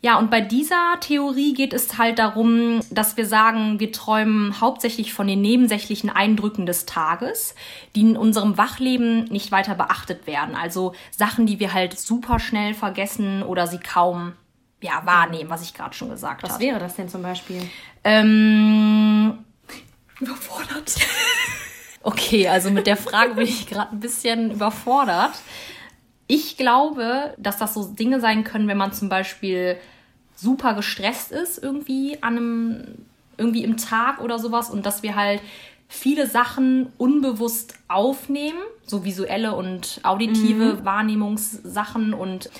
Ja, 0.00 0.18
und 0.18 0.30
bei 0.30 0.40
dieser 0.40 1.00
Theorie 1.00 1.54
geht 1.54 1.72
es 1.72 1.98
halt 1.98 2.20
darum, 2.20 2.80
dass 2.90 3.16
wir 3.16 3.26
sagen, 3.26 3.80
wir 3.80 3.90
träumen 3.90 4.60
hauptsächlich 4.60 5.12
von 5.12 5.26
den 5.26 5.40
nebensächlichen 5.40 6.08
Eindrücken 6.08 6.66
des 6.66 6.86
Tages, 6.86 7.56
die 7.96 8.02
in 8.02 8.16
unserem 8.16 8.56
Wachleben 8.56 9.24
nicht 9.24 9.50
weiter 9.50 9.74
beachtet 9.74 10.28
werden. 10.28 10.54
Also 10.54 10.94
Sachen, 11.10 11.46
die 11.46 11.58
wir 11.58 11.74
halt 11.74 11.98
super 11.98 12.38
schnell 12.38 12.74
vergessen 12.74 13.42
oder 13.42 13.66
sie 13.66 13.78
kaum 13.78 14.34
ja, 14.80 15.04
wahrnehmen, 15.04 15.50
was 15.50 15.62
ich 15.62 15.74
gerade 15.74 15.94
schon 15.94 16.10
gesagt 16.10 16.42
habe. 16.42 16.52
Was 16.52 16.60
wäre 16.60 16.78
das 16.78 16.94
denn 16.94 17.08
zum 17.08 17.22
Beispiel? 17.22 17.60
Ähm, 18.04 19.38
überfordert. 20.20 20.94
Okay, 22.02 22.48
also 22.48 22.70
mit 22.70 22.86
der 22.86 22.96
Frage 22.96 23.34
bin 23.34 23.44
ich 23.44 23.66
gerade 23.66 23.92
ein 23.92 24.00
bisschen 24.00 24.52
überfordert. 24.52 25.32
Ich 26.26 26.56
glaube, 26.56 27.34
dass 27.38 27.58
das 27.58 27.74
so 27.74 27.84
Dinge 27.84 28.20
sein 28.20 28.44
können, 28.44 28.68
wenn 28.68 28.76
man 28.76 28.92
zum 28.92 29.08
Beispiel 29.08 29.76
super 30.36 30.74
gestresst 30.74 31.32
ist 31.32 31.58
irgendwie 31.62 32.22
an 32.22 32.36
einem 32.36 32.84
irgendwie 33.38 33.64
im 33.64 33.76
Tag 33.76 34.20
oder 34.20 34.38
sowas 34.38 34.68
und 34.68 34.84
dass 34.84 35.02
wir 35.02 35.14
halt 35.14 35.40
viele 35.88 36.26
Sachen 36.26 36.92
unbewusst 36.98 37.74
aufnehmen, 37.88 38.58
so 38.84 39.04
visuelle 39.04 39.54
und 39.54 40.00
auditive 40.02 40.74
mhm. 40.74 40.84
Wahrnehmungssachen 40.84 42.12
und 42.12 42.50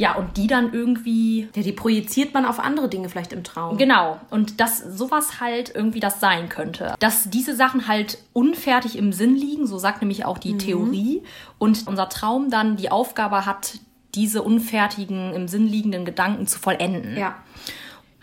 ja, 0.00 0.14
und 0.14 0.38
die 0.38 0.46
dann 0.46 0.72
irgendwie. 0.72 1.50
Ja, 1.54 1.62
die 1.62 1.72
projiziert 1.72 2.32
man 2.32 2.46
auf 2.46 2.58
andere 2.58 2.88
Dinge 2.88 3.10
vielleicht 3.10 3.34
im 3.34 3.44
Traum. 3.44 3.76
Genau. 3.76 4.18
Und 4.30 4.58
dass 4.58 4.78
sowas 4.78 5.40
halt 5.40 5.74
irgendwie 5.74 6.00
das 6.00 6.20
sein 6.20 6.48
könnte. 6.48 6.94
Dass 7.00 7.28
diese 7.28 7.54
Sachen 7.54 7.86
halt 7.86 8.16
unfertig 8.32 8.96
im 8.96 9.12
Sinn 9.12 9.36
liegen, 9.36 9.66
so 9.66 9.76
sagt 9.76 10.00
nämlich 10.00 10.24
auch 10.24 10.38
die 10.38 10.54
mhm. 10.54 10.58
Theorie. 10.58 11.22
Und 11.58 11.86
unser 11.86 12.08
Traum 12.08 12.48
dann 12.48 12.76
die 12.76 12.90
Aufgabe 12.90 13.44
hat, 13.44 13.74
diese 14.14 14.42
unfertigen, 14.42 15.34
im 15.34 15.48
Sinn 15.48 15.66
liegenden 15.66 16.06
Gedanken 16.06 16.46
zu 16.46 16.58
vollenden. 16.58 17.18
Ja. 17.18 17.36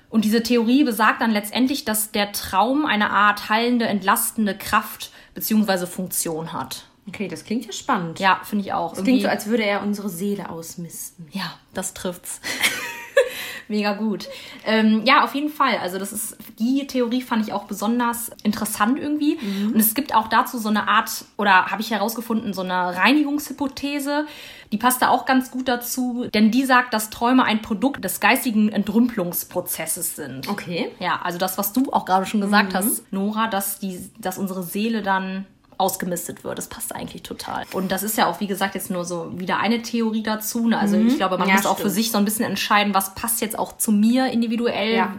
Und 0.09 0.25
diese 0.25 0.41
Theorie 0.41 0.83
besagt 0.83 1.21
dann 1.21 1.29
letztendlich, 1.29 1.85
dass 1.85 2.11
der 2.11 2.31
Traum 2.31 2.87
eine 2.87 3.11
Art 3.11 3.49
heilende, 3.49 3.85
entlastende 3.85 4.57
Kraft 4.57 5.11
bzw. 5.35 5.85
Funktion 5.85 6.53
hat. 6.53 6.85
Okay, 7.07 7.27
das 7.27 7.45
klingt 7.45 7.65
ja 7.65 7.71
spannend. 7.71 8.19
Ja, 8.19 8.41
finde 8.43 8.65
ich 8.65 8.73
auch. 8.73 8.93
Es 8.93 9.03
klingt 9.03 9.21
so, 9.21 9.27
als 9.27 9.47
würde 9.47 9.63
er 9.63 9.81
unsere 9.81 10.09
Seele 10.09 10.49
ausmisten. 10.49 11.27
Ja, 11.31 11.57
das 11.73 11.93
trifft's. 11.93 12.41
Mega 13.69 13.93
gut. 13.93 14.27
Ähm, 14.65 15.03
ja, 15.05 15.23
auf 15.23 15.35
jeden 15.35 15.49
Fall. 15.49 15.77
Also 15.81 15.99
das 15.99 16.13
ist 16.13 16.37
die 16.57 16.87
Theorie 16.87 17.21
fand 17.21 17.45
ich 17.45 17.53
auch 17.53 17.65
besonders 17.65 18.31
interessant 18.43 18.97
irgendwie. 18.97 19.37
Mhm. 19.41 19.73
Und 19.73 19.79
es 19.79 19.93
gibt 19.93 20.15
auch 20.15 20.27
dazu 20.29 20.57
so 20.57 20.69
eine 20.69 20.87
Art 20.87 21.25
oder 21.37 21.65
habe 21.67 21.81
ich 21.81 21.91
herausgefunden 21.91 22.53
so 22.53 22.61
eine 22.61 22.95
Reinigungshypothese. 22.95 24.25
Die 24.71 24.77
passt 24.77 25.01
da 25.01 25.09
auch 25.09 25.25
ganz 25.25 25.51
gut 25.51 25.67
dazu, 25.67 26.27
denn 26.33 26.51
die 26.51 26.65
sagt, 26.65 26.93
dass 26.93 27.09
Träume 27.09 27.43
ein 27.43 27.61
Produkt 27.61 28.03
des 28.03 28.19
geistigen 28.19 28.69
Entrümpelungsprozesses 28.69 30.15
sind. 30.15 30.47
Okay. 30.49 30.91
Ja, 30.99 31.21
also 31.23 31.37
das, 31.37 31.57
was 31.57 31.73
du 31.73 31.91
auch 31.91 32.05
gerade 32.05 32.25
schon 32.25 32.41
gesagt 32.41 32.71
mhm. 32.71 32.77
hast, 32.77 33.11
Nora, 33.11 33.47
dass 33.47 33.79
die, 33.79 33.99
dass 34.17 34.37
unsere 34.37 34.63
Seele 34.63 35.01
dann 35.01 35.45
ausgemistet 35.77 36.43
wird. 36.43 36.57
Das 36.57 36.67
passt 36.67 36.95
eigentlich 36.95 37.23
total. 37.23 37.65
Und 37.73 37.91
das 37.91 38.03
ist 38.03 38.17
ja 38.17 38.27
auch, 38.27 38.39
wie 38.39 38.47
gesagt, 38.47 38.75
jetzt 38.75 38.89
nur 38.89 39.05
so 39.05 39.31
wieder 39.39 39.59
eine 39.59 39.81
Theorie 39.81 40.23
dazu. 40.23 40.67
Ne? 40.67 40.77
Also 40.77 40.97
mhm. 40.97 41.07
ich 41.07 41.17
glaube, 41.17 41.37
man 41.37 41.47
ja, 41.47 41.55
muss 41.55 41.65
auch 41.65 41.79
für 41.79 41.89
sich 41.89 42.11
so 42.11 42.17
ein 42.17 42.25
bisschen 42.25 42.45
entscheiden, 42.45 42.93
was 42.93 43.15
passt 43.15 43.41
jetzt 43.41 43.57
auch 43.57 43.77
zu 43.77 43.91
mir 43.91 44.31
individuell, 44.31 44.95
ja. 44.95 45.13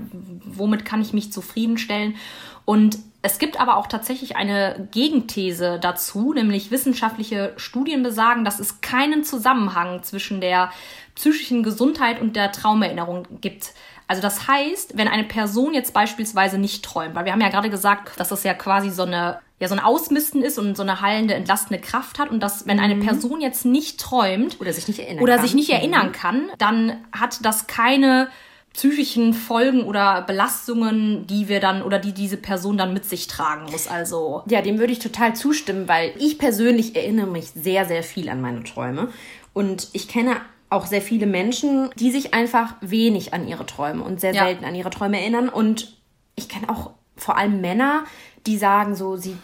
womit 0.45 0.85
kann 0.85 1.01
ich 1.01 1.13
mich 1.13 1.33
zufriedenstellen. 1.33 2.17
Und 2.65 2.99
es 3.23 3.39
gibt 3.39 3.61
aber 3.61 3.77
auch 3.77 3.87
tatsächlich 3.87 4.37
eine 4.37 4.89
Gegenthese 4.93 5.79
dazu, 5.81 6.33
nämlich 6.33 6.71
wissenschaftliche 6.71 7.53
Studien 7.57 8.03
besagen, 8.03 8.45
dass 8.45 8.61
es 8.61 8.81
keinen 8.81 9.25
Zusammenhang 9.25 10.03
zwischen 10.03 10.41
der 10.41 10.71
psychischen 11.15 11.63
Gesundheit 11.63 12.21
und 12.21 12.37
der 12.37 12.53
Traumerinnerung 12.53 13.27
gibt. 13.41 13.75
Also 14.09 14.23
das 14.23 14.49
heißt, 14.49 14.97
wenn 14.97 15.07
eine 15.07 15.25
Person 15.25 15.75
jetzt 15.75 15.93
beispielsweise 15.93 16.59
nicht 16.59 16.85
träumt, 16.85 17.15
weil 17.15 17.27
wir 17.27 17.33
haben 17.33 17.43
ja 17.43 17.51
gerade 17.51 17.71
gesagt, 17.71 18.19
dass 18.19 18.31
das 18.31 18.43
ja 18.43 18.55
quasi 18.55 18.91
so 18.91 19.03
eine 19.03 19.39
ja 19.61 19.69
so 19.69 19.75
ein 19.75 19.81
Ausmisten 19.81 20.43
ist 20.43 20.59
und 20.59 20.77
so 20.77 20.83
eine 20.83 21.01
heilende, 21.01 21.35
entlastende 21.35 21.81
Kraft 21.81 22.19
hat 22.19 22.31
und 22.31 22.41
dass 22.41 22.67
wenn 22.67 22.79
eine 22.79 22.95
mhm. 22.95 23.05
Person 23.05 23.41
jetzt 23.41 23.65
nicht 23.65 24.01
träumt 24.01 24.61
oder 24.61 24.73
sich 24.73 24.89
nicht 24.89 25.01
erinnern 25.01 25.23
oder 25.23 25.35
kann, 25.35 25.45
sich 25.45 25.55
nicht 25.55 25.71
erinnern 25.71 26.09
mhm. 26.09 26.13
kann, 26.13 26.51
dann 26.59 26.97
hat 27.13 27.45
das 27.45 27.67
keine 27.67 28.29
psychischen 28.73 29.35
Folgen 29.35 29.83
oder 29.83 30.23
Belastungen, 30.23 31.27
die 31.27 31.49
wir 31.49 31.59
dann 31.59 31.83
oder 31.83 31.99
die 31.99 32.13
diese 32.13 32.37
Person 32.37 32.79
dann 32.79 32.93
mit 32.93 33.05
sich 33.05 33.27
tragen 33.27 33.71
muss. 33.73 33.89
Also 33.89 34.45
ja, 34.47 34.63
dem 34.63 34.79
würde 34.79 34.93
ich 34.93 35.01
total 35.01 35.35
zustimmen, 35.35 35.89
weil 35.89 36.13
ich 36.19 36.39
persönlich 36.39 36.95
erinnere 36.95 37.27
mich 37.27 37.51
sehr 37.51 37.85
sehr 37.85 38.05
viel 38.05 38.29
an 38.29 38.41
meine 38.41 38.63
Träume 38.63 39.09
und 39.53 39.89
ich 39.93 40.07
kenne 40.07 40.37
auch 40.71 40.87
sehr 40.87 41.03
viele 41.03 41.27
Menschen, 41.27 41.91
die 41.97 42.11
sich 42.11 42.35
einfach 42.35 42.75
wenig 42.81 43.33
an 43.35 43.47
ihre 43.49 43.67
Träume 43.67 44.03
und 44.03 44.21
sehr 44.21 44.35
ja. 44.35 44.45
selten 44.45 44.65
an 44.65 44.75
ihre 44.75 44.91
Träume 44.91 45.21
erinnern. 45.21 45.49
Und 45.49 45.97
ich 46.35 46.49
kenne 46.49 46.69
auch 46.69 46.91
vor 47.17 47.37
allem 47.37 47.61
Männer, 47.61 48.05
die 48.47 48.59
sagen 48.59 48.95
so, 48.95 49.17
sie 49.17 49.37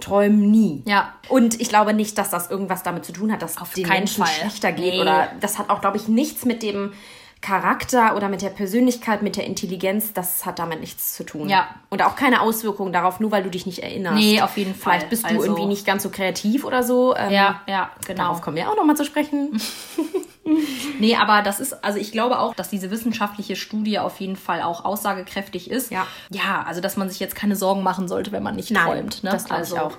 träumen 0.00 0.50
nie. 0.50 0.82
Ja. 0.86 1.14
Und 1.28 1.60
ich 1.60 1.68
glaube 1.68 1.94
nicht, 1.94 2.18
dass 2.18 2.30
das 2.30 2.50
irgendwas 2.50 2.82
damit 2.82 3.04
zu 3.04 3.12
tun 3.12 3.32
hat, 3.32 3.42
dass 3.42 3.56
es 3.60 3.70
den 3.72 3.88
Menschen 3.88 4.24
Fall. 4.24 4.32
schlechter 4.32 4.72
geht. 4.72 4.94
Nee. 4.94 5.00
Oder 5.00 5.30
das 5.40 5.58
hat 5.58 5.70
auch, 5.70 5.80
glaube 5.80 5.96
ich, 5.96 6.08
nichts 6.08 6.44
mit 6.44 6.62
dem 6.62 6.92
Charakter 7.40 8.16
oder 8.16 8.28
mit 8.28 8.42
der 8.42 8.48
Persönlichkeit, 8.48 9.22
mit 9.22 9.36
der 9.36 9.44
Intelligenz, 9.44 10.12
das 10.12 10.46
hat 10.46 10.58
damit 10.58 10.80
nichts 10.80 11.14
zu 11.14 11.24
tun. 11.24 11.48
Ja. 11.48 11.68
Und 11.90 12.02
auch 12.02 12.16
keine 12.16 12.40
Auswirkungen 12.40 12.92
darauf, 12.92 13.20
nur 13.20 13.30
weil 13.30 13.42
du 13.42 13.50
dich 13.50 13.66
nicht 13.66 13.82
erinnerst. 13.82 14.16
Nee, 14.16 14.40
auf 14.40 14.56
jeden 14.56 14.74
Fall. 14.74 14.94
Vielleicht 14.94 15.10
bist 15.10 15.24
du 15.24 15.28
also 15.28 15.42
irgendwie 15.42 15.66
nicht 15.66 15.86
ganz 15.86 16.02
so 16.02 16.10
kreativ 16.10 16.64
oder 16.64 16.82
so. 16.82 17.14
Ähm, 17.14 17.30
ja, 17.30 17.62
ja, 17.66 17.90
genau. 18.06 18.24
Darauf 18.24 18.42
kommen 18.42 18.56
wir 18.56 18.70
auch 18.70 18.76
nochmal 18.76 18.96
zu 18.96 19.04
sprechen. 19.04 19.60
nee, 21.00 21.16
aber 21.16 21.42
das 21.42 21.60
ist, 21.60 21.84
also 21.84 21.98
ich 21.98 22.12
glaube 22.12 22.38
auch, 22.38 22.54
dass 22.54 22.70
diese 22.70 22.90
wissenschaftliche 22.90 23.56
Studie 23.56 23.98
auf 23.98 24.20
jeden 24.20 24.36
Fall 24.36 24.62
auch 24.62 24.84
aussagekräftig 24.84 25.70
ist. 25.70 25.90
Ja. 25.90 26.06
Ja, 26.30 26.62
also 26.66 26.80
dass 26.80 26.96
man 26.96 27.08
sich 27.08 27.20
jetzt 27.20 27.34
keine 27.34 27.56
Sorgen 27.56 27.82
machen 27.82 28.08
sollte, 28.08 28.32
wenn 28.32 28.42
man 28.42 28.56
nicht 28.56 28.70
Nein, 28.70 28.84
träumt. 28.86 29.24
Ne? 29.24 29.30
das 29.30 29.44
glaube 29.44 29.60
also, 29.60 29.76
ich 29.76 29.80
auch. 29.80 29.98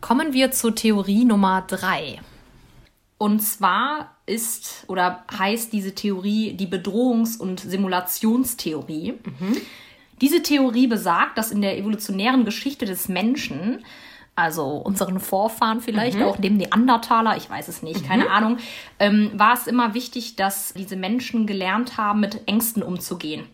Kommen 0.00 0.32
wir 0.32 0.50
zur 0.50 0.74
Theorie 0.74 1.24
Nummer 1.24 1.64
drei. 1.66 2.20
Und 3.18 3.40
zwar 3.40 4.16
ist 4.24 4.84
oder 4.86 5.24
heißt 5.36 5.72
diese 5.72 5.94
Theorie 5.94 6.54
die 6.54 6.66
Bedrohungs- 6.66 7.38
und 7.38 7.60
Simulationstheorie. 7.60 9.14
Diese 10.22 10.42
Theorie 10.42 10.86
besagt, 10.86 11.36
dass 11.36 11.50
in 11.50 11.60
der 11.60 11.76
evolutionären 11.76 12.44
Geschichte 12.44 12.86
des 12.86 13.08
Menschen, 13.08 13.84
also 14.36 14.64
unseren 14.76 15.20
Vorfahren 15.20 15.80
vielleicht, 15.80 16.22
auch 16.22 16.36
dem 16.36 16.56
Neandertaler, 16.56 17.36
ich 17.36 17.50
weiß 17.50 17.68
es 17.68 17.82
nicht, 17.82 18.06
keine 18.06 18.30
Ahnung, 18.30 18.58
ähm, 18.98 19.30
war 19.34 19.54
es 19.54 19.66
immer 19.66 19.94
wichtig, 19.94 20.36
dass 20.36 20.72
diese 20.74 20.96
Menschen 20.96 21.46
gelernt 21.46 21.96
haben, 21.98 22.20
mit 22.20 22.48
Ängsten 22.48 22.82
umzugehen. 22.82 23.46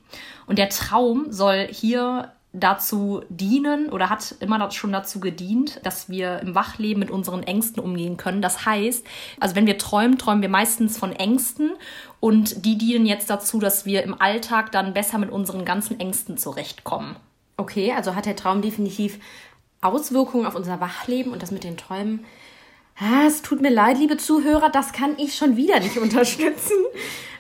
Und 0.47 0.59
der 0.59 0.69
Traum 0.69 1.27
soll 1.31 1.67
hier 1.71 2.33
dazu 2.61 3.23
dienen 3.29 3.91
oder 3.91 4.09
hat 4.09 4.37
immer 4.41 4.71
schon 4.71 4.93
dazu 4.93 5.21
gedient, 5.21 5.81
dass 5.85 6.09
wir 6.09 6.41
im 6.41 6.55
Wachleben 6.55 7.01
mit 7.01 7.11
unseren 7.11 7.43
Ängsten 7.43 7.83
umgehen 7.83 8.17
können. 8.17 8.41
Das 8.41 8.65
heißt, 8.65 9.07
also 9.41 9.55
wenn 9.55 9.67
wir 9.67 9.79
träumen, 9.79 10.19
träumen 10.19 10.43
wir 10.43 10.49
meistens 10.49 10.99
von 10.99 11.13
Ängsten 11.13 11.73
und 12.21 12.65
die 12.65 12.79
dienen 12.79 13.07
jetzt 13.07 13.29
dazu, 13.29 13.59
dass 13.59 13.85
wir 13.85 14.03
im 14.03 14.21
Alltag 14.21 14.73
dann 14.73 14.95
besser 14.95 15.19
mit 15.19 15.31
unseren 15.31 15.65
ganzen 15.65 16.01
Ängsten 16.01 16.39
zurechtkommen. 16.39 17.17
Okay, 17.59 17.93
also 17.93 18.15
hat 18.15 18.27
der 18.27 18.37
Traum 18.37 18.63
definitiv 18.63 19.19
Auswirkungen 19.81 20.47
auf 20.47 20.55
unser 20.55 20.81
Wachleben 20.81 21.33
und 21.33 21.43
das 21.43 21.51
mit 21.51 21.65
den 21.65 21.77
Träumen. 21.77 22.25
Ah, 22.99 23.27
es 23.27 23.43
tut 23.43 23.61
mir 23.61 23.71
leid, 23.71 23.99
liebe 23.99 24.17
Zuhörer, 24.17 24.71
das 24.71 24.93
kann 24.93 25.17
ich 25.19 25.37
schon 25.37 25.57
wieder 25.57 25.81
nicht 25.81 25.99
unterstützen. 25.99 26.77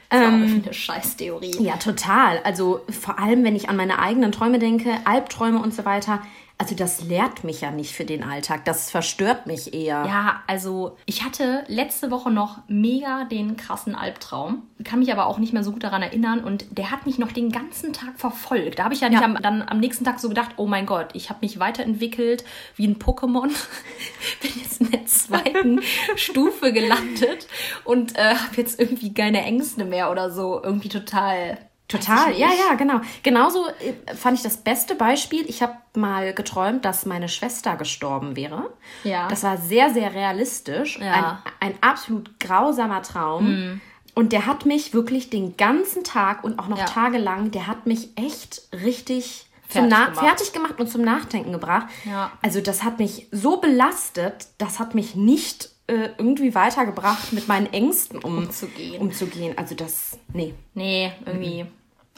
Auch 0.08 0.16
eine 0.16 0.72
Scheißtheorie. 0.72 1.56
Ja, 1.60 1.76
total. 1.78 2.38
Also 2.44 2.80
vor 2.88 3.18
allem, 3.18 3.42
wenn 3.42 3.56
ich 3.56 3.68
an 3.68 3.76
meine 3.76 3.98
eigenen 3.98 4.30
Träume 4.30 4.58
denke, 4.58 4.90
Albträume 5.04 5.58
und 5.60 5.74
so 5.74 5.84
weiter. 5.84 6.22
Also 6.58 6.74
das 6.74 7.02
lehrt 7.02 7.44
mich 7.44 7.60
ja 7.60 7.70
nicht 7.70 7.94
für 7.94 8.06
den 8.06 8.24
Alltag. 8.24 8.64
Das 8.64 8.90
verstört 8.90 9.46
mich 9.46 9.74
eher. 9.74 10.04
Ja, 10.06 10.42
also 10.46 10.96
ich 11.04 11.22
hatte 11.22 11.64
letzte 11.68 12.10
Woche 12.10 12.30
noch 12.30 12.60
mega 12.66 13.24
den 13.24 13.58
krassen 13.58 13.94
Albtraum, 13.94 14.62
kann 14.82 15.00
mich 15.00 15.12
aber 15.12 15.26
auch 15.26 15.36
nicht 15.38 15.52
mehr 15.52 15.62
so 15.62 15.72
gut 15.72 15.84
daran 15.84 16.00
erinnern 16.00 16.42
und 16.42 16.64
der 16.78 16.90
hat 16.90 17.04
mich 17.04 17.18
noch 17.18 17.30
den 17.30 17.52
ganzen 17.52 17.92
Tag 17.92 18.18
verfolgt. 18.18 18.78
Da 18.78 18.84
habe 18.84 18.94
ich 18.94 19.02
ja, 19.02 19.10
Ja. 19.10 19.20
am, 19.22 19.36
dann 19.42 19.62
am 19.68 19.80
nächsten 19.80 20.04
Tag 20.04 20.18
so 20.18 20.30
gedacht, 20.30 20.52
oh 20.56 20.66
mein 20.66 20.86
Gott, 20.86 21.08
ich 21.12 21.28
habe 21.28 21.40
mich 21.42 21.58
weiterentwickelt 21.58 22.42
wie 22.76 22.86
ein 22.86 22.98
Pokémon, 22.98 23.50
bin 24.40 24.50
jetzt 24.62 24.80
in 24.80 24.90
der 24.90 25.04
zweiten 25.04 25.82
Stufe 26.16 26.72
gelandet 26.72 27.48
und 27.84 28.16
äh, 28.16 28.34
habe 28.34 28.56
jetzt 28.56 28.80
irgendwie 28.80 29.12
keine 29.12 29.42
Ängste 29.42 29.84
mehr 29.84 30.10
oder 30.10 30.30
so. 30.30 30.62
Irgendwie 30.62 30.88
total... 30.88 31.58
Total, 31.88 32.32
ja, 32.36 32.48
ja, 32.48 32.74
genau. 32.76 33.00
Genauso 33.22 33.66
äh, 33.68 34.14
fand 34.16 34.36
ich 34.38 34.42
das 34.42 34.56
beste 34.56 34.96
Beispiel. 34.96 35.48
Ich 35.48 35.62
habe 35.62 35.74
mal 35.94 36.34
geträumt, 36.34 36.84
dass 36.84 37.06
meine 37.06 37.28
Schwester 37.28 37.76
gestorben 37.76 38.34
wäre. 38.34 38.70
Ja. 39.04 39.28
Das 39.28 39.44
war 39.44 39.56
sehr, 39.56 39.90
sehr 39.94 40.12
realistisch. 40.12 40.98
Ja. 40.98 41.42
Ein, 41.60 41.70
ein 41.72 41.74
absolut 41.82 42.40
grausamer 42.40 43.02
Traum. 43.02 43.80
Und 44.14 44.32
der 44.32 44.46
hat 44.46 44.66
mich 44.66 44.94
wirklich 44.94 45.30
den 45.30 45.56
ganzen 45.56 46.02
Tag 46.02 46.42
und 46.42 46.58
auch 46.58 46.68
noch 46.68 46.78
Ja. 46.78 46.86
tagelang, 46.86 47.50
der 47.52 47.66
hat 47.68 47.86
mich 47.86 48.08
echt 48.16 48.62
richtig 48.72 49.46
Fertig 49.68 49.90
gemacht. 49.90 50.16
fertig 50.18 50.52
gemacht 50.52 50.80
und 50.80 50.88
zum 50.88 51.02
Nachdenken 51.02 51.52
gebracht. 51.52 51.86
Ja. 52.04 52.32
Also 52.42 52.60
das 52.60 52.82
hat 52.82 52.98
mich 52.98 53.26
so 53.30 53.58
belastet, 53.58 54.46
das 54.58 54.78
hat 54.78 54.94
mich 54.94 55.14
nicht 55.16 55.70
äh, 55.88 56.08
irgendwie 56.18 56.54
weitergebracht, 56.54 57.32
mit 57.32 57.46
meinen 57.46 57.72
Ängsten 57.72 58.18
um, 58.18 58.38
Umzugehen. 58.38 59.00
umzugehen. 59.00 59.56
Also 59.58 59.74
das, 59.74 60.18
nee. 60.32 60.54
Nee, 60.74 61.12
irgendwie 61.24 61.66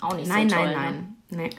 auch 0.02 0.14
nicht 0.14 0.28
Nein, 0.28 0.48
so 0.48 0.56
toll. 0.56 0.66
nein, 0.66 0.74
ne? 0.74 0.82
nein, 0.82 1.16
nein. 1.30 1.50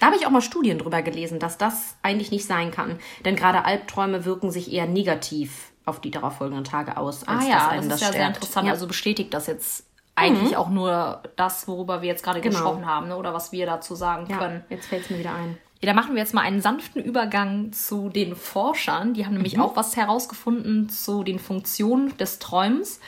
Da 0.00 0.06
habe 0.06 0.16
ich 0.16 0.26
auch 0.26 0.30
mal 0.30 0.40
Studien 0.42 0.78
drüber 0.78 1.02
gelesen, 1.02 1.38
dass 1.40 1.58
das 1.58 1.96
eigentlich 2.02 2.30
nicht 2.30 2.44
sein 2.46 2.70
kann. 2.70 2.98
Denn 3.24 3.34
gerade 3.34 3.64
Albträume 3.64 4.24
wirken 4.24 4.50
sich 4.52 4.72
eher 4.72 4.86
negativ 4.86 5.72
auf 5.84 6.00
die 6.00 6.10
darauffolgenden 6.12 6.64
Tage 6.64 6.96
aus, 6.96 7.26
als 7.26 7.44
Ah 7.44 7.48
ja, 7.48 7.68
einem 7.68 7.88
das 7.88 8.00
ist 8.02 8.06
ja 8.06 8.12
sehr 8.12 8.26
interessant. 8.28 8.66
Ja. 8.66 8.70
Mhm. 8.70 8.74
Also 8.74 8.86
bestätigt 8.86 9.34
das 9.34 9.46
jetzt 9.48 9.84
eigentlich 10.14 10.56
auch 10.56 10.68
nur 10.68 11.22
das, 11.36 11.66
worüber 11.68 12.02
wir 12.02 12.08
jetzt 12.08 12.22
gerade 12.22 12.40
Genau. 12.40 12.54
gesprochen 12.54 12.86
haben, 12.86 13.08
ne? 13.08 13.16
oder 13.16 13.34
was 13.34 13.50
wir 13.52 13.66
dazu 13.66 13.94
sagen 13.94 14.26
ja, 14.28 14.36
können. 14.38 14.64
jetzt 14.68 14.86
fällt 14.86 15.04
es 15.04 15.10
mir 15.10 15.18
wieder 15.18 15.34
ein. 15.34 15.58
Ja, 15.80 15.86
da 15.86 15.94
machen 15.94 16.14
wir 16.14 16.20
jetzt 16.22 16.34
mal 16.34 16.40
einen 16.42 16.60
sanften 16.60 17.00
Übergang 17.02 17.72
zu 17.72 18.08
den 18.08 18.34
Forschern. 18.34 19.14
Die 19.14 19.24
haben 19.26 19.34
nämlich 19.34 19.56
Mhm. 19.56 19.62
auch 19.62 19.76
was 19.76 19.96
herausgefunden 19.96 20.88
zu 20.88 21.22
den 21.22 21.38
Funktionen 21.38 22.16
des 22.18 22.38
Träumens. 22.40 23.00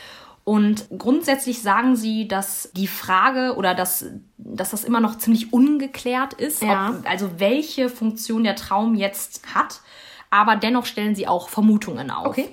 Und 0.50 0.88
grundsätzlich 0.98 1.62
sagen 1.62 1.94
sie, 1.94 2.26
dass 2.26 2.70
die 2.72 2.88
Frage 2.88 3.54
oder 3.54 3.72
dass, 3.72 4.06
dass 4.36 4.70
das 4.70 4.82
immer 4.82 4.98
noch 4.98 5.16
ziemlich 5.16 5.52
ungeklärt 5.52 6.32
ist, 6.32 6.60
Ja. 6.60 6.88
ob, 6.90 7.08
also 7.08 7.38
welche 7.38 7.88
Funktion 7.88 8.42
der 8.42 8.56
Traum 8.56 8.96
jetzt 8.96 9.54
hat. 9.54 9.80
Aber 10.28 10.56
dennoch 10.56 10.86
stellen 10.86 11.14
sie 11.14 11.28
auch 11.28 11.50
Vermutungen 11.50 12.10
auf. 12.10 12.26
Okay. 12.26 12.48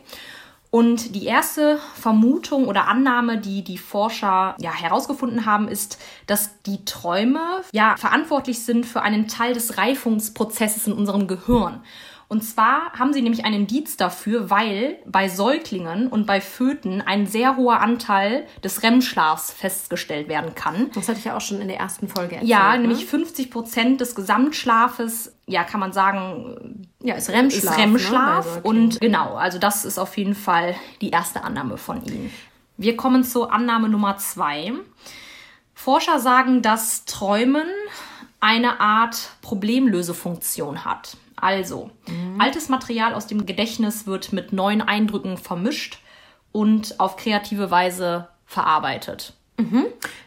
Und 0.70 1.16
die 1.16 1.26
erste 1.26 1.80
Vermutung 1.95 2.68
oder 2.68 2.88
Annahme, 2.88 3.39
die 3.39 3.64
die 3.64 3.80
Forscher 3.80 4.56
ja 4.60 4.72
herausgefunden 4.72 5.48
haben, 5.48 5.68
ist, 5.68 5.98
dass 6.28 6.62
die 6.68 6.86
Träume 6.86 7.64
ja 7.72 7.95
verantwortlich 7.98 8.64
sind 8.64 8.86
für 8.86 9.02
einen 9.02 9.28
Teil 9.28 9.56
des 9.56 9.80
Reifungsprozesses 9.80 10.86
in 10.86 10.93
unserem 10.93 11.26
Gehirn. 11.26 11.82
Und 12.30 12.42
zwar 12.44 12.92
haben 12.92 13.14
sie 13.14 13.22
nämlich 13.22 13.46
einen 13.46 13.62
Indiz 13.62 13.96
dafür, 13.96 14.50
weil 14.50 14.98
bei 15.06 15.30
Säuglingen 15.30 16.08
und 16.08 16.26
bei 16.26 16.42
Föten 16.42 17.02
ein 17.02 17.26
sehr 17.26 17.56
hoher 17.56 17.80
Anteil 17.80 18.46
des 18.62 18.84
REM-Schlafs 18.84 19.54
festgestellt 19.54 20.28
werden 20.28 20.54
kann. 20.54 20.92
Das 20.94 21.08
hatte 21.08 21.20
ich 21.20 21.26
ja 21.26 21.38
auch 21.38 21.42
schon 21.42 21.62
in 21.62 21.70
der 21.70 21.78
ersten 21.78 22.10
Folge 22.10 22.36
erzählt. 22.36 22.50
Ja, 22.50 22.74
ne? 22.74 22.82
nämlich 22.82 23.06
50 23.06 23.50
Prozent 23.50 24.02
des 24.02 24.14
Gesamtschlafes, 24.14 25.38
ja, 25.46 25.64
kann 25.64 25.80
man 25.80 25.94
sagen, 25.94 26.90
ja, 27.02 27.16
ist 27.16 27.30
REM-Schlaf. 27.30 27.74
ist 27.74 27.80
REM-Schlaf. 27.80 28.46
Ne, 28.46 28.52
bei 28.52 28.62
Säuglingen. 28.62 28.84
und 28.84 29.00
genau, 29.00 29.36
also 29.36 29.58
das 29.58 29.86
ist 29.86 29.98
auf 29.98 30.18
jeden 30.18 30.36
Fall 30.36 30.76
die 31.00 31.12
erste 31.12 31.46
Annahme 31.46 31.78
von 31.78 32.04
Ihnen. 32.04 32.34
Wir 32.76 32.98
kommen 32.98 33.24
zur 33.24 33.54
Annahme 33.54 33.88
Nummer 33.88 34.18
zwei. 34.18 34.74
Forscher 35.74 36.20
sagen, 36.20 36.62
dass 36.62 37.06
Träumen 37.06 37.68
eine 38.42 38.82
Art 38.82 39.30
Problemlösefunktion 39.42 40.84
hat. 40.84 41.16
Also, 41.38 41.92
altes 42.40 42.68
Material 42.68 43.14
aus 43.14 43.28
dem 43.28 43.46
Gedächtnis 43.46 44.06
wird 44.08 44.34
mit 44.34 44.52
neuen 44.54 44.82
Eindrücken 44.82 45.38
vermischt 45.38 46.00
und 46.52 47.00
auf 47.00 47.16
kreative 47.16 47.72
Weise 47.72 48.28
verarbeitet. 48.46 49.34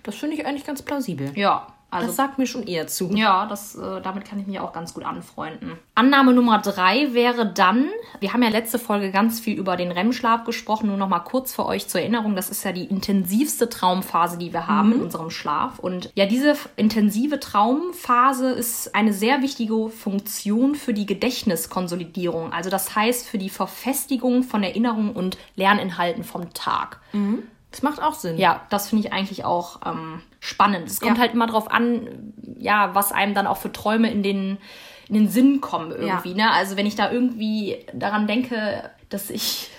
das 0.03 0.15
finde 0.15 0.37
ich 0.37 0.47
eigentlich 0.47 0.65
ganz 0.67 0.83
plausibel. 0.83 1.37
Ja, 1.37 1.75
also 1.91 2.07
das 2.07 2.17
sagt 2.17 2.39
mir 2.39 2.47
schon 2.47 2.63
eher 2.63 2.87
zu. 2.87 3.11
ja, 3.11 3.47
das, 3.47 3.75
äh, 3.75 4.01
damit 4.01 4.25
kann 4.25 4.39
ich 4.39 4.47
mich 4.47 4.61
auch 4.61 4.73
ganz 4.73 4.95
gut 4.95 5.05
anfreunden. 5.05 5.73
Annahme 5.95 6.33
Nummer 6.33 6.59
drei 6.59 7.13
wäre 7.13 7.47
dann, 7.53 7.89
wir 8.21 8.33
haben 8.33 8.43
ja 8.43 8.49
letzte 8.49 8.79
Folge 8.79 9.11
ganz 9.11 9.41
viel 9.41 9.59
über 9.59 9.77
den 9.77 9.91
REM-Schlaf 9.91 10.45
gesprochen, 10.45 10.87
nur 10.87 10.97
noch 10.97 11.09
mal 11.09 11.21
kurz 11.21 11.53
für 11.53 11.67
euch 11.67 11.89
zur 11.89 12.01
Erinnerung, 12.01 12.37
das 12.37 12.49
ist 12.49 12.65
ja 12.65 12.73
die 12.73 12.85
intensivste 12.85 13.69
Traumphase, 13.69 14.39
die 14.39 14.53
wir 14.53 14.67
haben 14.67 14.93
in 14.93 15.03
unserem 15.03 15.31
Schlaf. 15.31 15.79
Und 15.79 16.11
ja, 16.15 16.27
diese 16.27 16.57
intensive 16.77 17.41
Traumphase 17.41 18.51
ist 18.51 18.95
eine 18.95 19.13
sehr 19.13 19.43
wichtige 19.43 19.89
Funktion 19.89 20.75
für 20.77 20.95
die 20.95 21.07
Gedächtniskonsolidierung. 21.07 22.53
Also 22.53 22.71
das 22.71 22.95
heißt 22.95 23.27
für 23.27 23.39
die 23.39 23.51
Verfestigung 23.51 24.43
von 24.45 24.63
Erinnerungen 24.63 25.13
und 25.13 25.39
Lerninhalten 25.57 26.25
vom 26.25 26.53
Tag. 26.55 27.01
Das 27.71 27.83
macht 27.83 28.03
auch 28.03 28.15
Sinn. 28.15 28.37
Ja, 28.39 28.63
das 28.71 28.89
finde 28.89 29.07
ich 29.07 29.13
eigentlich 29.13 29.45
auch 29.45 29.81
ähm, 29.87 30.23
spannend. 30.41 30.89
Es 30.89 31.01
kommt 31.01 31.17
Ja. 31.17 31.23
halt 31.23 31.35
immer 31.35 31.47
drauf 31.47 31.71
an, 31.71 32.33
ja, 32.59 32.95
was 32.95 33.13
einem 33.13 33.35
dann 33.35 33.47
auch 33.47 33.59
für 33.59 33.73
Träume 33.73 34.11
in 34.11 34.23
den, 34.23 34.59
in 35.09 35.15
den 35.15 35.29
Sinn 35.29 35.61
kommen 35.61 35.93
irgendwie. 35.93 36.35
Ne? 36.35 36.51
Also 36.51 36.77
wenn 36.77 36.87
ich 36.87 36.97
da 36.97 37.11
irgendwie 37.13 37.79
daran 37.95 38.27
denke, 38.27 38.91
dass 39.09 39.31
ich 39.31 39.71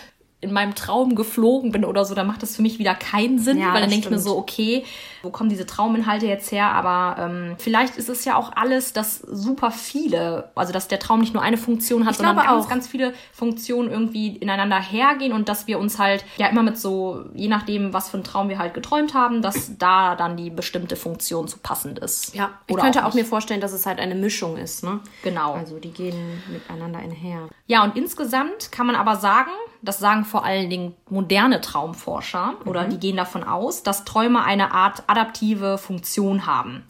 in 0.42 0.52
meinem 0.52 0.74
Traum 0.76 1.16
geflogen 1.16 1.72
bin 1.72 1.86
oder 1.86 2.04
so, 2.04 2.16
dann 2.16 2.28
macht 2.28 2.42
das 2.42 2.56
für 2.56 2.62
mich 2.64 2.80
wieder 2.80 2.96
keinen 2.96 3.38
Sinn, 3.39 3.60
Ja, 3.60 3.74
weil 3.74 3.82
dann 3.82 3.89
denke 3.92 4.06
ich 4.08 4.12
mir 4.12 4.20
so, 4.20 4.38
okay, 4.38 4.84
wo 5.22 5.30
kommen 5.30 5.50
diese 5.50 5.68
Trauminhalte 5.68 6.26
jetzt 6.26 6.52
her? 6.52 6.72
Aber 6.72 7.22
ähm, 7.22 7.56
vielleicht 7.60 7.96
ist 7.98 8.10
es 8.10 8.26
ja 8.26 8.36
auch 8.36 8.52
alles, 8.56 8.92
dass 8.92 9.20
super 9.20 9.70
viele, 9.70 10.50
also 10.56 10.74
dass 10.74 10.88
der 10.88 10.98
Traum 11.00 11.20
nicht 11.20 11.34
nur 11.36 11.44
eine 11.44 11.58
Funktion 11.58 12.06
hat, 12.06 12.12
Ich 12.14 12.18
sondern 12.18 12.38
ganz, 12.38 12.66
auch. 12.66 12.70
ganz 12.70 12.88
viele 12.88 13.14
Funktionen 13.32 13.92
irgendwie 13.92 14.36
ineinander 14.36 14.82
hergehen 14.82 15.32
und 15.32 15.48
dass 15.48 15.68
wir 15.68 15.78
uns 15.78 16.00
halt 16.00 16.26
ja 16.38 16.48
immer 16.48 16.64
mit 16.64 16.78
so, 16.80 17.24
je 17.36 17.48
nachdem, 17.48 17.94
was 17.94 18.10
für 18.10 18.18
einen 18.18 18.24
Traum 18.24 18.50
wir 18.50 18.58
halt 18.58 18.74
geträumt 18.74 19.14
haben, 19.14 19.44
dass 19.44 19.78
da 19.78 20.16
dann 20.16 20.38
die 20.38 20.50
bestimmte 20.50 20.96
Funktion 20.96 21.48
zu 21.48 21.60
passend 21.60 22.00
ist. 22.00 22.34
Ja, 22.34 22.50
ich 22.66 22.74
Oder 22.74 22.84
könnte 22.84 23.02
auch, 23.06 23.14
nicht. 23.14 23.24
mir 23.24 23.26
vorstellen, 23.26 23.62
dass 23.62 23.74
es 23.74 23.86
halt 23.86 24.00
eine 24.00 24.16
Mischung 24.16 24.58
ist, 24.58 24.84
ne? 24.84 25.02
Genau. 25.24 25.54
Also 25.54 25.78
die 25.78 25.92
gehen 25.92 26.42
miteinander 26.52 26.98
einher. 27.00 27.48
Ja, 27.68 27.84
und 27.84 27.96
insgesamt 27.96 28.72
kann 28.72 28.88
man 28.88 28.96
aber 28.96 29.18
sagen, 29.18 29.52
das 29.82 30.00
sagen 30.00 30.26
vor 30.26 30.46
allen 30.46 30.70
Dingen 30.70 30.96
moderne 31.10 31.62
Traumforscher 31.62 32.56
oder 32.66 32.86
die 32.86 33.00
gehen 33.00 33.18
davon 33.18 33.44
aus, 33.44 33.84
dass 33.84 34.06
Träume 34.06 34.44
eine 34.44 34.74
Art 34.74 35.04
adaptive 35.08 35.78
Funktion 35.78 36.46
haben. 36.46 36.84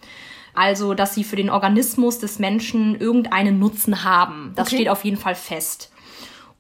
Also, 0.53 0.93
dass 0.93 1.15
sie 1.15 1.23
für 1.23 1.37
den 1.37 1.49
Organismus 1.49 2.19
des 2.19 2.37
Menschen 2.37 2.99
irgendeinen 2.99 3.59
Nutzen 3.59 4.03
haben. 4.03 4.51
Das 4.55 4.67
Okay. 4.67 4.75
steht 4.77 4.89
auf 4.89 5.05
jeden 5.05 5.17
Fall 5.17 5.35
fest. 5.35 5.91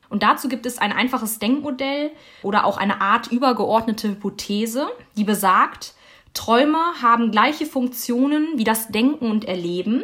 Und 0.09 0.23
dazu 0.23 0.47
gibt 0.49 0.65
es 0.65 0.77
ein 0.77 0.91
einfaches 0.91 1.39
Denkmodell 1.39 2.11
oder 2.43 2.65
auch 2.65 2.77
eine 2.77 3.01
Art 3.01 3.27
übergeordnete 3.27 4.09
Hypothese, 4.09 4.87
die 5.17 5.23
besagt, 5.23 5.93
Träume 6.33 6.77
haben 7.01 7.31
gleiche 7.31 7.65
Funktionen 7.65 8.47
wie 8.55 8.63
das 8.63 8.87
Denken 8.89 9.29
und 9.29 9.45
Erleben, 9.45 10.03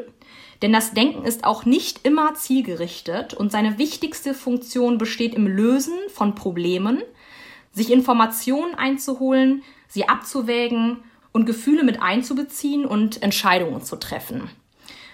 denn 0.61 0.73
das 0.73 0.93
Denken 0.93 1.23
ist 1.23 1.43
auch 1.43 1.65
nicht 1.65 2.05
immer 2.05 2.33
zielgerichtet 2.33 3.33
und 3.33 3.51
seine 3.51 3.77
wichtigste 3.77 4.33
Funktion 4.33 4.97
besteht 4.97 5.35
im 5.35 5.47
Lösen 5.47 5.97
von 6.09 6.35
Problemen, 6.35 7.01
sich 7.71 7.91
Informationen 7.91 8.73
einzuholen, 8.75 9.63
sie 9.87 10.09
abzuwägen 10.09 11.03
und 11.31 11.45
Gefühle 11.45 11.83
mit 11.83 12.01
einzubeziehen 12.01 12.85
und 12.85 13.21
Entscheidungen 13.21 13.83
zu 13.83 13.97
treffen. 13.97 14.49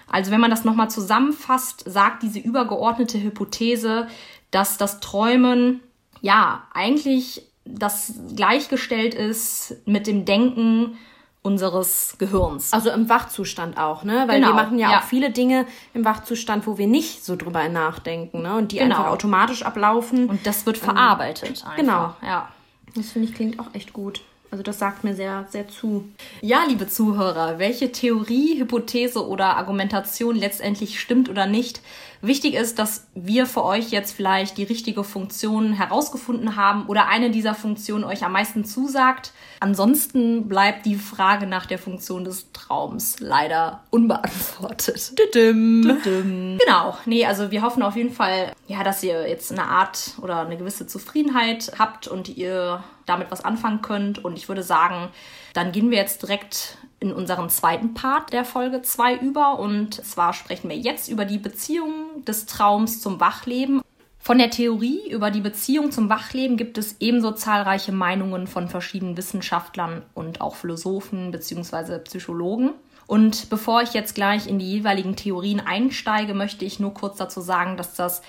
Also 0.06 0.30
wenn 0.30 0.40
man 0.40 0.50
das 0.50 0.64
nochmal 0.64 0.90
zusammenfasst, 0.90 1.84
sagt 1.86 2.22
diese 2.22 2.38
übergeordnete 2.38 3.20
Hypothese, 3.20 4.08
dass 4.50 4.78
das 4.78 5.00
Träumen 5.00 5.80
ja 6.20 6.66
eigentlich 6.72 7.42
das 7.64 8.14
gleichgestellt 8.36 9.14
ist 9.14 9.76
mit 9.86 10.06
dem 10.06 10.24
Denken 10.24 10.98
unseres 11.44 12.16
Gehirns. 12.18 12.72
Also 12.72 12.90
im 12.90 13.10
Wachzustand 13.10 13.76
auch, 13.76 14.02
ne? 14.02 14.24
Weil 14.26 14.40
genau. 14.40 14.48
wir 14.48 14.54
machen 14.54 14.78
ja, 14.78 14.90
ja, 14.90 14.98
auch 14.98 15.04
viele 15.04 15.30
Dinge 15.30 15.66
im 15.92 16.04
Wachzustand, 16.04 16.66
wo 16.66 16.78
wir 16.78 16.86
nicht 16.86 17.22
so 17.22 17.36
drüber 17.36 17.68
nachdenken, 17.68 18.40
ne? 18.42 18.56
Und 18.56 18.72
die 18.72 18.78
genau. 18.78 18.96
einfach 18.96 19.10
automatisch 19.10 19.62
ablaufen. 19.62 20.30
Und 20.30 20.46
das 20.46 20.64
wird 20.64 20.78
verarbeitet. 20.78 21.62
Ähm, 21.66 21.84
genau. 21.84 22.14
Ja. 22.22 22.48
Das 22.96 23.10
finde 23.10 23.28
ich 23.28 23.34
klingt 23.34 23.60
auch 23.60 23.74
echt 23.74 23.92
gut. 23.92 24.22
Also 24.50 24.62
das 24.62 24.78
sagt 24.78 25.04
mir 25.04 25.14
sehr, 25.14 25.46
sehr 25.50 25.68
zu. 25.68 26.08
Ja, 26.40 26.64
liebe 26.66 26.88
Zuhörer, 26.88 27.58
welche 27.58 27.92
Theorie, 27.92 28.58
Hypothese 28.58 29.26
oder 29.26 29.56
Argumentation 29.56 30.36
letztendlich 30.36 31.00
stimmt 31.00 31.28
oder 31.28 31.46
nicht, 31.46 31.82
Wichtig 32.26 32.54
ist, 32.54 32.78
dass 32.78 33.06
wir 33.14 33.44
für 33.44 33.64
euch 33.64 33.90
jetzt 33.90 34.12
vielleicht 34.12 34.56
die 34.56 34.64
richtige 34.64 35.04
Funktion 35.04 35.74
herausgefunden 35.74 36.56
haben 36.56 36.86
oder 36.86 37.06
eine 37.08 37.30
dieser 37.30 37.54
Funktionen 37.54 38.02
euch 38.02 38.24
am 38.24 38.32
meisten 38.32 38.64
zusagt. 38.64 39.32
Ansonsten 39.60 40.48
bleibt 40.48 40.86
die 40.86 40.96
Frage 40.96 41.46
nach 41.46 41.66
der 41.66 41.78
Funktion 41.78 42.24
des 42.24 42.50
Traums 42.52 43.20
leider 43.20 43.82
unbeantwortet. 43.90 45.12
Düdüm. 45.18 45.82
Düdüm. 45.82 46.58
Genau. 46.64 46.96
Nee, 47.04 47.26
also 47.26 47.50
wir 47.50 47.60
hoffen 47.60 47.82
auf 47.82 47.96
jeden 47.96 48.12
Fall, 48.12 48.52
ja, 48.68 48.82
dass 48.82 49.02
ihr 49.02 49.28
jetzt 49.28 49.52
eine 49.52 49.64
Art 49.64 50.12
oder 50.22 50.40
eine 50.40 50.56
gewisse 50.56 50.86
Zufriedenheit 50.86 51.72
habt 51.78 52.08
und 52.08 52.34
ihr 52.34 52.82
damit 53.04 53.30
was 53.30 53.44
anfangen 53.44 53.82
könnt. 53.82 54.24
Und 54.24 54.38
ich 54.38 54.48
würde 54.48 54.62
sagen, 54.62 55.10
dann 55.52 55.72
gehen 55.72 55.90
wir 55.90 55.98
jetzt 55.98 56.22
direkt 56.22 56.78
in 57.04 57.12
unseren 57.12 57.50
zweiten 57.50 57.94
Part 57.94 58.32
der 58.32 58.44
Folge 58.44 58.82
2 58.82 59.16
über. 59.18 59.58
Und 59.58 59.94
zwar 59.94 60.32
sprechen 60.32 60.70
wir 60.70 60.76
jetzt 60.76 61.08
über 61.08 61.24
die 61.24 61.38
Beziehung 61.38 62.24
des 62.24 62.46
Traums 62.46 63.00
zum 63.00 63.20
Wachleben. 63.20 63.82
Von 64.18 64.38
der 64.38 64.50
Theorie 64.50 65.10
über 65.10 65.30
die 65.30 65.42
Beziehung 65.42 65.92
zum 65.92 66.08
Wachleben 66.08 66.56
gibt 66.56 66.78
es 66.78 66.96
ebenso 67.00 67.32
zahlreiche 67.32 67.92
Meinungen 67.92 68.46
von 68.46 68.68
verschiedenen 68.68 69.18
Wissenschaftlern 69.18 70.02
und 70.14 70.40
auch 70.40 70.56
Philosophen 70.56 71.30
bzw. 71.30 71.98
Psychologen. 71.98 72.70
Und 73.06 73.50
bevor 73.50 73.82
ich 73.82 73.92
jetzt 73.92 74.14
gleich 74.14 74.46
in 74.46 74.58
die 74.58 74.70
jeweiligen 74.70 75.14
Theorien 75.14 75.60
einsteige, 75.60 76.32
möchte 76.32 76.64
ich 76.64 76.80
nur 76.80 76.94
kurz 76.94 77.18
dazu 77.18 77.42
sagen, 77.42 77.76
dass 77.76 77.94
das 77.94 78.22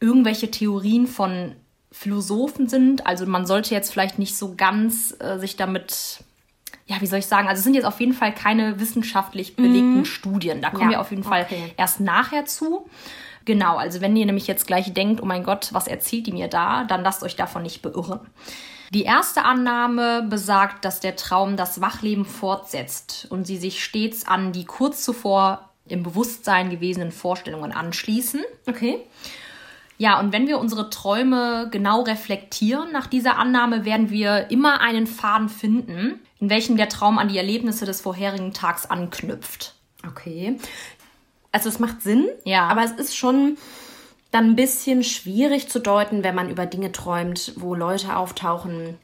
irgendwelche 0.00 0.50
Theorien 0.50 1.06
von 1.06 1.56
Philosophen 1.90 2.68
sind. 2.68 3.06
Also 3.06 3.24
man 3.24 3.46
sollte 3.46 3.74
jetzt 3.74 3.90
vielleicht 3.90 4.18
nicht 4.18 4.36
so 4.36 4.54
ganz 4.54 5.16
äh, 5.18 5.38
sich 5.38 5.56
damit 5.56 6.22
ja, 6.88 7.00
wie 7.00 7.06
soll 7.06 7.18
ich 7.18 7.26
sagen, 7.26 7.48
also 7.48 7.58
es 7.58 7.64
sind 7.64 7.74
jetzt 7.74 7.84
auf 7.84 8.00
jeden 8.00 8.14
Fall 8.14 8.34
keine 8.34 8.80
wissenschaftlich 8.80 9.56
belegten 9.56 9.98
mhm. 9.98 10.04
Studien. 10.06 10.62
Da 10.62 10.70
kommen 10.70 10.90
ja, 10.90 10.96
wir 10.96 11.00
auf 11.02 11.10
jeden 11.10 11.22
Fall 11.22 11.42
okay. 11.42 11.74
erst 11.76 12.00
nachher 12.00 12.46
zu. 12.46 12.88
Genau, 13.44 13.76
also 13.76 14.00
wenn 14.00 14.16
ihr 14.16 14.26
nämlich 14.26 14.46
jetzt 14.46 14.66
gleich 14.66 14.92
denkt, 14.94 15.22
oh 15.22 15.26
mein 15.26 15.44
Gott, 15.44 15.68
was 15.72 15.86
erzählt 15.86 16.26
die 16.26 16.32
mir 16.32 16.48
da, 16.48 16.84
dann 16.84 17.02
lasst 17.02 17.22
euch 17.22 17.36
davon 17.36 17.62
nicht 17.62 17.82
beirren. 17.82 18.20
Die 18.94 19.02
erste 19.02 19.44
Annahme 19.44 20.22
besagt, 20.22 20.84
dass 20.86 21.00
der 21.00 21.14
Traum 21.14 21.56
das 21.58 21.82
Wachleben 21.82 22.24
fortsetzt 22.24 23.26
und 23.28 23.46
sie 23.46 23.58
sich 23.58 23.84
stets 23.84 24.26
an 24.26 24.52
die 24.52 24.64
kurz 24.64 25.04
zuvor 25.04 25.68
im 25.86 26.02
Bewusstsein 26.02 26.70
gewesenen 26.70 27.12
Vorstellungen 27.12 27.72
anschließen. 27.72 28.42
Okay. 28.66 28.98
Ja, 29.98 30.20
und 30.20 30.32
wenn 30.32 30.46
wir 30.46 30.58
unsere 30.58 30.88
Träume 30.88 31.68
genau 31.70 32.02
reflektieren 32.02 32.92
nach 32.92 33.08
dieser 33.08 33.36
Annahme, 33.36 33.84
werden 33.84 34.10
wir 34.10 34.50
immer 34.50 34.80
einen 34.80 35.06
Faden 35.06 35.48
finden, 35.48 36.20
in 36.40 36.50
welchem 36.50 36.76
der 36.76 36.88
Traum 36.88 37.18
an 37.18 37.28
die 37.28 37.36
Erlebnisse 37.36 37.84
des 37.84 38.00
vorherigen 38.00 38.52
Tags 38.52 38.86
anknüpft. 38.86 39.74
Okay. 40.06 40.58
Also 41.52 41.68
es 41.68 41.78
macht 41.78 42.02
Sinn, 42.02 42.28
ja. 42.44 42.68
aber 42.68 42.84
es 42.84 42.92
ist 42.92 43.16
schon 43.16 43.56
dann 44.30 44.50
ein 44.50 44.56
bisschen 44.56 45.02
schwierig 45.02 45.68
zu 45.68 45.80
deuten, 45.80 46.22
wenn 46.22 46.34
man 46.34 46.50
über 46.50 46.66
Dinge 46.66 46.92
träumt, 46.92 47.54
wo 47.56 47.74
Leute 47.74 48.16
auftauchen, 48.16 48.98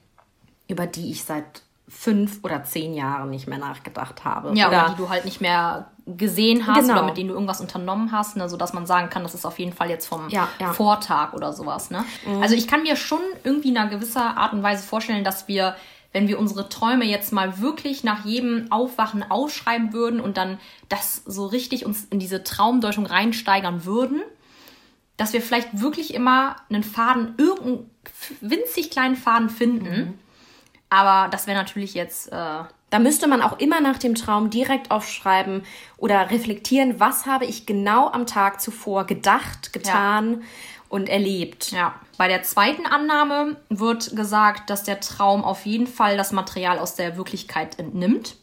über 0.69 0.87
die 0.87 1.11
ich 1.11 1.25
seit 1.25 1.63
fünf 1.89 2.41
oder 2.43 2.65
zehn 2.65 2.95
Jahren 2.95 3.31
nicht 3.31 3.47
mehr 3.47 3.59
nachgedacht 3.59 4.25
habe. 4.25 4.57
Ja, 4.57 4.69
oder, 4.69 4.85
oder 4.85 4.91
die 4.91 4.97
du 4.97 5.09
halt 5.09 5.25
nicht 5.25 5.41
mehr 5.41 5.91
gesehen 6.07 6.67
hast 6.67 6.81
genau. 6.81 6.95
oder 6.95 7.03
mit 7.05 7.17
denen 7.17 7.29
du 7.29 7.35
irgendwas 7.35 7.61
unternommen 7.61 8.13
hast, 8.13 8.37
ne, 8.37 8.49
sodass 8.49 8.75
man 8.75 8.87
sagen 8.87 9.09
kann, 9.09 9.23
das 9.23 9.35
ist 9.35 9.47
auf 9.47 9.59
jeden 9.59 9.73
Fall 9.73 9.89
jetzt 9.89 10.07
vom 10.07 10.29
ja, 10.29 10.49
ja. 10.59 10.73
Vortag 10.73 11.33
oder 11.33 11.53
sowas. 11.53 11.91
Ne? 11.91 12.05
Mhm. 12.27 12.43
Also 12.43 12.55
ich 12.55 12.69
kann 12.69 12.83
mir 12.83 12.97
schon 12.97 13.21
irgendwie 13.43 13.71
in 13.71 13.79
einer 13.79 13.89
gewisser 13.89 14.37
Art 14.37 14.53
und 14.53 14.63
Weise 14.63 14.87
vorstellen, 14.87 15.25
dass 15.25 15.49
wir 15.49 15.77
wenn 16.15 16.29
wir 16.29 16.39
unsere 16.39 16.69
Träume 16.69 17.05
jetzt 17.05 17.33
mal 17.33 17.61
wirklich 17.61 18.05
nach 18.05 18.25
jedem 18.25 18.71
Aufwachen 18.71 19.29
ausschreiben 19.29 19.93
würden 19.93 20.21
und 20.21 20.37
dann 20.37 20.59
das 20.89 21.17
so 21.27 21.45
richtig 21.45 21.85
uns 21.85 22.05
in 22.05 22.21
diese 22.21 22.45
Traumdeutung 22.45 23.05
reinsteigern 23.05 23.85
würden, 23.85 24.23
dass 25.17 25.33
wir 25.33 25.43
vielleicht 25.43 25.81
wirklich 25.81 26.15
immer 26.15 26.57
einen 26.71 26.85
Faden, 26.85 27.35
irgendeinen 27.37 27.91
winzig 28.41 28.91
kleinen 28.91 29.17
Faden 29.17 29.51
finden. 29.51 29.85
Mhm. 29.85 30.15
Aber 30.89 31.29
das 31.31 31.49
wäre 31.49 31.59
natürlich 31.59 31.95
jetzt. 31.95 32.29
Äh, 32.29 32.63
da 32.91 33.01
müsste 33.01 33.27
man 33.27 33.43
auch 33.43 33.59
immer 33.59 33.81
nach 33.81 33.99
dem 33.99 34.15
Traum 34.15 34.51
direkt 34.51 34.93
aufschreiben 34.93 35.65
oder 35.97 36.31
reflektieren, 36.31 37.01
was 37.01 37.27
habe 37.27 37.45
ich 37.45 37.67
genau 37.67 38.09
am 38.09 38.25
Tag 38.25 38.61
zuvor 38.61 39.05
gedacht, 39.05 39.73
getan. 39.73 40.31
Ja 40.35 40.47
und 40.89 41.09
erlebt. 41.09 41.73
Ja. 41.73 41.95
Bei 42.19 42.29
der 42.29 42.43
zweiten 42.43 42.87
Annahme 42.87 43.57
wird 43.69 44.15
gesagt, 44.15 44.71
dass 44.71 44.83
der 44.83 45.01
Traum 45.01 45.45
auf 45.45 45.67
jeden 45.67 45.87
Fall 45.87 46.17
das 46.17 46.33
Material 46.33 46.79
aus 46.79 46.95
der 46.95 47.17
Wirklichkeit 47.17 47.79
entnimmt. 47.79 48.37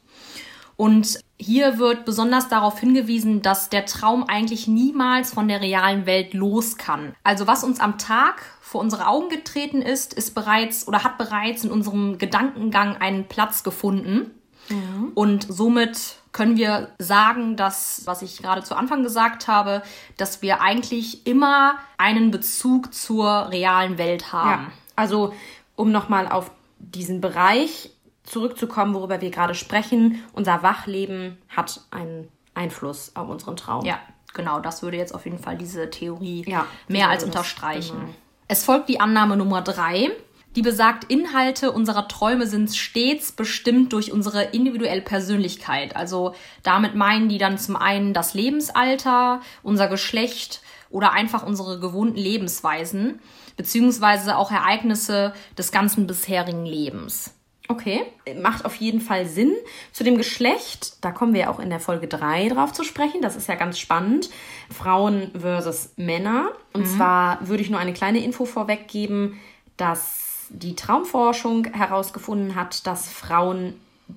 Und 0.77 1.19
hier 1.37 1.77
wird 1.77 2.05
besonders 2.05 2.49
darauf 2.49 2.79
hingewiesen, 2.79 3.41
dass 3.41 3.69
der 3.69 3.85
Traum 3.85 4.23
eigentlich 4.27 4.67
niemals 4.67 5.31
von 5.33 5.47
der 5.47 5.61
realen 5.61 6.05
Welt 6.05 6.33
los 6.33 6.77
kann. 6.77 7.15
Also 7.23 7.45
was 7.45 7.63
uns 7.63 7.79
am 7.79 7.97
Tag 7.97 8.41
vor 8.61 8.81
unsere 8.81 9.07
Augen 9.07 9.29
getreten 9.29 9.81
ist, 9.81 10.13
ist 10.13 10.33
bereits 10.33 10.87
oder 10.87 11.03
hat 11.03 11.17
bereits 11.17 11.63
in 11.63 11.71
unserem 11.71 12.17
Gedankengang 12.17 12.97
einen 12.97 13.27
Platz 13.27 13.63
gefunden. 13.63 14.31
Mhm. 14.69 15.11
Und 15.13 15.45
somit 15.49 16.20
können 16.31 16.55
wir 16.55 16.89
sagen, 16.97 17.57
dass, 17.57 18.03
was 18.05 18.21
ich 18.21 18.41
gerade 18.41 18.63
zu 18.63 18.75
Anfang 18.75 19.03
gesagt 19.03 19.47
habe, 19.47 19.81
dass 20.17 20.41
wir 20.41 20.61
eigentlich 20.61 21.27
immer 21.27 21.75
einen 21.97 22.31
Bezug 22.31 22.93
zur 22.93 23.49
realen 23.51 23.97
Welt 23.97 24.31
haben. 24.31 24.63
Ja, 24.63 24.71
also 24.95 25.33
um 25.75 25.91
nochmal 25.91 26.27
auf 26.27 26.51
diesen 26.79 27.21
Bereich 27.21 27.91
zurückzukommen, 28.23 28.93
worüber 28.93 29.19
wir 29.21 29.29
gerade 29.29 29.55
sprechen, 29.55 30.23
unser 30.33 30.63
Wachleben 30.63 31.37
hat 31.49 31.81
einen 31.91 32.29
Einfluss 32.53 33.15
auf 33.15 33.27
unseren 33.29 33.57
Traum. 33.57 33.85
Ja, 33.85 33.99
genau, 34.33 34.59
das 34.59 34.83
würde 34.83 34.97
jetzt 34.97 35.13
auf 35.13 35.25
jeden 35.25 35.39
Fall 35.39 35.57
diese 35.57 35.89
Theorie 35.89 36.45
ja, 36.47 36.65
mehr 36.87 37.09
als 37.09 37.23
unterstreichen. 37.23 37.99
Genau. 37.99 38.13
Es 38.47 38.63
folgt 38.63 38.89
die 38.89 38.99
Annahme 38.99 39.37
Nummer 39.37 39.61
drei 39.61 40.11
die 40.55 40.61
besagt, 40.61 41.05
Inhalte 41.05 41.71
unserer 41.71 42.07
Träume 42.07 42.45
sind 42.45 42.75
stets 42.75 43.31
bestimmt 43.31 43.93
durch 43.93 44.11
unsere 44.11 44.43
individuelle 44.43 45.01
Persönlichkeit. 45.01 45.95
Also 45.95 46.35
damit 46.63 46.95
meinen 46.95 47.29
die 47.29 47.37
dann 47.37 47.57
zum 47.57 47.75
einen 47.75 48.13
das 48.13 48.33
Lebensalter, 48.33 49.41
unser 49.63 49.87
Geschlecht 49.87 50.61
oder 50.89 51.13
einfach 51.13 51.45
unsere 51.45 51.79
gewohnten 51.79 52.17
Lebensweisen, 52.17 53.21
beziehungsweise 53.55 54.35
auch 54.35 54.51
Ereignisse 54.51 55.33
des 55.57 55.71
ganzen 55.71 56.05
bisherigen 56.05 56.65
Lebens. 56.65 57.33
Okay, 57.69 58.03
macht 58.41 58.65
auf 58.65 58.75
jeden 58.75 58.99
Fall 58.99 59.25
Sinn. 59.25 59.53
Zu 59.93 60.03
dem 60.03 60.17
Geschlecht, 60.17 60.97
da 60.99 61.11
kommen 61.11 61.33
wir 61.33 61.49
auch 61.49 61.59
in 61.59 61.69
der 61.69 61.79
Folge 61.79 62.09
3 62.09 62.49
drauf 62.49 62.73
zu 62.73 62.83
sprechen. 62.83 63.21
Das 63.21 63.37
ist 63.37 63.47
ja 63.47 63.55
ganz 63.55 63.79
spannend. 63.79 64.29
Frauen 64.69 65.31
versus 65.39 65.93
Männer. 65.95 66.49
Und 66.73 66.81
mhm. 66.81 66.97
zwar 66.97 67.47
würde 67.47 67.63
ich 67.63 67.69
nur 67.69 67.79
eine 67.79 67.93
kleine 67.93 68.21
Info 68.21 68.43
vorweggeben, 68.43 69.39
dass 69.77 70.20
die 70.53 70.75
Traumforschung 70.75 71.65
herausgefunden 71.65 72.55
hat, 72.55 72.85
dass 72.85 73.09
Frauen 73.09 73.73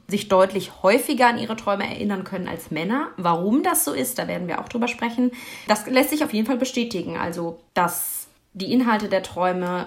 sich 0.08 0.28
deutlich 0.28 0.82
häufiger 0.82 1.28
an 1.28 1.38
ihre 1.38 1.56
Träume 1.56 1.84
erinnern 1.84 2.24
können 2.24 2.48
als 2.48 2.70
Männer. 2.70 3.08
Warum 3.16 3.62
das 3.62 3.84
so 3.84 3.92
ist, 3.92 4.18
da 4.18 4.26
werden 4.26 4.48
wir 4.48 4.60
auch 4.60 4.68
drüber 4.68 4.88
sprechen. 4.88 5.30
Das 5.68 5.86
lässt 5.86 6.10
sich 6.10 6.24
auf 6.24 6.32
jeden 6.32 6.46
Fall 6.46 6.56
bestätigen. 6.56 7.16
Also, 7.16 7.60
dass 7.74 8.26
die 8.52 8.72
Inhalte 8.72 9.08
der 9.08 9.22
Träume 9.22 9.86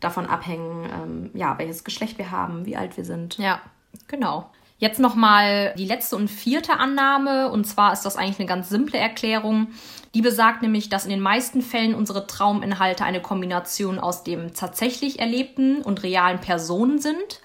davon 0.00 0.26
abhängen, 0.26 0.88
ähm, 0.92 1.30
ja, 1.34 1.58
welches 1.58 1.82
Geschlecht 1.84 2.18
wir 2.18 2.30
haben, 2.30 2.66
wie 2.66 2.76
alt 2.76 2.96
wir 2.96 3.04
sind. 3.04 3.38
Ja, 3.38 3.60
genau. 4.06 4.50
Jetzt 4.78 5.00
nochmal 5.00 5.74
die 5.76 5.84
letzte 5.84 6.16
und 6.16 6.28
vierte 6.28 6.78
Annahme. 6.78 7.50
Und 7.50 7.66
zwar 7.66 7.92
ist 7.92 8.02
das 8.02 8.16
eigentlich 8.16 8.38
eine 8.38 8.48
ganz 8.48 8.68
simple 8.68 8.98
Erklärung. 8.98 9.68
Die 10.14 10.22
besagt 10.22 10.62
nämlich, 10.62 10.88
dass 10.88 11.04
in 11.04 11.10
den 11.10 11.20
meisten 11.20 11.62
Fällen 11.62 11.94
unsere 11.94 12.26
Trauminhalte 12.26 13.04
eine 13.04 13.20
Kombination 13.20 13.98
aus 13.98 14.22
dem 14.22 14.54
tatsächlich 14.54 15.18
erlebten 15.18 15.82
und 15.82 16.02
realen 16.02 16.40
Personen 16.40 17.00
sind 17.00 17.40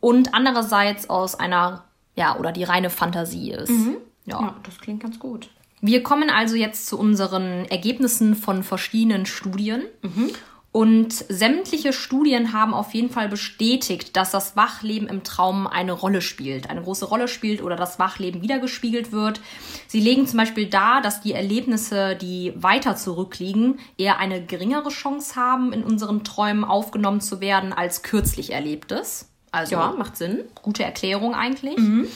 und 0.00 0.34
andererseits 0.34 1.08
aus 1.08 1.34
einer, 1.34 1.84
ja, 2.16 2.36
oder 2.38 2.50
die 2.50 2.64
reine 2.64 2.90
Fantasie 2.90 3.52
ist. 3.52 3.70
Mhm. 3.70 3.96
Ja. 4.26 4.40
ja, 4.40 4.56
das 4.62 4.78
klingt 4.78 5.02
ganz 5.02 5.18
gut. 5.18 5.50
Wir 5.82 6.02
kommen 6.02 6.30
also 6.30 6.56
jetzt 6.56 6.86
zu 6.86 6.98
unseren 6.98 7.66
Ergebnissen 7.66 8.34
von 8.34 8.62
verschiedenen 8.62 9.26
Studien. 9.26 9.82
Mhm. 10.00 10.30
Und 10.76 11.12
sämtliche 11.12 11.92
Studien 11.92 12.52
haben 12.52 12.74
auf 12.74 12.94
jeden 12.94 13.08
Fall 13.08 13.28
bestätigt, 13.28 14.16
dass 14.16 14.32
das 14.32 14.56
Wachleben 14.56 15.06
im 15.06 15.22
Traum 15.22 15.68
eine 15.68 15.92
Rolle 15.92 16.20
spielt, 16.20 16.68
eine 16.68 16.82
große 16.82 17.04
Rolle 17.04 17.28
spielt 17.28 17.62
oder 17.62 17.76
das 17.76 18.00
Wachleben 18.00 18.42
wiedergespiegelt 18.42 19.12
wird. 19.12 19.40
Sie 19.86 20.00
legen 20.00 20.26
zum 20.26 20.36
Beispiel 20.36 20.66
dar, 20.66 21.00
dass 21.00 21.20
die 21.20 21.32
Erlebnisse, 21.32 22.16
die 22.16 22.54
weiter 22.56 22.96
zurückliegen, 22.96 23.78
eher 23.98 24.18
eine 24.18 24.44
geringere 24.44 24.88
Chance 24.88 25.36
haben, 25.36 25.72
in 25.72 25.84
unseren 25.84 26.24
Träumen 26.24 26.64
aufgenommen 26.64 27.20
zu 27.20 27.40
werden, 27.40 27.72
als 27.72 28.02
kürzlich 28.02 28.52
Erlebtes. 28.52 29.30
Also 29.52 29.76
ja, 29.76 29.94
macht 29.96 30.16
Sinn. 30.16 30.40
Gute 30.60 30.82
Erklärung 30.82 31.36
eigentlich. 31.36 31.78
Mhm. 31.78 32.08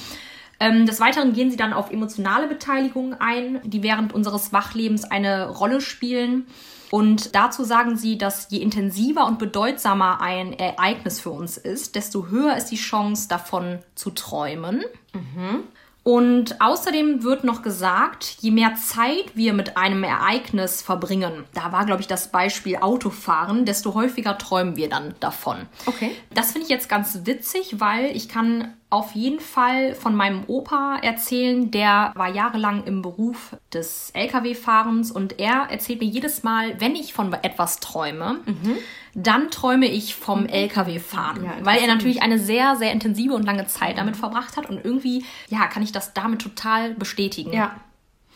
Ähm, 0.59 0.85
des 0.85 0.99
Weiteren 0.99 1.33
gehen 1.33 1.53
sie 1.53 1.57
dann 1.57 1.73
auf 1.73 1.93
emotionale 1.93 2.49
Beteiligungen 2.49 3.15
ein, 3.21 3.61
die 3.63 3.85
während 3.85 4.13
unseres 4.13 4.53
Wachlebens 4.53 5.05
eine 5.05 5.49
Rolle 5.49 5.81
spielen. 5.81 6.49
Und 6.91 7.35
dazu 7.35 7.65
sagen 7.65 7.97
sie, 7.97 8.19
dass 8.19 8.49
je 8.51 8.59
intensiver 8.59 9.27
und 9.27 9.39
bedeutsamer 9.39 10.21
ein 10.21 10.53
Ereignis 10.53 11.21
für 11.21 11.31
uns 11.31 11.57
ist, 11.57 11.95
desto 11.95 12.29
höher 12.29 12.57
ist 12.57 12.67
die 12.67 12.77
Chance 12.77 13.29
davon 13.29 13.81
zu 13.95 14.11
träumen. 14.11 14.85
Mhm. 15.13 15.65
Und 16.09 16.59
außerdem 16.63 17.23
wird 17.23 17.45
noch 17.45 17.61
gesagt, 17.61 18.39
je 18.41 18.51
mehr 18.51 18.77
Zeit 18.77 19.35
wir 19.35 19.53
mit 19.53 19.77
einem 19.77 20.05
Ereignis 20.05 20.81
verbringen, 20.81 21.45
da 21.53 21.71
war, 21.71 21.85
glaube 21.85 22.01
ich, 22.01 22.07
das 22.07 22.29
Beispiel 22.29 22.77
Autofahren, 22.77 23.67
desto 23.67 23.93
häufiger 23.93 24.39
träumen 24.39 24.77
wir 24.77 24.89
dann 24.89 25.15
davon. 25.21 25.67
Okay. 25.85 26.13
Das 26.33 26.53
finde 26.53 26.63
ich 26.63 26.71
jetzt 26.71 26.89
ganz 26.89 27.21
witzig, 27.25 27.79
weil 27.79 28.17
ich 28.17 28.31
kann 28.31 28.73
auf 28.91 29.13
jeden 29.13 29.41
Fall 29.41 29.95
von 29.95 30.15
meinem 30.15 30.45
Opa 30.47 30.99
erzählen. 31.03 31.71
Der 31.71 32.13
war 32.15 32.29
jahrelang 32.29 32.85
im 32.85 33.03
Beruf 33.03 33.57
des 33.73 34.11
Lkw-Fahrens 34.15 35.11
und 35.11 35.39
er 35.39 35.67
erzählt 35.71 36.01
mir 36.01 36.07
jedes 36.07 36.43
Mal, 36.43 36.81
wenn 36.81 36.97
ich 36.97 37.13
von 37.13 37.33
etwas 37.35 37.81
träume, 37.81 38.41
mhm. 38.47 38.77
dann 39.15 39.51
träume 39.51 39.87
ich 39.87 40.15
vom 40.15 40.47
Lkw-Fahren, 40.47 41.45
ja, 41.45 41.53
weil 41.63 41.81
er 41.81 41.87
natürlich 41.87 42.23
eine 42.23 42.39
sehr, 42.39 42.77
sehr 42.77 42.93
intensive 42.93 43.35
und 43.35 43.45
lange 43.45 43.67
Zeit 43.67 43.99
damit 43.99 44.17
verbracht 44.17 44.57
hat 44.57 44.71
und 44.71 44.83
irgendwie, 44.83 45.25
ja, 45.49 45.67
kann 45.67 45.83
ich 45.83 45.93
das 45.93 46.15
damit 46.15 46.41
total 46.41 46.95
bestätigen. 46.95 47.53
Ja, 47.53 47.77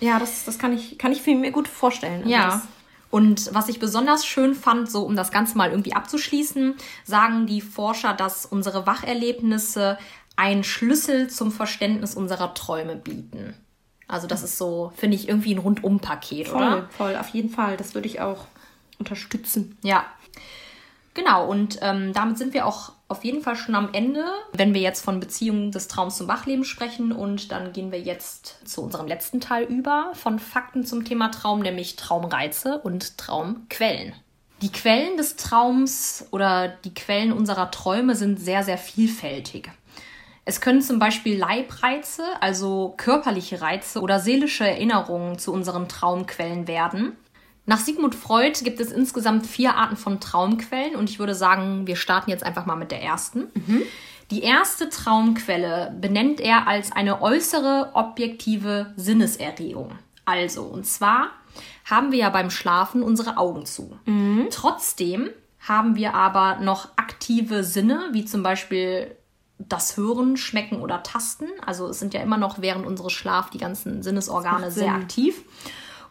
ja 0.01 0.19
das, 0.19 0.45
das 0.45 0.59
kann, 0.59 0.75
ich, 0.75 0.99
kann 0.99 1.13
ich 1.13 1.25
mir 1.27 1.51
gut 1.51 1.69
vorstellen. 1.69 2.25
Also 2.25 2.31
ja. 2.31 2.63
Und 3.13 3.55
was 3.55 3.69
ich 3.69 3.79
besonders 3.79 4.25
schön 4.25 4.55
fand, 4.55 4.91
so 4.91 5.03
um 5.03 5.17
das 5.17 5.31
Ganze 5.31 5.59
mal 5.59 5.69
irgendwie 5.69 5.93
abzuschließen, 5.93 6.77
sagen 7.05 7.45
die 7.45 7.61
Forscher, 7.61 8.15
dass 8.15 8.47
unsere 8.47 8.87
Wacherlebnisse 8.87 9.99
einen 10.37 10.65
Schlüssel 10.65 11.29
zum 11.29 11.53
Verständnis 11.53 12.15
unserer 12.15 12.55
Träume 12.55 12.97
bieten. 12.97 13.55
Also 14.09 14.27
das 14.27 14.43
ist 14.43 14.59
so, 14.59 14.93
finde 14.97 15.17
ich, 15.17 15.29
irgendwie 15.29 15.55
ein 15.55 15.59
Rundum-Paket, 15.59 16.49
voll, 16.49 16.57
oder? 16.57 16.89
Voll, 16.91 17.17
auf 17.17 17.29
jeden 17.29 17.51
Fall. 17.51 17.77
Das 17.77 17.95
würde 17.95 18.09
ich 18.09 18.21
auch 18.21 18.47
unterstützen. 18.99 19.79
Ja. 19.83 20.05
Genau, 21.15 21.47
und 21.47 21.79
ähm, 21.83 22.13
damit 22.13 22.39
sind 22.39 22.55
wir 22.55 22.67
auch 22.67 22.93
auf 23.09 23.25
jeden 23.25 23.43
Fall 23.43 23.57
schon 23.57 23.75
am 23.75 23.91
Ende, 23.93 24.25
wenn 24.55 24.73
wir 24.73 24.81
jetzt 24.81 25.05
von 25.05 25.21
Beziehungen 25.21 25.71
des 25.71 25.89
Traums 25.89 26.17
zum 26.17 26.29
Wachleben 26.29 26.65
sprechen. 26.65 27.13
Und 27.13 27.53
dann 27.53 27.73
gehen 27.73 27.93
wir 27.93 28.01
jetzt 28.01 28.67
zu 28.67 28.83
unserem 28.83 29.07
letzten 29.07 29.41
Teil 29.41 29.65
über 29.65 30.13
von 30.15 30.39
Fakten 30.39 30.87
zum 30.87 31.05
Thema 31.05 31.31
Traum, 31.31 31.61
nämlich 31.61 31.97
Traumreize 31.97 32.79
und 32.79 33.19
Traumquellen. 33.19 34.15
Die 34.63 34.73
Quellen 34.73 35.17
des 35.17 35.37
Traums 35.37 36.27
oder 36.31 36.69
die 36.69 36.95
Quellen 36.95 37.33
unserer 37.33 37.71
Träume 37.71 38.15
sind 38.15 38.39
sehr, 38.39 38.63
sehr 38.63 38.79
vielfältig. 38.79 39.71
Es 40.45 40.61
können 40.61 40.83
zum 40.83 40.99
Beispiel 40.99 41.39
Leibreize, 41.39 42.25
also 42.41 42.95
körperliche 42.97 43.61
Reize 43.61 44.01
oder 44.01 44.19
seelische 44.19 44.67
Erinnerungen 44.67 45.39
zu 45.39 45.53
unseren 45.53 45.89
Traumquellen 45.89 46.67
werden. 46.67 47.17
Nach 47.65 47.79
Sigmund 47.79 48.17
Freud 48.17 48.59
gibt 48.65 48.81
es 48.81 48.91
insgesamt 48.91 49.47
vier 49.47 49.77
Arten 49.77 49.97
von 49.97 50.19
Traumquellen 50.19 50.97
und 50.97 51.09
ich 51.09 51.21
würde 51.21 51.35
sagen, 51.35 51.87
wir 51.87 51.95
starten 51.95 52.31
jetzt 52.31 52.43
einfach 52.45 52.67
mal 52.67 52.75
mit 52.75 52.91
der 52.91 53.03
ersten. 53.03 53.51
Mhm. 53.55 53.83
Die 54.33 54.43
erste 54.43 54.89
Traumquelle 54.89 55.95
benennt 56.01 56.41
er 56.41 56.67
als 56.67 56.91
eine 56.91 57.23
äußere 57.23 57.91
objektive 57.93 58.93
Sinneserregung. 58.97 59.93
Also, 60.25 60.63
und 60.63 60.87
zwar 60.87 61.29
haben 61.85 62.11
wir 62.11 62.19
ja 62.19 62.31
beim 62.31 62.51
Schlafen 62.51 63.03
unsere 63.03 63.37
Augen 63.37 63.65
zu. 63.65 63.97
Mhm. 64.07 64.49
Trotzdem 64.51 65.31
haben 65.61 65.95
wir 65.95 66.15
aber 66.15 66.57
noch 66.57 66.89
aktive 66.97 67.63
Sinne, 67.63 68.09
wie 68.13 68.25
zum 68.25 68.43
Beispiel 68.43 69.17
das 69.69 69.97
Hören, 69.97 70.37
Schmecken 70.37 70.81
oder 70.81 71.03
Tasten. 71.03 71.49
Also 71.65 71.89
es 71.89 71.99
sind 71.99 72.15
ja 72.15 72.21
immer 72.21 72.37
noch 72.37 72.61
während 72.61 72.87
unseres 72.87 73.13
Schlaf 73.13 73.51
die 73.51 73.59
ganzen 73.59 74.03
Sinnesorgane 74.03 74.71
sehr 74.71 74.93
aktiv. 74.93 75.43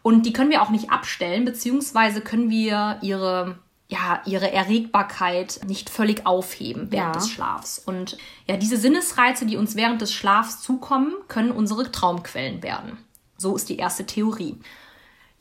Und 0.02 0.26
die 0.26 0.32
können 0.32 0.50
wir 0.50 0.62
auch 0.62 0.70
nicht 0.70 0.90
abstellen, 0.90 1.44
beziehungsweise 1.44 2.20
können 2.20 2.50
wir 2.50 2.98
ihre 3.02 3.56
ja, 3.92 4.22
ihre 4.24 4.50
Erregbarkeit 4.50 5.60
nicht 5.66 5.90
völlig 5.90 6.26
aufheben 6.26 6.86
während 6.90 7.14
ja. 7.14 7.20
des 7.20 7.28
Schlafs. 7.28 7.78
Und 7.78 8.16
ja, 8.48 8.56
diese 8.56 8.78
Sinnesreize, 8.78 9.44
die 9.44 9.58
uns 9.58 9.76
während 9.76 10.00
des 10.00 10.14
Schlafs 10.14 10.62
zukommen, 10.62 11.12
können 11.28 11.50
unsere 11.50 11.92
Traumquellen 11.92 12.62
werden. 12.62 12.96
So 13.36 13.54
ist 13.54 13.68
die 13.68 13.76
erste 13.76 14.06
Theorie. 14.06 14.56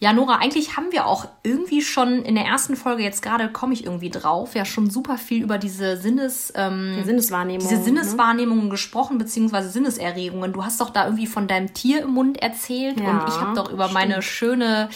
Ja, 0.01 0.13
Nora, 0.13 0.37
eigentlich 0.37 0.77
haben 0.77 0.91
wir 0.91 1.05
auch 1.05 1.27
irgendwie 1.43 1.83
schon 1.83 2.23
in 2.23 2.33
der 2.33 2.45
ersten 2.45 2.75
Folge, 2.75 3.03
jetzt 3.03 3.21
gerade 3.21 3.51
komme 3.51 3.73
ich 3.73 3.85
irgendwie 3.85 4.09
drauf, 4.09 4.55
ja 4.55 4.65
schon 4.65 4.89
super 4.89 5.19
viel 5.19 5.43
über 5.43 5.59
diese 5.59 5.95
Sinnes, 5.95 6.51
ähm, 6.55 6.95
die 6.97 7.03
Sinneswahrnehmung, 7.03 7.67
diese 7.69 7.83
Sinneswahrnehmungen 7.83 8.63
ne? 8.63 8.71
gesprochen, 8.71 9.19
beziehungsweise 9.19 9.69
Sinneserregungen. 9.69 10.53
Du 10.53 10.65
hast 10.65 10.81
doch 10.81 10.89
da 10.89 11.05
irgendwie 11.05 11.27
von 11.27 11.47
deinem 11.47 11.75
Tier 11.75 12.01
im 12.01 12.15
Mund 12.15 12.41
erzählt 12.41 12.99
ja, 12.99 13.11
und 13.11 13.29
ich 13.29 13.39
habe 13.39 13.55
doch 13.55 13.71
über 13.71 13.83
stimmt. 13.83 13.93
meine 13.93 14.23
schöne, 14.23 14.89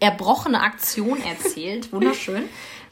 erbrochene 0.00 0.58
Aktion 0.58 1.20
erzählt. 1.20 1.92
Wunderschön. 1.92 2.44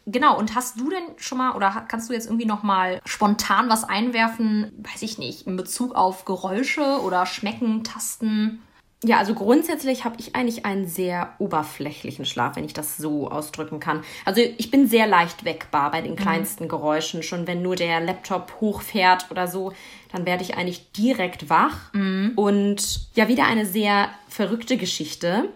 Genau, 0.05 0.39
und 0.39 0.55
hast 0.55 0.79
du 0.79 0.91
denn 0.91 1.05
schon 1.17 1.39
mal 1.39 1.57
oder 1.57 1.87
kannst 1.89 2.11
du 2.11 2.12
jetzt 2.12 2.27
irgendwie 2.27 2.45
noch 2.45 2.62
mal 2.62 3.01
spontan 3.07 3.71
was 3.71 3.85
einwerfen, 3.85 4.71
weiß 4.83 5.01
ich 5.01 5.17
nicht, 5.17 5.47
in 5.47 5.57
Bezug 5.57 5.95
auf 5.95 6.27
Geräusche 6.27 7.01
oder 7.01 7.25
Schmecken, 7.25 7.85
Tasten? 7.85 8.61
Ja, 9.07 9.18
also 9.18 9.34
grundsätzlich 9.34 10.05
habe 10.05 10.16
ich 10.18 10.34
eigentlich 10.34 10.64
einen 10.64 10.88
sehr 10.88 11.34
oberflächlichen 11.38 12.24
Schlaf, 12.24 12.57
wenn 12.57 12.64
ich 12.64 12.72
das 12.72 12.96
so 12.96 13.30
ausdrücken 13.30 13.78
kann. 13.78 14.02
Also 14.24 14.40
ich 14.40 14.70
bin 14.70 14.88
sehr 14.88 15.07
leicht 15.07 15.44
weckbar 15.44 15.90
bei 15.90 16.00
den 16.00 16.12
mhm. 16.12 16.16
kleinsten. 16.16 16.68
Geräuschen. 16.68 17.22
Schon 17.22 17.46
wenn 17.46 17.61
nur 17.61 17.76
der 17.76 18.00
Laptop 18.00 18.57
hochfährt 18.61 19.30
oder 19.30 19.46
so, 19.46 19.72
dann 20.11 20.24
werde 20.24 20.42
ich 20.42 20.57
eigentlich 20.57 20.90
direkt 20.92 21.50
wach. 21.50 21.92
Mhm. 21.92 22.32
Und 22.36 23.09
ja, 23.14 23.28
wieder 23.28 23.44
eine 23.44 23.66
sehr 23.66 24.09
verrückte 24.28 24.78
Geschichte. 24.78 25.50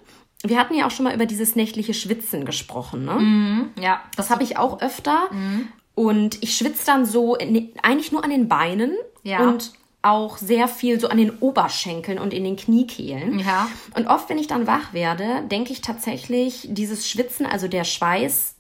Wir 0.45 0.59
hatten 0.59 0.75
ja 0.75 0.87
auch 0.87 0.91
schon 0.91 1.05
mal 1.05 1.15
über 1.15 1.27
dieses 1.27 1.57
nächtliche 1.57 1.95
Schwitzen 1.95 2.45
gesprochen, 2.45 3.07
ne? 3.07 3.15
Mhm. 3.15 3.71
Ja. 3.81 4.03
Das 4.17 4.29
habe 4.29 4.43
ich 4.43 4.59
auch 4.59 4.83
öfter. 4.83 5.29
Mhm. 5.33 5.69
Und 5.95 6.43
ich 6.43 6.55
schwitze 6.55 6.85
dann 6.85 7.07
so 7.07 7.37
eigentlich 7.83 8.13
nur 8.13 8.23
an 8.23 8.31
den 8.31 8.47
Beinen. 8.47 8.93
Ja. 9.23 9.49
Und 9.49 9.73
auch 10.03 10.39
sehr 10.39 10.69
viel 10.69 11.01
so 11.01 11.09
an 11.09 11.19
den 11.19 11.39
Oberschenkeln 11.39 12.19
und 12.19 12.33
in 12.33 12.45
den 12.45 12.57
Kniekehlen. 12.57 13.41
Ja. 13.41 13.69
Und 13.95 14.07
oft, 14.07 14.29
wenn 14.29 14.39
ich 14.39 14.47
dann 14.47 14.67
wach 14.67 14.93
werde, 14.93 15.43
denke 15.51 15.73
ich 15.73 15.81
tatsächlich, 15.81 16.69
dieses 16.71 17.09
Schwitzen, 17.09 17.47
also 17.47 17.69
der 17.69 17.85
Schweiß, 17.85 18.55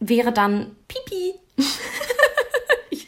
wäre 0.00 0.32
dann 0.32 0.76
Pipi. 0.88 1.34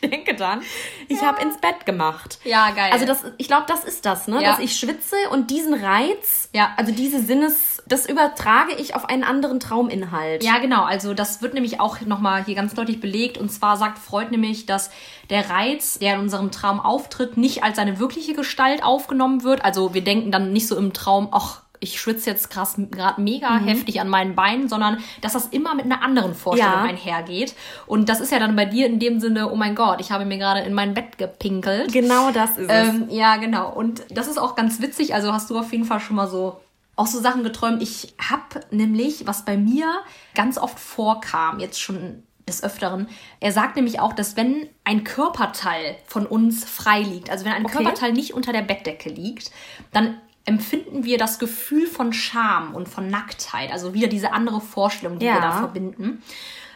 ich 0.01 0.11
denke 0.11 0.35
dann, 0.35 0.63
ich 1.09 1.21
ja. 1.21 1.27
habe 1.27 1.43
ins 1.43 1.59
Bett 1.59 1.87
gemacht. 1.87 2.39
Ja, 2.45 2.71
geil. 2.71 2.91
Also 2.93 3.07
das, 3.07 3.25
ich 3.39 3.47
glaube, 3.47 3.65
das 3.67 3.85
ist 3.85 4.05
das, 4.07 4.29
ne? 4.29 4.43
Ja. 4.43 4.51
Dass 4.51 4.61
ich 4.61 4.77
schwitze 4.77 5.17
und 5.31 5.51
diesen 5.51 5.75
Reiz, 5.75 6.49
ja. 6.53 6.73
also 6.77 6.93
diese 6.93 7.21
Sinnes, 7.21 7.83
das 7.87 8.07
übertrage 8.07 8.75
ich 8.75 8.95
auf 8.95 9.09
einen 9.09 9.25
anderen 9.25 9.61
Trauminhalt. 9.61 10.43
Ja, 10.43 10.59
genau. 10.59 10.85
Also 10.85 11.15
das 11.15 11.43
wird 11.43 11.55
nämlich 11.55 11.81
auch 11.81 12.01
nochmal 12.03 12.45
hier 12.45 12.55
ganz 12.55 12.75
deutlich 12.75 13.01
belegt. 13.01 13.39
Und 13.39 13.51
zwar 13.51 13.77
sagt 13.77 13.99
Freud 13.99 14.31
nämlich, 14.31 14.67
dass 14.67 14.91
der 15.31 15.51
Reiz, 15.51 15.99
der 15.99 16.15
in 16.15 16.21
unserem 16.21 16.51
Traum 16.51 16.81
auftritt, 16.81 17.37
nicht 17.37 17.63
als 17.63 17.77
seine 17.77 17.99
wirkliche 17.99 18.35
Gestalt 18.35 18.83
aufgenommen 18.83 19.43
wird. 19.43 19.65
Also 19.65 19.95
wir 19.95 20.03
denken 20.03 20.31
dann 20.31 20.53
nicht 20.53 20.69
so 20.69 20.77
im 20.77 20.93
Traum, 20.93 21.29
ach, 21.33 21.63
ich 21.81 22.01
schwitze 22.01 22.31
jetzt 22.31 22.51
krass 22.51 22.77
gerade 22.91 23.21
mega 23.21 23.51
mhm. 23.51 23.67
heftig 23.67 24.01
an 24.01 24.09
meinen 24.09 24.35
Beinen, 24.35 24.69
sondern 24.69 24.99
dass 25.21 25.35
das 25.35 25.47
immer 25.47 25.75
mit 25.75 25.85
einer 25.85 26.03
anderen 26.03 26.35
Vorstellung 26.35 26.75
ja. 26.75 26.83
einhergeht. 26.83 27.55
Und 27.87 28.09
das 28.09 28.21
ist 28.21 28.33
ja 28.33 28.39
dann 28.39 28.57
bei 28.57 28.65
dir 28.65 28.87
in 28.87 28.99
dem 28.99 29.21
Sinne, 29.21 29.51
oh 29.51 29.57
mein 29.57 29.75
Gott, 29.75 30.01
ich 30.01 30.11
habe 30.11 30.25
mir 30.25 30.39
gerade 30.39 30.61
in 30.61 30.75
mein 30.75 30.95
Bett 30.95 31.19
gepinkelt. 31.19 31.93
Genau 31.93 32.31
das 32.31 32.59
ist 32.59 32.71
ähm, 32.71 33.07
es. 33.09 33.17
Ja, 33.17 33.37
genau. 33.37 33.73
Und 33.73 34.05
das 34.11 34.29
ist 34.29 34.39
auch 34.39 34.55
ganz 34.57 34.81
witzig. 34.81 35.15
Also 35.15 35.33
hast 35.33 35.51
du 35.51 35.59
auf 35.59 35.73
jeden 35.73 35.85
Fall 35.85 36.01
schon 36.01 36.17
mal 36.17 36.29
so 36.29 36.61
auch 36.97 37.07
so 37.07 37.21
Sachen 37.21 37.45
geträumt. 37.45 37.83
Ich 37.83 38.15
habe 38.19 38.61
nämlich, 38.71 39.27
was 39.27 39.45
bei 39.45 39.59
mir 39.59 39.87
ganz 40.35 40.57
oft 40.57 40.79
vorkam, 40.79 41.61
jetzt 41.61 41.81
schon 41.81 42.23
des 42.49 42.63
Öfteren. 42.63 43.09
Er 43.41 43.53
sagt 43.53 43.77
nämlich 43.77 43.99
auch, 44.01 44.13
dass 44.13 44.37
wenn 44.37 44.69
ein 44.85 45.05
Körperteil 45.05 45.97
von 46.07 46.27
uns 46.27 46.65
frei 46.65 47.01
liegt, 47.01 47.29
also 47.29 47.45
wenn 47.45 47.53
ein 47.53 47.65
okay. 47.65 47.79
Körperteil 47.79 48.13
nicht 48.13 48.35
unter 48.35 48.53
der 48.53 48.63
Bettdecke 48.63 49.11
liegt, 49.11 49.51
dann 49.93 50.21
empfinden 50.47 51.05
wir 51.05 51.19
das 51.19 51.39
Gefühl 51.39 51.87
von 51.87 52.13
Scham 52.13 52.75
und 52.75 52.89
von 52.89 53.09
Nacktheit. 53.09 53.73
Also 53.73 53.93
wieder 53.93 54.09
diese 54.09 54.33
andere 54.33 54.61
Vorstellung, 54.61 55.19
die 55.19 55.27
ja. 55.27 55.35
wir 55.35 55.41
da 55.41 55.53
verbinden. 55.53 56.23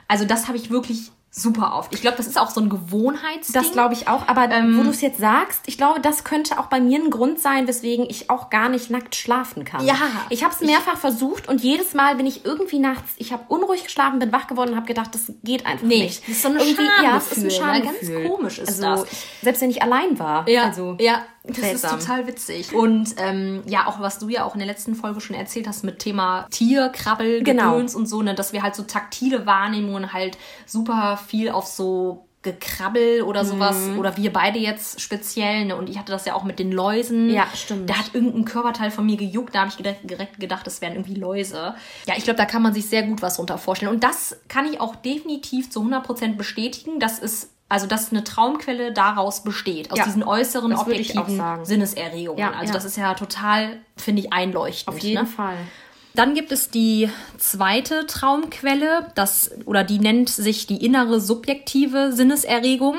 Also 0.08 0.24
das 0.24 0.48
habe 0.48 0.58
ich 0.58 0.70
wirklich 0.70 1.12
super 1.32 1.76
oft. 1.76 1.94
Ich 1.94 2.00
glaube, 2.00 2.16
das 2.16 2.26
ist 2.26 2.38
auch 2.38 2.50
so 2.50 2.60
ein 2.60 2.68
Gewohnheitsding. 2.68 3.54
Das 3.54 3.70
glaube 3.70 3.94
ich 3.94 4.08
auch. 4.08 4.26
Aber 4.26 4.50
ähm, 4.50 4.76
wo 4.76 4.82
du 4.82 4.90
es 4.90 5.00
jetzt 5.00 5.20
sagst, 5.20 5.62
ich 5.66 5.76
glaube, 5.76 6.00
das 6.00 6.24
könnte 6.24 6.58
auch 6.58 6.66
bei 6.66 6.80
mir 6.80 6.98
ein 6.98 7.10
Grund 7.10 7.38
sein, 7.38 7.68
weswegen 7.68 8.04
ich 8.10 8.30
auch 8.30 8.50
gar 8.50 8.68
nicht 8.68 8.90
nackt 8.90 9.14
schlafen 9.14 9.64
kann. 9.64 9.86
Ja. 9.86 9.94
Ich 10.28 10.42
habe 10.42 10.52
es 10.52 10.60
mehrfach 10.60 10.96
versucht 10.96 11.48
und 11.48 11.62
jedes 11.62 11.94
Mal 11.94 12.16
bin 12.16 12.26
ich 12.26 12.44
irgendwie 12.44 12.80
nachts, 12.80 13.12
ich 13.16 13.32
habe 13.32 13.44
unruhig 13.46 13.84
geschlafen, 13.84 14.18
bin 14.18 14.32
wach 14.32 14.48
geworden 14.48 14.70
und 14.70 14.76
habe 14.76 14.86
gedacht, 14.86 15.14
das 15.14 15.32
geht 15.44 15.66
einfach 15.66 15.86
nee, 15.86 16.02
nicht. 16.02 16.22
Das 16.22 16.28
ist 16.28 16.42
so 16.42 16.48
ein 16.48 16.56
irgendwie, 16.56 16.82
Ja, 17.02 17.16
es 17.16 17.32
ist 17.32 17.44
ein 17.44 17.50
Schamgefühl. 17.50 18.08
Ne? 18.08 18.22
Ganz 18.22 18.28
komisch 18.28 18.58
ist 18.58 18.82
also, 18.82 19.04
das. 19.04 19.12
Selbst 19.42 19.62
wenn 19.62 19.70
ich 19.70 19.82
allein 19.82 20.18
war. 20.18 20.48
Ja, 20.48 20.64
also, 20.64 20.96
ja. 20.98 21.22
Das 21.44 21.56
Seltsam. 21.56 21.98
ist 21.98 22.06
total 22.06 22.26
witzig. 22.26 22.74
Und 22.74 23.14
ähm, 23.18 23.62
ja, 23.66 23.86
auch 23.86 24.00
was 24.00 24.18
du 24.18 24.28
ja 24.28 24.44
auch 24.44 24.54
in 24.54 24.58
der 24.58 24.68
letzten 24.68 24.94
Folge 24.94 25.20
schon 25.20 25.36
erzählt 25.36 25.66
hast 25.66 25.84
mit 25.84 25.98
Thema 25.98 26.46
Tier, 26.50 26.90
Krabbel, 26.90 27.42
genau. 27.42 27.72
Gedöns 27.72 27.94
und 27.94 28.06
so, 28.06 28.22
ne, 28.22 28.34
dass 28.34 28.52
wir 28.52 28.62
halt 28.62 28.74
so 28.74 28.82
taktile 28.82 29.46
Wahrnehmungen 29.46 30.12
halt 30.12 30.36
super 30.66 31.16
viel 31.16 31.50
auf 31.50 31.66
so 31.66 32.26
Gekrabbel 32.42 33.22
oder 33.22 33.44
sowas. 33.44 33.76
Mhm. 33.76 33.98
Oder 33.98 34.16
wir 34.16 34.32
beide 34.32 34.58
jetzt 34.58 35.00
speziell. 35.00 35.66
Ne? 35.66 35.76
Und 35.76 35.90
ich 35.90 35.98
hatte 35.98 36.10
das 36.10 36.24
ja 36.24 36.34
auch 36.34 36.44
mit 36.44 36.58
den 36.58 36.72
Läusen. 36.72 37.28
Ja, 37.28 37.46
stimmt. 37.54 37.90
Da 37.90 37.98
hat 37.98 38.14
irgendein 38.14 38.46
Körperteil 38.46 38.90
von 38.90 39.04
mir 39.04 39.18
gejuckt. 39.18 39.54
Da 39.54 39.60
habe 39.60 39.68
ich 39.68 39.76
direkt, 39.76 40.08
direkt 40.08 40.40
gedacht, 40.40 40.66
das 40.66 40.80
wären 40.80 40.94
irgendwie 40.94 41.14
Läuse. 41.14 41.74
Ja, 42.06 42.14
ich 42.16 42.24
glaube, 42.24 42.38
da 42.38 42.46
kann 42.46 42.62
man 42.62 42.72
sich 42.72 42.88
sehr 42.88 43.02
gut 43.02 43.20
was 43.20 43.38
runter 43.38 43.58
vorstellen. 43.58 43.92
Und 43.92 44.04
das 44.04 44.40
kann 44.48 44.64
ich 44.64 44.80
auch 44.80 44.96
definitiv 44.96 45.70
zu 45.70 45.82
100% 45.82 46.36
bestätigen. 46.36 46.98
Das 46.98 47.18
ist 47.18 47.50
also, 47.70 47.86
dass 47.86 48.10
eine 48.10 48.24
Traumquelle 48.24 48.92
daraus 48.92 49.44
besteht, 49.44 49.92
aus 49.92 49.98
ja, 49.98 50.04
diesen 50.04 50.24
äußeren 50.24 50.74
objektiven 50.74 51.64
Sinneserregungen. 51.64 52.38
Ja, 52.38 52.50
also, 52.50 52.66
ja. 52.66 52.72
das 52.72 52.84
ist 52.84 52.96
ja 52.96 53.14
total, 53.14 53.78
finde 53.96 54.22
ich, 54.22 54.32
einleuchtend. 54.32 54.96
Auf 54.96 55.00
jeden 55.00 55.22
ne? 55.22 55.26
Fall. 55.26 55.56
Dann 56.14 56.34
gibt 56.34 56.50
es 56.50 56.70
die 56.70 57.08
zweite 57.38 58.06
Traumquelle, 58.06 59.12
das, 59.14 59.52
oder 59.66 59.84
die 59.84 60.00
nennt 60.00 60.28
sich 60.28 60.66
die 60.66 60.84
innere 60.84 61.20
subjektive 61.20 62.12
Sinneserregung. 62.12 62.96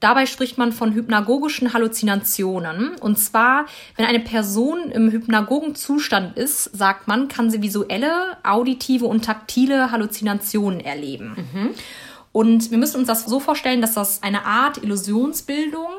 Dabei 0.00 0.26
spricht 0.26 0.58
man 0.58 0.72
von 0.72 0.92
hypnagogischen 0.92 1.72
Halluzinationen. 1.72 2.96
Und 2.96 3.18
zwar, 3.18 3.64
wenn 3.96 4.04
eine 4.04 4.20
Person 4.20 4.90
im 4.90 5.10
hypnagogen 5.10 5.74
Zustand 5.74 6.36
ist, 6.36 6.64
sagt 6.76 7.08
man, 7.08 7.28
kann 7.28 7.50
sie 7.50 7.62
visuelle, 7.62 8.36
auditive 8.42 9.06
und 9.06 9.24
taktile 9.24 9.90
Halluzinationen 9.90 10.80
erleben. 10.80 11.48
Mhm. 11.54 11.70
Und 12.32 12.70
wir 12.70 12.78
müssen 12.78 12.98
uns 12.98 13.08
das 13.08 13.26
so 13.26 13.40
vorstellen, 13.40 13.80
dass 13.80 13.94
das 13.94 14.22
eine 14.22 14.44
Art 14.44 14.82
Illusionsbildung 14.82 15.90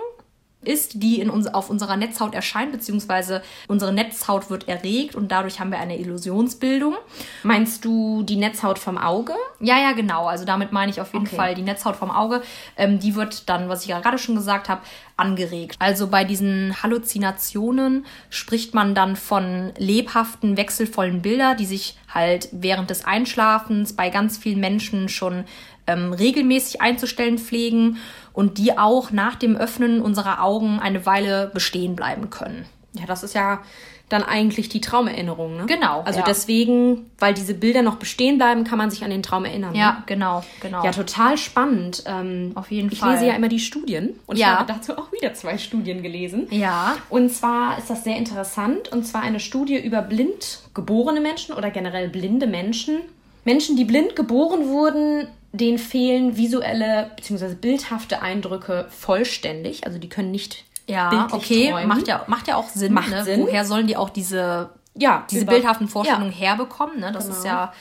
ist, 0.65 1.01
die 1.01 1.19
in 1.19 1.29
uns, 1.29 1.47
auf 1.47 1.69
unserer 1.69 1.97
Netzhaut 1.97 2.34
erscheint, 2.34 2.71
beziehungsweise 2.71 3.41
unsere 3.67 3.93
Netzhaut 3.93 4.49
wird 4.49 4.67
erregt 4.67 5.15
und 5.15 5.31
dadurch 5.31 5.59
haben 5.59 5.71
wir 5.71 5.79
eine 5.79 5.97
Illusionsbildung. 5.99 6.95
Meinst 7.43 7.86
du 7.86 8.23
die 8.23 8.36
Netzhaut 8.36 8.79
vom 8.79 8.97
Auge? 8.97 9.34
Ja, 9.59 9.77
ja, 9.79 9.91
genau. 9.91 10.25
Also 10.25 10.45
damit 10.45 10.71
meine 10.71 10.91
ich 10.91 11.01
auf 11.01 11.13
jeden 11.13 11.27
okay. 11.27 11.36
Fall 11.36 11.55
die 11.55 11.61
Netzhaut 11.61 11.95
vom 11.95 12.11
Auge. 12.11 12.41
Ähm, 12.77 12.99
die 12.99 13.15
wird 13.15 13.49
dann, 13.49 13.69
was 13.69 13.84
ich 13.84 13.89
ja 13.89 13.99
gerade 13.99 14.17
schon 14.17 14.36
gesagt 14.36 14.69
habe, 14.69 14.81
angeregt. 15.15 15.75
Also 15.79 16.07
bei 16.07 16.23
diesen 16.23 16.81
Halluzinationen 16.81 18.05
spricht 18.29 18.73
man 18.73 18.95
dann 18.95 19.15
von 19.15 19.71
lebhaften, 19.77 20.57
wechselvollen 20.57 21.21
Bildern, 21.21 21.57
die 21.57 21.65
sich 21.65 21.97
halt 22.13 22.49
während 22.51 22.89
des 22.89 23.05
Einschlafens 23.05 23.93
bei 23.93 24.09
ganz 24.09 24.38
vielen 24.38 24.59
Menschen 24.59 25.09
schon 25.09 25.45
ähm, 25.88 26.13
regelmäßig 26.13 26.81
einzustellen 26.81 27.38
pflegen 27.38 27.97
und 28.34 28.57
die 28.57 28.77
auch 28.77 29.11
nach 29.11 29.36
dem 29.36 29.55
Öffnen 29.55 30.01
unserer 30.01 30.43
Augen 30.43 30.79
eine 30.79 31.05
Weile 31.05 31.51
bestehen 31.53 31.95
bleiben 31.95 32.29
können. 32.29 32.65
Ja, 32.93 33.05
das 33.05 33.23
ist 33.23 33.34
ja 33.34 33.61
dann 34.09 34.23
eigentlich 34.23 34.69
die 34.69 34.79
Traumerinnerung, 34.79 35.57
ne? 35.57 35.65
Genau. 35.65 36.01
Also 36.01 36.19
ja. 36.19 36.25
deswegen, 36.25 37.09
weil 37.17 37.34
diese 37.34 37.55
Bilder 37.55 37.81
noch 37.81 37.95
bestehen 37.95 38.38
bleiben, 38.38 38.63
kann 38.63 38.77
man 38.77 38.91
sich 38.91 39.03
an 39.03 39.09
den 39.09 39.23
Traum 39.23 39.45
erinnern. 39.45 39.73
Ja, 39.73 39.93
ne? 39.93 40.03
genau, 40.05 40.43
genau. 40.61 40.84
Ja, 40.84 40.91
total 40.91 41.38
spannend. 41.38 42.03
Ähm, 42.05 42.51
Auf 42.53 42.69
jeden 42.69 42.91
ich 42.91 42.99
Fall. 42.99 43.15
Ich 43.15 43.21
lese 43.21 43.31
ja 43.31 43.36
immer 43.36 43.47
die 43.47 43.59
Studien 43.59 44.19
und 44.27 44.38
ja. 44.38 44.53
ich 44.53 44.59
habe 44.59 44.73
dazu 44.73 44.97
auch 44.97 45.11
wieder 45.11 45.34
zwei 45.34 45.57
Studien 45.57 46.03
gelesen. 46.03 46.47
Ja. 46.51 46.95
Und 47.09 47.31
zwar 47.31 47.77
ist 47.79 47.89
das 47.89 48.03
sehr 48.03 48.17
interessant 48.17 48.91
und 48.91 49.03
zwar 49.03 49.23
eine 49.23 49.39
Studie 49.39 49.79
über 49.79 50.01
blind 50.03 50.59
geborene 50.73 51.21
Menschen 51.21 51.55
oder 51.55 51.71
generell 51.71 52.09
blinde 52.09 52.45
Menschen. 52.45 52.99
Menschen, 53.45 53.75
die 53.75 53.86
blind 53.86 54.15
geboren 54.15 54.67
wurden, 54.67 55.27
denen 55.53 55.77
fehlen 55.77 56.35
visuelle 56.35 57.11
bzw. 57.15 57.55
bildhafte 57.55 58.21
Eindrücke 58.21 58.87
vollständig. 58.89 59.85
Also 59.85 59.99
die 59.99 60.09
können 60.09 60.31
nicht 60.31 60.65
ja, 60.87 61.27
okay, 61.31 61.69
träumen. 61.69 61.87
macht 61.87 62.07
ja, 62.07 62.23
macht 62.27 62.47
ja 62.47 62.57
auch 62.57 62.67
Sinn. 62.67 62.91
Macht 62.91 63.11
ne? 63.11 63.23
Sinn. 63.23 63.41
Woher 63.41 63.63
sollen 63.63 63.87
die 63.87 63.95
auch 63.95 64.09
diese, 64.09 64.71
ja, 64.95 65.25
diese 65.29 65.43
über, 65.43 65.53
bildhaften 65.53 65.87
Vorstellungen 65.87 66.31
ja. 66.31 66.37
herbekommen? 66.37 66.99
Ne? 66.99 67.11
Das 67.11 67.25
genau. 67.25 67.37
ist 67.37 67.45
ja 67.45 67.73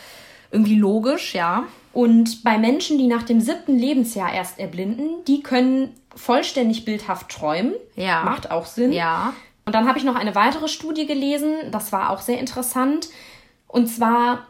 irgendwie 0.50 0.76
logisch, 0.76 1.34
ja. 1.34 1.64
Und 1.94 2.44
bei 2.44 2.58
Menschen, 2.58 2.98
die 2.98 3.06
nach 3.06 3.22
dem 3.22 3.40
siebten 3.40 3.76
Lebensjahr 3.78 4.32
erst 4.32 4.58
erblinden, 4.58 5.24
die 5.26 5.42
können 5.42 5.94
vollständig 6.14 6.84
bildhaft 6.84 7.30
träumen. 7.30 7.74
Ja. 7.96 8.22
Macht 8.22 8.50
auch 8.50 8.66
Sinn. 8.66 8.92
Ja. 8.92 9.32
Und 9.64 9.74
dann 9.74 9.88
habe 9.88 9.98
ich 9.98 10.04
noch 10.04 10.14
eine 10.14 10.34
weitere 10.34 10.68
Studie 10.68 11.06
gelesen, 11.06 11.54
das 11.70 11.92
war 11.92 12.10
auch 12.10 12.20
sehr 12.20 12.38
interessant. 12.38 13.08
Und 13.66 13.86
zwar 13.86 14.46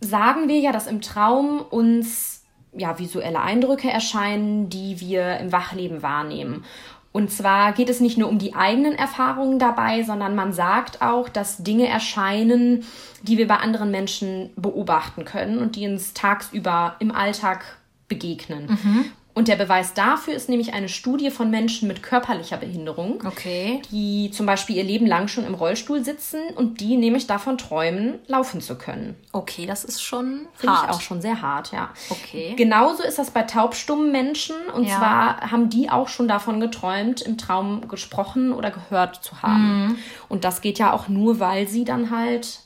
sagen 0.00 0.48
wir 0.48 0.58
ja, 0.58 0.72
dass 0.72 0.86
im 0.86 1.00
Traum 1.00 1.60
uns 1.60 2.33
ja, 2.76 2.98
visuelle 2.98 3.40
Eindrücke 3.40 3.90
erscheinen, 3.90 4.68
die 4.68 5.00
wir 5.00 5.38
im 5.38 5.52
Wachleben 5.52 6.02
wahrnehmen. 6.02 6.64
Und 7.12 7.30
zwar 7.30 7.72
geht 7.72 7.88
es 7.88 8.00
nicht 8.00 8.18
nur 8.18 8.28
um 8.28 8.38
die 8.38 8.56
eigenen 8.56 8.96
Erfahrungen 8.96 9.60
dabei, 9.60 10.02
sondern 10.02 10.34
man 10.34 10.52
sagt 10.52 11.00
auch, 11.00 11.28
dass 11.28 11.62
Dinge 11.62 11.86
erscheinen, 11.86 12.84
die 13.22 13.38
wir 13.38 13.46
bei 13.46 13.58
anderen 13.58 13.92
Menschen 13.92 14.50
beobachten 14.56 15.24
können 15.24 15.58
und 15.58 15.76
die 15.76 15.86
uns 15.86 16.12
tagsüber 16.12 16.96
im 16.98 17.12
Alltag 17.12 17.78
begegnen. 18.08 18.66
Mhm. 18.66 19.04
Und 19.34 19.48
der 19.48 19.56
Beweis 19.56 19.94
dafür 19.94 20.34
ist 20.34 20.48
nämlich 20.48 20.74
eine 20.74 20.88
Studie 20.88 21.30
von 21.30 21.50
Menschen 21.50 21.88
mit 21.88 22.04
körperlicher 22.04 22.56
Behinderung, 22.56 23.22
okay. 23.26 23.82
die 23.90 24.30
zum 24.30 24.46
Beispiel 24.46 24.76
ihr 24.76 24.84
Leben 24.84 25.06
lang 25.06 25.26
schon 25.26 25.44
im 25.44 25.54
Rollstuhl 25.54 26.04
sitzen 26.04 26.40
und 26.54 26.80
die 26.80 26.96
nämlich 26.96 27.26
davon 27.26 27.58
träumen, 27.58 28.20
laufen 28.28 28.60
zu 28.60 28.76
können. 28.76 29.16
Okay, 29.32 29.66
das 29.66 29.84
ist 29.84 30.02
schon 30.02 30.46
Finde 30.54 30.76
ich 30.82 30.90
auch 30.90 31.00
schon 31.00 31.20
sehr 31.20 31.42
hart, 31.42 31.72
ja. 31.72 31.90
Okay. 32.10 32.54
Genauso 32.56 33.02
ist 33.02 33.18
das 33.18 33.32
bei 33.32 33.42
taubstummen 33.42 34.12
Menschen. 34.12 34.54
Und 34.72 34.84
ja. 34.84 34.98
zwar 34.98 35.50
haben 35.50 35.68
die 35.68 35.90
auch 35.90 36.08
schon 36.08 36.28
davon 36.28 36.60
geträumt, 36.60 37.20
im 37.20 37.36
Traum 37.36 37.88
gesprochen 37.88 38.52
oder 38.52 38.70
gehört 38.70 39.24
zu 39.24 39.42
haben. 39.42 39.86
Mhm. 39.86 39.98
Und 40.28 40.44
das 40.44 40.60
geht 40.60 40.78
ja 40.78 40.92
auch 40.92 41.08
nur, 41.08 41.40
weil 41.40 41.66
sie 41.66 41.84
dann 41.84 42.10
halt 42.10 42.60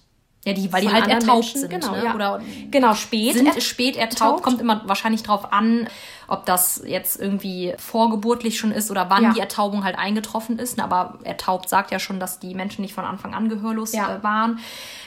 ja, 0.44 0.52
die, 0.52 0.72
weil 0.72 0.82
die 0.82 0.88
halt 0.88 1.08
ertaubt 1.08 1.54
Menschen, 1.54 1.60
sind. 1.60 1.70
Genau, 1.70 1.92
ne? 1.92 2.04
ja. 2.04 2.14
Oder 2.14 2.40
genau, 2.70 2.94
spät. 2.94 3.34
Sind 3.34 3.46
er 3.46 3.60
spät 3.60 3.96
ertaubt. 3.96 4.42
Kommt 4.42 4.60
immer 4.60 4.82
wahrscheinlich 4.86 5.22
drauf 5.22 5.52
an, 5.52 5.88
ob 6.28 6.46
das 6.46 6.82
jetzt 6.86 7.20
irgendwie 7.20 7.74
vorgeburtlich 7.76 8.58
schon 8.58 8.70
ist 8.70 8.90
oder 8.90 9.10
wann 9.10 9.24
ja. 9.24 9.32
die 9.32 9.40
Ertaubung 9.40 9.84
halt 9.84 9.98
eingetroffen 9.98 10.58
ist. 10.58 10.78
Aber 10.78 11.18
ertaubt 11.24 11.68
sagt 11.68 11.90
ja 11.90 11.98
schon, 11.98 12.20
dass 12.20 12.38
die 12.38 12.54
Menschen 12.54 12.82
nicht 12.82 12.94
von 12.94 13.04
Anfang 13.04 13.34
an 13.34 13.48
gehörlos 13.48 13.92
ja. 13.92 14.16
äh, 14.16 14.22
waren. 14.22 14.60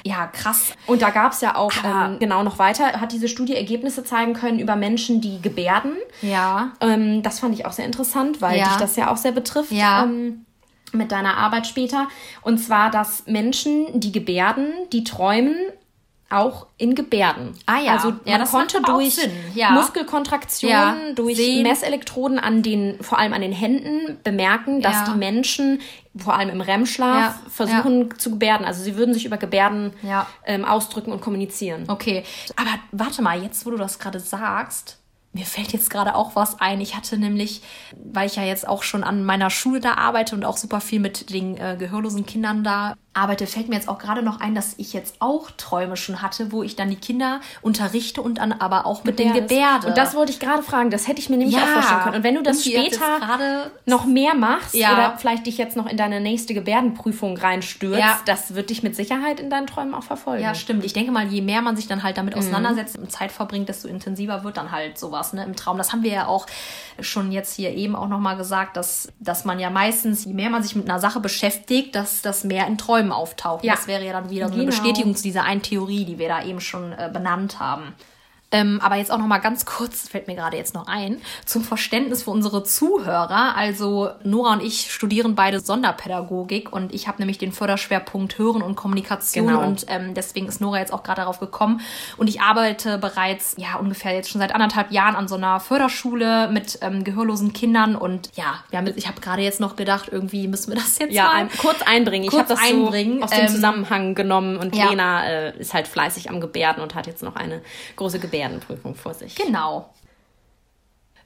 Ja, 0.03 0.27
krass. 0.27 0.73
Und 0.86 1.01
da 1.01 1.09
gab 1.11 1.32
es 1.32 1.41
ja 1.41 1.55
auch, 1.55 1.73
ähm, 1.84 2.19
genau 2.19 2.43
noch 2.43 2.59
weiter, 2.59 2.99
hat 2.99 3.11
diese 3.11 3.27
Studie 3.27 3.55
Ergebnisse 3.55 4.03
zeigen 4.03 4.34
können 4.34 4.59
über 4.59 4.75
Menschen, 4.75 5.21
die 5.21 5.41
gebärden. 5.41 5.93
Ja. 6.21 6.73
Ähm, 6.82 7.23
das 7.23 7.39
fand 7.39 7.55
ich 7.55 7.65
auch 7.65 7.71
sehr 7.71 7.86
interessant, 7.86 8.41
weil 8.41 8.59
dich 8.59 8.75
das 8.77 8.95
ja 8.95 9.09
auch 9.09 9.17
sehr 9.17 9.32
betrifft. 9.32 9.71
Ja. 9.71 10.03
Ähm, 10.03 10.45
mit 10.93 11.11
deiner 11.11 11.37
Arbeit 11.37 11.67
später. 11.67 12.07
Und 12.41 12.57
zwar, 12.57 12.91
dass 12.91 13.25
Menschen, 13.27 13.99
die 13.99 14.11
gebärden, 14.11 14.73
die 14.91 15.03
träumen, 15.03 15.55
auch 16.31 16.67
in 16.77 16.95
Gebärden. 16.95 17.53
Ah 17.65 17.79
ja, 17.79 17.91
also 17.93 18.09
man 18.09 18.19
ja, 18.25 18.45
konnte 18.45 18.81
durch 18.81 19.17
ja. 19.53 19.71
Muskelkontraktionen, 19.71 21.07
ja. 21.09 21.13
durch 21.13 21.35
Sehen. 21.35 21.63
Messelektroden 21.63 22.39
an 22.39 22.63
den, 22.63 22.97
vor 23.01 23.19
allem 23.19 23.33
an 23.33 23.41
den 23.41 23.51
Händen 23.51 24.17
bemerken, 24.23 24.81
dass 24.81 25.03
die 25.03 25.17
Menschen 25.17 25.81
vor 26.15 26.35
allem 26.35 26.49
im 26.49 26.61
REM-Schlaf 26.61 27.35
versuchen 27.49 28.17
zu 28.17 28.31
gebärden. 28.31 28.65
Also 28.65 28.83
sie 28.83 28.95
würden 28.95 29.13
sich 29.13 29.25
über 29.25 29.37
Gebärden 29.37 29.93
ähm, 30.45 30.65
ausdrücken 30.65 31.11
und 31.11 31.21
kommunizieren. 31.21 31.85
Okay, 31.87 32.23
aber 32.55 32.71
warte 32.91 33.21
mal, 33.21 33.41
jetzt 33.41 33.65
wo 33.65 33.71
du 33.71 33.77
das 33.77 33.99
gerade 33.99 34.19
sagst, 34.19 35.00
mir 35.34 35.45
fällt 35.45 35.71
jetzt 35.71 35.89
gerade 35.89 36.15
auch 36.15 36.36
was 36.36 36.59
ein. 36.59 36.82
Ich 36.82 36.95
hatte 36.95 37.17
nämlich, 37.17 37.61
weil 37.95 38.27
ich 38.27 38.36
ja 38.36 38.43
jetzt 38.43 38.67
auch 38.67 38.84
schon 38.84 39.03
an 39.03 39.23
meiner 39.23 39.49
Schule 39.49 39.79
da 39.79 39.93
arbeite 39.93 40.36
und 40.36 40.43
auch 40.43 40.57
super 40.57 40.82
viel 40.82 40.99
mit 40.99 41.29
den 41.29 41.57
äh, 41.57 41.77
gehörlosen 41.79 42.25
Kindern 42.25 42.63
da 42.63 42.95
arbeite, 43.14 43.45
fällt 43.45 43.68
mir 43.68 43.76
jetzt 43.76 43.89
auch 43.89 43.99
gerade 43.99 44.24
noch 44.24 44.39
ein, 44.39 44.55
dass 44.55 44.76
ich 44.78 44.93
jetzt 44.93 45.16
auch 45.20 45.51
Träume 45.57 45.97
schon 45.97 46.22
hatte, 46.22 46.53
wo 46.53 46.64
ich 46.64 46.78
dann 46.78 46.89
die 46.89 46.95
Kinder 46.95 47.41
unterrichte 47.62 48.22
und 48.22 48.38
dann 48.38 48.53
aber 48.53 48.86
auch 48.86 49.03
mit 49.03 49.20
den 49.20 49.34
Gebärde. 49.34 49.88
Und 49.88 49.97
das 49.97 50.16
wollte 50.16 50.32
ich 50.32 50.39
gerade 50.39 50.64
fragen, 50.64 50.91
das 50.91 51.09
hätte 51.09 51.20
ich 51.20 51.30
mir 51.30 51.36
nämlich 51.36 51.57
ja. 51.57 51.64
auch 51.64 51.68
vorstellen 51.68 52.01
können. 52.03 52.16
Und 52.16 52.24
wenn 52.24 52.36
du 52.36 52.41
das 52.41 52.64
später 52.64 53.72
noch 53.86 54.05
mehr 54.05 54.34
machst 54.34 54.76
ja. 54.76 54.93
oder 54.93 55.18
vielleicht 55.18 55.45
dich 55.45 55.57
jetzt 55.57 55.76
noch 55.76 55.88
in 55.88 55.97
deine 55.97 56.22
nächste 56.22 56.53
Gebärdenprüfung 56.53 57.36
reinstürzt, 57.36 57.99
ja. 57.99 58.18
das 58.26 58.55
wird 58.55 58.70
dich 58.70 58.82
mit 58.82 58.95
Sicherheit 58.95 59.41
in 59.41 59.49
deinen 59.49 59.68
Träumen 59.68 59.93
auch 59.93 60.03
verfolgen. 60.03 60.43
Ja, 60.43 60.55
stimmt. 60.55 60.86
Ich 60.86 60.93
denke 60.93 61.12
mal, 61.12 61.28
je 61.28 61.41
mehr 61.41 61.62
man 61.62 61.76
sich 61.76 61.88
dann 61.88 62.03
halt 62.03 62.18
damit 62.18 62.36
mhm. 62.36 62.39
auseinandersetzt 62.39 62.97
und 62.97 63.12
Zeit 63.12 63.34
verbringt, 63.34 63.68
desto 63.68 63.89
intensiver 63.89 64.45
wird 64.45 64.55
dann 64.55 64.72
halt 64.72 64.97
sowas 64.97 65.34
ne, 65.34 65.43
im 65.43 65.57
Traum. 65.57 65.78
Das 65.78 65.91
haben 65.91 66.03
wir 66.03 66.12
ja 66.12 66.28
auch 66.28 66.47
schon 67.01 67.34
jetzt 67.34 67.55
hier 67.55 67.76
eben 67.76 67.95
auch 67.95 68.07
nochmal 68.07 68.38
gesagt, 68.38 68.78
dass, 68.78 69.12
dass 69.20 69.43
man 69.43 69.59
ja 69.59 69.70
meistens, 69.70 70.24
je 70.24 70.34
mehr 70.34 70.49
man 70.49 70.64
sich 70.64 70.78
mit 70.78 70.89
einer 70.89 70.99
Sache 70.99 71.20
beschäftigt, 71.20 71.93
dass 71.95 72.22
das 72.22 72.45
mehr 72.45 72.68
in 72.68 72.78
Träumen 72.78 73.00
auftaucht. 73.09 73.63
Ja. 73.63 73.75
Das 73.75 73.87
wäre 73.87 74.03
ja 74.05 74.11
dann 74.11 74.29
wieder 74.29 74.47
so 74.47 74.53
eine 74.53 74.65
genau. 74.65 74.75
Bestätigung 74.75 75.15
zu 75.15 75.23
dieser 75.23 75.43
einen 75.43 75.61
Theorie, 75.61 76.03
die 76.03 76.19
wir 76.19 76.27
da 76.27 76.43
eben 76.43 76.59
schon 76.59 76.91
äh, 76.91 77.09
benannt 77.11 77.61
haben. 77.61 77.95
Ähm, 78.51 78.79
aber 78.81 78.97
jetzt 78.97 79.11
auch 79.11 79.17
noch 79.17 79.27
mal 79.27 79.37
ganz 79.37 79.65
kurz, 79.65 80.09
fällt 80.09 80.27
mir 80.27 80.35
gerade 80.35 80.57
jetzt 80.57 80.73
noch 80.73 80.87
ein, 80.87 81.21
zum 81.45 81.63
Verständnis 81.63 82.23
für 82.23 82.31
unsere 82.31 82.63
Zuhörer. 82.63 83.55
Also 83.55 84.09
Nora 84.23 84.53
und 84.53 84.61
ich 84.61 84.91
studieren 84.91 85.35
beide 85.35 85.61
Sonderpädagogik 85.61 86.71
und 86.71 86.93
ich 86.93 87.07
habe 87.07 87.19
nämlich 87.19 87.37
den 87.37 87.53
Förderschwerpunkt 87.53 88.37
Hören 88.37 88.61
und 88.61 88.75
Kommunikation 88.75 89.47
genau. 89.47 89.65
und 89.65 89.85
ähm, 89.87 90.13
deswegen 90.13 90.47
ist 90.47 90.59
Nora 90.59 90.79
jetzt 90.79 90.91
auch 90.91 91.03
gerade 91.03 91.21
darauf 91.21 91.39
gekommen. 91.39 91.79
Und 92.17 92.27
ich 92.27 92.41
arbeite 92.41 92.97
bereits 92.97 93.55
ja 93.57 93.75
ungefähr 93.79 94.13
jetzt 94.13 94.29
schon 94.29 94.41
seit 94.41 94.53
anderthalb 94.53 94.91
Jahren 94.91 95.15
an 95.15 95.29
so 95.29 95.35
einer 95.35 95.61
Förderschule 95.61 96.49
mit 96.49 96.79
ähm, 96.81 97.05
gehörlosen 97.05 97.53
Kindern 97.53 97.95
und 97.95 98.31
ja, 98.35 98.55
wir 98.69 98.79
haben, 98.79 98.91
ich 98.95 99.07
habe 99.07 99.21
gerade 99.21 99.43
jetzt 99.43 99.61
noch 99.61 99.77
gedacht, 99.77 100.09
irgendwie 100.11 100.49
müssen 100.49 100.71
wir 100.73 100.75
das 100.75 100.99
jetzt 100.99 101.13
ja, 101.13 101.23
mal 101.23 101.35
ein, 101.35 101.49
kurz 101.57 101.81
einbringen. 101.83 102.29
Kurz 102.29 102.49
ich 102.49 102.53
habe 102.53 102.61
das 102.61 102.69
einbringen. 102.69 103.19
so 103.19 103.25
aus 103.25 103.29
dem 103.31 103.39
ähm, 103.39 103.47
Zusammenhang 103.47 104.15
genommen 104.15 104.57
und 104.57 104.75
ja. 104.75 104.89
Lena 104.89 105.25
äh, 105.25 105.57
ist 105.57 105.73
halt 105.73 105.87
fleißig 105.87 106.29
am 106.29 106.41
Gebärden 106.41 106.83
und 106.83 106.95
hat 106.95 107.07
jetzt 107.07 107.23
noch 107.23 107.37
eine 107.37 107.61
große 107.95 108.19
Gebärde 108.19 108.40
Gebärdenprüfung 108.41 108.95
vor 108.95 109.13
sich. 109.13 109.35
Genau. 109.35 109.93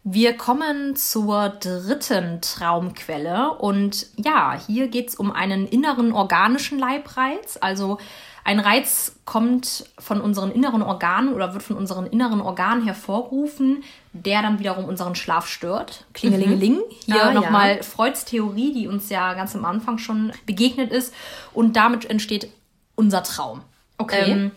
Wir 0.03 0.37
kommen 0.37 0.95
zur 0.95 1.49
dritten 1.49 2.39
Traumquelle 2.41 3.53
und 3.53 4.05
ja, 4.17 4.59
hier 4.67 4.87
geht 4.87 5.09
es 5.09 5.15
um 5.15 5.31
einen 5.31 5.67
inneren 5.67 6.11
organischen 6.11 6.77
Leibreiz. 6.77 7.57
Also 7.59 7.97
ein 8.43 8.59
Reiz 8.59 9.15
kommt 9.25 9.89
von 9.97 10.21
unseren 10.21 10.51
inneren 10.51 10.83
Organen 10.83 11.33
oder 11.33 11.53
wird 11.53 11.63
von 11.63 11.75
unseren 11.75 12.05
inneren 12.05 12.39
Organen 12.39 12.85
hervorgerufen, 12.85 13.83
der 14.13 14.43
dann 14.43 14.59
wiederum 14.59 14.85
unseren 14.85 15.15
Schlaf 15.15 15.47
stört. 15.47 16.05
Klingelingeling. 16.13 16.75
Mhm. 16.75 16.81
Hier 17.05 17.23
ah, 17.23 17.33
nochmal 17.33 17.77
ja. 17.77 17.83
Freuds 17.83 18.25
Theorie, 18.25 18.73
die 18.73 18.87
uns 18.87 19.09
ja 19.09 19.33
ganz 19.33 19.55
am 19.55 19.65
Anfang 19.65 19.97
schon 19.97 20.31
begegnet 20.45 20.91
ist. 20.91 21.15
Und 21.51 21.75
damit 21.75 22.05
entsteht 22.05 22.51
unser 22.93 23.23
Traum. 23.23 23.61
Okay. 23.97 24.31
Ähm, 24.31 24.51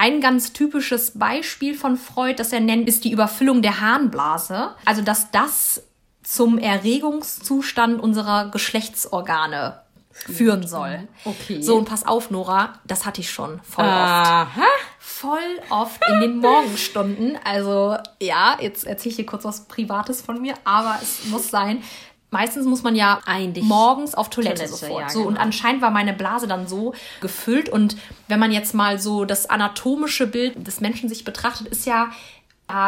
ein 0.00 0.22
ganz 0.22 0.54
typisches 0.54 1.18
Beispiel 1.18 1.74
von 1.74 1.98
Freud, 1.98 2.36
das 2.38 2.54
er 2.54 2.60
nennt, 2.60 2.88
ist 2.88 3.04
die 3.04 3.12
Überfüllung 3.12 3.60
der 3.60 3.82
Harnblase. 3.82 4.70
Also, 4.86 5.02
dass 5.02 5.30
das 5.30 5.82
zum 6.22 6.56
Erregungszustand 6.56 8.00
unserer 8.00 8.50
Geschlechtsorgane 8.50 9.82
führen 10.10 10.66
soll. 10.66 11.06
Okay. 11.26 11.60
So, 11.60 11.76
und 11.76 11.84
pass 11.84 12.06
auf, 12.06 12.30
Nora, 12.30 12.80
das 12.86 13.04
hatte 13.04 13.20
ich 13.20 13.30
schon 13.30 13.60
voll 13.62 13.84
Aha. 13.84 14.42
oft. 14.42 14.50
Voll 14.98 15.60
oft 15.68 16.00
in 16.08 16.20
den 16.20 16.38
Morgenstunden. 16.38 17.38
Also, 17.44 17.98
ja, 18.22 18.56
jetzt 18.58 18.86
erzähle 18.86 19.10
ich 19.10 19.16
dir 19.16 19.26
kurz 19.26 19.44
was 19.44 19.66
Privates 19.66 20.22
von 20.22 20.40
mir, 20.40 20.54
aber 20.64 20.98
es 21.02 21.26
muss 21.26 21.50
sein 21.50 21.82
meistens 22.30 22.66
muss 22.66 22.82
man 22.82 22.94
ja 22.94 23.20
Eigentlich 23.26 23.64
morgens 23.64 24.14
auf 24.14 24.30
Toilette, 24.30 24.56
Toilette 24.56 24.76
sofort. 24.76 25.02
Ja, 25.02 25.08
so, 25.08 25.20
genau. 25.20 25.30
und 25.30 25.36
anscheinend 25.36 25.82
war 25.82 25.90
meine 25.90 26.12
Blase 26.12 26.46
dann 26.46 26.66
so 26.68 26.94
gefüllt. 27.20 27.68
Und 27.68 27.96
wenn 28.28 28.40
man 28.40 28.52
jetzt 28.52 28.74
mal 28.74 28.98
so 28.98 29.24
das 29.24 29.48
anatomische 29.48 30.26
Bild 30.26 30.66
des 30.66 30.80
Menschen 30.80 31.08
sich 31.08 31.24
betrachtet, 31.24 31.68
ist 31.68 31.86
ja 31.86 32.10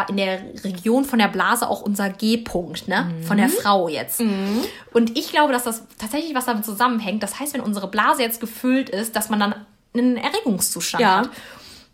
in 0.09 0.17
der 0.17 0.41
Region 0.63 1.05
von 1.05 1.19
der 1.19 1.27
Blase 1.27 1.69
auch 1.69 1.83
unser 1.83 2.09
G-Punkt, 2.09 2.87
ne? 2.87 3.11
Mhm. 3.19 3.23
Von 3.25 3.37
der 3.37 3.49
Frau 3.49 3.89
jetzt. 3.89 4.21
Mhm. 4.21 4.63
Und 4.93 5.19
ich 5.19 5.31
glaube, 5.31 5.53
dass 5.53 5.65
das 5.65 5.83
tatsächlich 5.99 6.37
was 6.37 6.45
damit 6.45 6.65
zusammenhängt. 6.65 7.21
Das 7.23 7.41
heißt, 7.41 7.53
wenn 7.55 7.61
unsere 7.61 7.89
Blase 7.89 8.23
jetzt 8.23 8.41
gefüllt 8.41 8.89
ist, 8.91 9.17
dass 9.17 9.29
man 9.29 9.41
dann 9.41 9.55
einen 9.95 10.17
Erregungszustand 10.19 11.03
ja. 11.03 11.17
hat. 11.17 11.31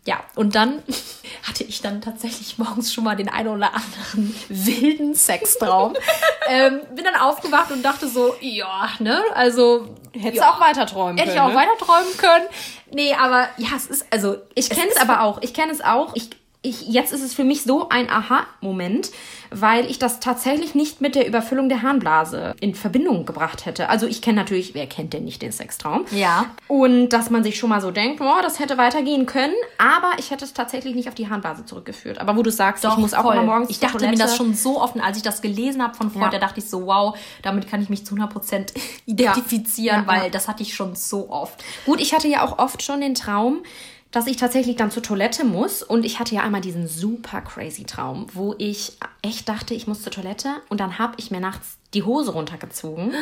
Ja, 0.05 0.21
und 0.35 0.55
dann 0.55 0.81
hatte 1.47 1.63
ich 1.63 1.81
dann 1.81 2.01
tatsächlich 2.01 2.57
morgens 2.57 2.93
schon 2.93 3.03
mal 3.03 3.15
den 3.15 3.29
einen 3.29 3.49
oder 3.49 3.73
anderen 3.73 4.35
wilden 4.49 5.13
Sextraum. 5.13 5.95
ähm, 6.49 6.81
bin 6.95 7.03
dann 7.03 7.15
aufgewacht 7.15 7.71
und 7.71 7.83
dachte 7.83 8.07
so, 8.07 8.35
ja, 8.39 8.89
ne, 8.99 9.21
also. 9.33 9.95
Hättest 10.13 10.37
ja, 10.37 10.51
auch 10.51 10.59
weiter 10.59 10.87
träumen 10.87 11.17
können. 11.17 11.27
Hätte 11.29 11.31
ich 11.33 11.39
auch 11.39 11.49
ne? 11.49 11.55
weiter 11.55 11.77
träumen 11.77 12.17
können. 12.17 12.47
Nee, 12.91 13.13
aber 13.13 13.47
ja, 13.57 13.69
es 13.75 13.85
ist, 13.85 14.05
also. 14.11 14.37
Ich 14.55 14.69
kenne 14.69 14.89
es 14.89 14.97
aber 14.97 15.21
auch. 15.21 15.41
Ich 15.41 15.53
kenne 15.53 15.71
es 15.71 15.81
auch. 15.81 16.15
Ich, 16.15 16.31
ich, 16.61 16.89
jetzt 16.89 17.13
ist 17.13 17.23
es 17.23 17.33
für 17.33 17.45
mich 17.45 17.63
so 17.63 17.87
ein 17.87 18.09
Aha-Moment, 18.09 19.11
weil 19.49 19.89
ich 19.89 19.97
das 19.97 20.19
tatsächlich 20.19 20.75
nicht 20.75 20.99
mit 20.99 21.15
der 21.15 21.25
Überfüllung 21.25 21.69
der 21.69 21.83
Harnblase 21.83 22.53
in 22.59 22.75
Verbindung 22.75 23.25
gebracht 23.25 23.65
hätte. 23.65 23.87
Also 23.87 24.07
ich 24.07 24.21
kenne 24.21 24.35
natürlich, 24.41 24.73
wer 24.73 24.85
kennt 24.85 25.13
denn 25.13 25.23
nicht 25.23 25.41
den 25.41 25.53
Sextraum? 25.53 26.03
Ja. 26.11 26.47
Und 26.67 27.09
dass 27.09 27.29
man 27.29 27.45
sich 27.45 27.57
schon 27.57 27.69
mal 27.69 27.79
so 27.79 27.91
denkt, 27.91 28.19
oh, 28.19 28.41
das 28.41 28.59
hätte 28.59 28.77
weitergehen 28.77 29.25
können, 29.25 29.53
aber 29.77 30.11
ich 30.17 30.31
hätte 30.31 30.43
es 30.43 30.53
tatsächlich 30.53 30.95
nicht 30.95 31.07
auf 31.07 31.15
die 31.15 31.29
Harnblase 31.29 31.63
zurückgeführt. 31.63 32.19
Aber 32.19 32.35
wo 32.35 32.43
du 32.43 32.51
sagst, 32.51 32.83
Doch, 32.83 32.93
ich 32.93 32.97
muss 32.97 33.13
auch 33.13 33.21
voll. 33.21 33.35
immer 33.35 33.43
morgens 33.43 33.69
Ich 33.69 33.79
dachte 33.79 34.05
mir 34.05 34.17
das 34.17 34.35
schon 34.35 34.53
so 34.53 34.81
oft, 34.81 34.99
als 34.99 35.15
ich 35.15 35.23
das 35.23 35.41
gelesen 35.41 35.81
habe 35.81 35.95
von 35.95 36.11
Freud, 36.11 36.25
ja. 36.25 36.31
da 36.31 36.39
dachte 36.39 36.59
ich 36.59 36.69
so, 36.69 36.85
wow, 36.85 37.17
damit 37.41 37.69
kann 37.69 37.81
ich 37.81 37.87
mich 37.87 38.05
zu 38.05 38.15
100% 38.15 38.73
identifizieren, 39.05 40.05
ja. 40.05 40.13
Ja, 40.13 40.21
weil 40.23 40.29
das 40.29 40.49
hatte 40.49 40.63
ich 40.63 40.73
schon 40.73 40.97
so 40.97 41.29
oft. 41.29 41.63
Gut, 41.85 42.01
ich 42.01 42.13
hatte 42.13 42.27
ja 42.27 42.43
auch 42.43 42.59
oft 42.59 42.83
schon 42.83 42.99
den 42.99 43.15
Traum, 43.15 43.63
dass 44.11 44.27
ich 44.27 44.37
tatsächlich 44.37 44.75
dann 44.75 44.91
zur 44.91 45.03
Toilette 45.03 45.43
muss. 45.43 45.83
Und 45.83 46.05
ich 46.05 46.19
hatte 46.19 46.35
ja 46.35 46.41
einmal 46.41 46.61
diesen 46.61 46.87
super 46.87 47.41
crazy 47.41 47.83
Traum, 47.83 48.27
wo 48.33 48.55
ich 48.57 48.93
echt 49.21 49.47
dachte, 49.47 49.73
ich 49.73 49.87
muss 49.87 50.01
zur 50.01 50.11
Toilette. 50.11 50.49
Und 50.69 50.79
dann 50.79 50.97
habe 50.97 51.13
ich 51.17 51.31
mir 51.31 51.39
nachts 51.39 51.77
die 51.93 52.03
Hose 52.03 52.31
runtergezogen. 52.31 53.13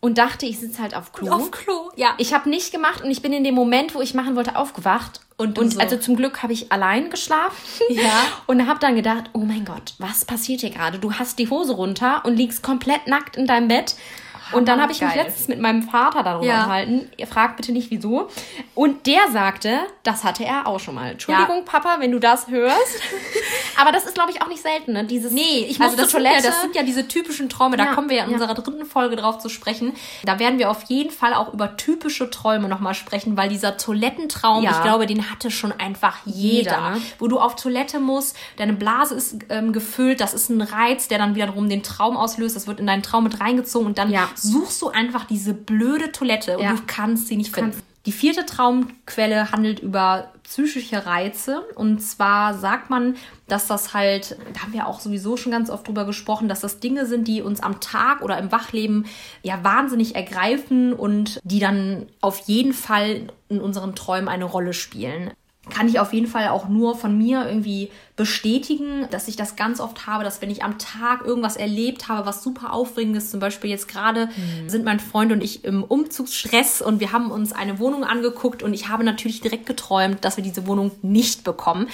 Und 0.00 0.18
dachte, 0.18 0.44
ich 0.44 0.58
sitze 0.58 0.82
halt 0.82 0.94
auf 0.94 1.12
Klo. 1.12 1.30
Auf 1.32 1.50
Klo, 1.50 1.90
ja. 1.96 2.14
Ich 2.18 2.34
habe 2.34 2.50
nicht 2.50 2.72
gemacht 2.72 3.02
und 3.02 3.10
ich 3.10 3.22
bin 3.22 3.32
in 3.32 3.42
dem 3.42 3.54
Moment, 3.54 3.94
wo 3.94 4.02
ich 4.02 4.12
machen 4.12 4.36
wollte, 4.36 4.56
aufgewacht. 4.56 5.20
Und, 5.36 5.58
und 5.58 5.72
so. 5.72 5.80
also 5.80 5.96
zum 5.96 6.16
Glück 6.16 6.42
habe 6.42 6.52
ich 6.52 6.70
allein 6.70 7.08
geschlafen. 7.10 7.56
Ja. 7.88 8.24
Und 8.46 8.66
habe 8.66 8.80
dann 8.80 8.96
gedacht, 8.96 9.30
oh 9.32 9.38
mein 9.38 9.64
Gott, 9.64 9.94
was 9.98 10.24
passiert 10.24 10.60
hier 10.60 10.70
gerade? 10.70 10.98
Du 10.98 11.14
hast 11.14 11.38
die 11.38 11.48
Hose 11.48 11.72
runter 11.72 12.22
und 12.24 12.36
liegst 12.36 12.62
komplett 12.62 13.06
nackt 13.06 13.36
in 13.36 13.46
deinem 13.46 13.68
Bett 13.68 13.94
und 14.54 14.68
dann 14.68 14.80
habe 14.80 14.92
ich 14.92 15.00
mich 15.00 15.14
letztens 15.14 15.48
mit 15.48 15.60
meinem 15.60 15.82
Vater 15.82 16.22
darüber 16.22 16.46
ja. 16.46 16.62
unterhalten. 16.62 17.10
Ihr 17.16 17.26
fragt 17.26 17.56
bitte 17.56 17.72
nicht 17.72 17.90
wieso. 17.90 18.28
Und 18.74 19.06
der 19.06 19.30
sagte, 19.32 19.80
das 20.02 20.24
hatte 20.24 20.44
er 20.44 20.66
auch 20.66 20.80
schon 20.80 20.94
mal. 20.94 21.12
Entschuldigung, 21.12 21.58
ja. 21.58 21.62
Papa, 21.64 21.96
wenn 21.98 22.12
du 22.12 22.18
das 22.18 22.48
hörst. 22.48 23.00
Aber 23.76 23.92
das 23.92 24.04
ist, 24.04 24.14
glaube 24.14 24.30
ich, 24.30 24.42
auch 24.42 24.48
nicht 24.48 24.62
selten, 24.62 24.92
ne? 24.92 25.04
Dieses, 25.04 25.32
nee, 25.32 25.66
ich 25.68 25.80
also 25.80 25.96
das 25.96 26.10
Toilette. 26.10 26.42
Sind 26.42 26.44
ja, 26.44 26.50
das 26.50 26.62
sind 26.62 26.76
ja 26.76 26.82
diese 26.82 27.08
typischen 27.08 27.48
Träume. 27.48 27.76
Da 27.76 27.86
kommen 27.86 28.08
wir 28.08 28.18
ja 28.18 28.24
in 28.24 28.32
unserer 28.32 28.54
dritten 28.54 28.84
Folge 28.84 29.16
drauf 29.16 29.38
zu 29.38 29.48
sprechen. 29.48 29.92
Da 30.24 30.38
werden 30.38 30.58
wir 30.58 30.70
auf 30.70 30.84
jeden 30.84 31.10
Fall 31.10 31.34
auch 31.34 31.52
über 31.52 31.76
typische 31.76 32.30
Träume 32.30 32.68
nochmal 32.68 32.94
sprechen, 32.94 33.36
weil 33.36 33.48
dieser 33.48 33.76
Toilettentraum, 33.76 34.64
ich 34.64 34.82
glaube, 34.82 35.06
den 35.06 35.30
hatte 35.30 35.50
schon 35.50 35.72
einfach 35.72 36.18
jeder. 36.24 36.54
jeder 36.54 36.90
ne? 36.90 37.02
Wo 37.18 37.28
du 37.28 37.38
auf 37.38 37.56
Toilette 37.56 38.00
musst, 38.00 38.36
deine 38.56 38.72
Blase 38.72 39.14
ist 39.14 39.36
ähm, 39.48 39.72
gefüllt, 39.72 40.20
das 40.20 40.34
ist 40.34 40.50
ein 40.50 40.60
Reiz, 40.60 41.08
der 41.08 41.18
dann 41.18 41.34
wiederum 41.34 41.68
den 41.68 41.82
Traum 41.82 42.16
auslöst. 42.16 42.56
Das 42.56 42.66
wird 42.66 42.80
in 42.80 42.86
deinen 42.86 43.02
Traum 43.02 43.24
mit 43.24 43.40
reingezogen 43.40 43.86
und 43.86 43.98
dann 43.98 44.10
ja 44.10 44.28
suchst 44.44 44.80
du 44.82 44.88
einfach 44.88 45.24
diese 45.24 45.54
blöde 45.54 46.12
Toilette 46.12 46.58
und 46.58 46.64
ja. 46.64 46.72
du 46.72 46.82
kannst 46.86 47.28
sie 47.28 47.36
nicht 47.36 47.54
finden. 47.54 47.80
Die 48.06 48.12
vierte 48.12 48.44
Traumquelle 48.44 49.50
handelt 49.50 49.80
über 49.80 50.30
psychische 50.42 51.06
Reize. 51.06 51.60
Und 51.74 52.00
zwar 52.00 52.52
sagt 52.52 52.90
man, 52.90 53.16
dass 53.48 53.66
das 53.66 53.94
halt, 53.94 54.36
da 54.52 54.60
haben 54.60 54.74
wir 54.74 54.86
auch 54.86 55.00
sowieso 55.00 55.38
schon 55.38 55.52
ganz 55.52 55.70
oft 55.70 55.88
drüber 55.88 56.04
gesprochen, 56.04 56.48
dass 56.48 56.60
das 56.60 56.80
Dinge 56.80 57.06
sind, 57.06 57.26
die 57.28 57.40
uns 57.40 57.60
am 57.60 57.80
Tag 57.80 58.20
oder 58.20 58.38
im 58.38 58.52
Wachleben 58.52 59.06
ja 59.42 59.64
wahnsinnig 59.64 60.14
ergreifen 60.14 60.92
und 60.92 61.40
die 61.44 61.60
dann 61.60 62.06
auf 62.20 62.40
jeden 62.40 62.74
Fall 62.74 63.28
in 63.48 63.60
unseren 63.60 63.94
Träumen 63.94 64.28
eine 64.28 64.44
Rolle 64.44 64.74
spielen 64.74 65.30
kann 65.70 65.88
ich 65.88 65.98
auf 65.98 66.12
jeden 66.12 66.26
Fall 66.26 66.48
auch 66.48 66.68
nur 66.68 66.96
von 66.96 67.16
mir 67.16 67.46
irgendwie 67.46 67.90
bestätigen, 68.16 69.08
dass 69.10 69.28
ich 69.28 69.36
das 69.36 69.56
ganz 69.56 69.80
oft 69.80 70.06
habe, 70.06 70.22
dass 70.22 70.42
wenn 70.42 70.50
ich 70.50 70.62
am 70.62 70.78
Tag 70.78 71.24
irgendwas 71.24 71.56
erlebt 71.56 72.08
habe, 72.08 72.26
was 72.26 72.42
super 72.42 72.72
aufregend 72.72 73.16
ist, 73.16 73.30
zum 73.30 73.40
Beispiel 73.40 73.70
jetzt 73.70 73.88
gerade 73.88 74.26
mhm. 74.26 74.68
sind 74.68 74.84
mein 74.84 75.00
Freund 75.00 75.32
und 75.32 75.42
ich 75.42 75.64
im 75.64 75.82
Umzugsstress 75.82 76.82
und 76.82 77.00
wir 77.00 77.12
haben 77.12 77.30
uns 77.30 77.52
eine 77.52 77.78
Wohnung 77.78 78.04
angeguckt 78.04 78.62
und 78.62 78.74
ich 78.74 78.88
habe 78.88 79.04
natürlich 79.04 79.40
direkt 79.40 79.66
geträumt, 79.66 80.24
dass 80.24 80.36
wir 80.36 80.44
diese 80.44 80.66
Wohnung 80.66 80.92
nicht 81.02 81.44
bekommen. 81.44 81.88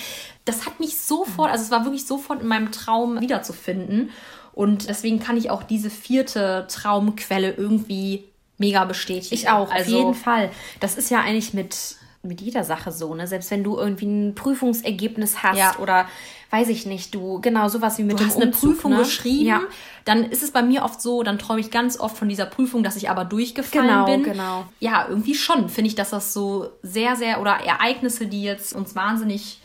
Das 0.44 0.66
hat 0.66 0.80
mich 0.80 0.98
sofort, 0.98 1.50
also 1.50 1.64
es 1.64 1.70
war 1.70 1.84
wirklich 1.84 2.06
sofort 2.06 2.42
in 2.42 2.48
meinem 2.48 2.72
Traum 2.72 3.20
wiederzufinden 3.20 4.10
und 4.52 4.88
deswegen 4.88 5.20
kann 5.20 5.36
ich 5.36 5.48
auch 5.48 5.62
diese 5.62 5.90
vierte 5.90 6.66
Traumquelle 6.68 7.52
irgendwie 7.52 8.24
mega 8.58 8.84
bestätigen. 8.84 9.34
Ich 9.34 9.48
auch, 9.48 9.70
also, 9.70 9.96
auf 9.96 9.98
jeden 9.98 10.14
Fall. 10.14 10.50
Das 10.80 10.98
ist 10.98 11.10
ja 11.10 11.20
eigentlich 11.20 11.54
mit 11.54 11.96
mit 12.22 12.40
jeder 12.40 12.64
Sache 12.64 12.92
so, 12.92 13.14
ne? 13.14 13.26
Selbst 13.26 13.50
wenn 13.50 13.64
du 13.64 13.78
irgendwie 13.78 14.06
ein 14.06 14.34
Prüfungsergebnis 14.34 15.42
hast 15.42 15.58
ja. 15.58 15.76
oder 15.78 16.06
weiß 16.50 16.68
ich 16.68 16.84
nicht, 16.84 17.14
du 17.14 17.40
genau 17.40 17.68
sowas 17.68 17.96
wie 17.98 18.02
mit 18.02 18.14
du 18.14 18.24
dem 18.24 18.26
hast 18.26 18.36
Umzug, 18.36 18.42
eine 18.42 18.52
Prüfung 18.52 18.92
ne? 18.92 18.98
geschrieben, 18.98 19.46
ja. 19.46 19.60
dann 20.04 20.24
ist 20.24 20.42
es 20.42 20.50
bei 20.50 20.62
mir 20.62 20.82
oft 20.82 21.00
so, 21.00 21.22
dann 21.22 21.38
träume 21.38 21.60
ich 21.60 21.70
ganz 21.70 21.98
oft 21.98 22.18
von 22.18 22.28
dieser 22.28 22.46
Prüfung, 22.46 22.82
dass 22.82 22.96
ich 22.96 23.08
aber 23.08 23.24
durchgefallen 23.24 23.86
genau, 23.86 24.06
bin. 24.06 24.22
Genau. 24.24 24.66
Ja, 24.80 25.06
irgendwie 25.08 25.34
schon 25.34 25.68
finde 25.68 25.88
ich, 25.88 25.94
dass 25.94 26.10
das 26.10 26.34
so 26.34 26.70
sehr 26.82 27.16
sehr 27.16 27.40
oder 27.40 27.52
Ereignisse, 27.64 28.26
die 28.26 28.42
jetzt 28.42 28.74
uns 28.74 28.94
wahnsinnig 28.94 29.60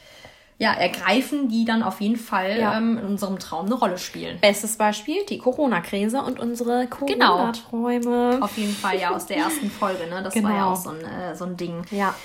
ja, 0.58 0.72
ergreifen, 0.72 1.50
die 1.50 1.66
dann 1.66 1.84
auf 1.84 2.00
jeden 2.00 2.16
Fall 2.16 2.58
ja. 2.58 2.78
ähm, 2.78 2.98
in 2.98 3.06
unserem 3.06 3.40
Traum 3.40 3.66
eine 3.66 3.76
Rolle 3.76 3.98
spielen. 3.98 4.40
Bestes 4.40 4.78
Beispiel, 4.78 5.26
die 5.28 5.38
Corona-Krise 5.38 6.22
und 6.22 6.40
unsere 6.40 6.88
genau. 7.06 7.36
Corona-Träume. 7.36 8.00
Genau. 8.32 8.46
Auf 8.46 8.58
jeden 8.58 8.74
Fall, 8.74 8.98
ja, 8.98 9.14
aus 9.14 9.26
der 9.26 9.38
ersten 9.38 9.70
Folge, 9.70 10.08
ne? 10.08 10.24
Das 10.24 10.34
genau. 10.34 10.48
war 10.48 10.56
ja 10.56 10.66
auch 10.72 10.78
so 10.78 10.92
ein, 10.92 11.04
äh, 11.04 11.36
so 11.36 11.44
ein 11.44 11.58
Ding. 11.58 11.82
Ja. 11.92 12.16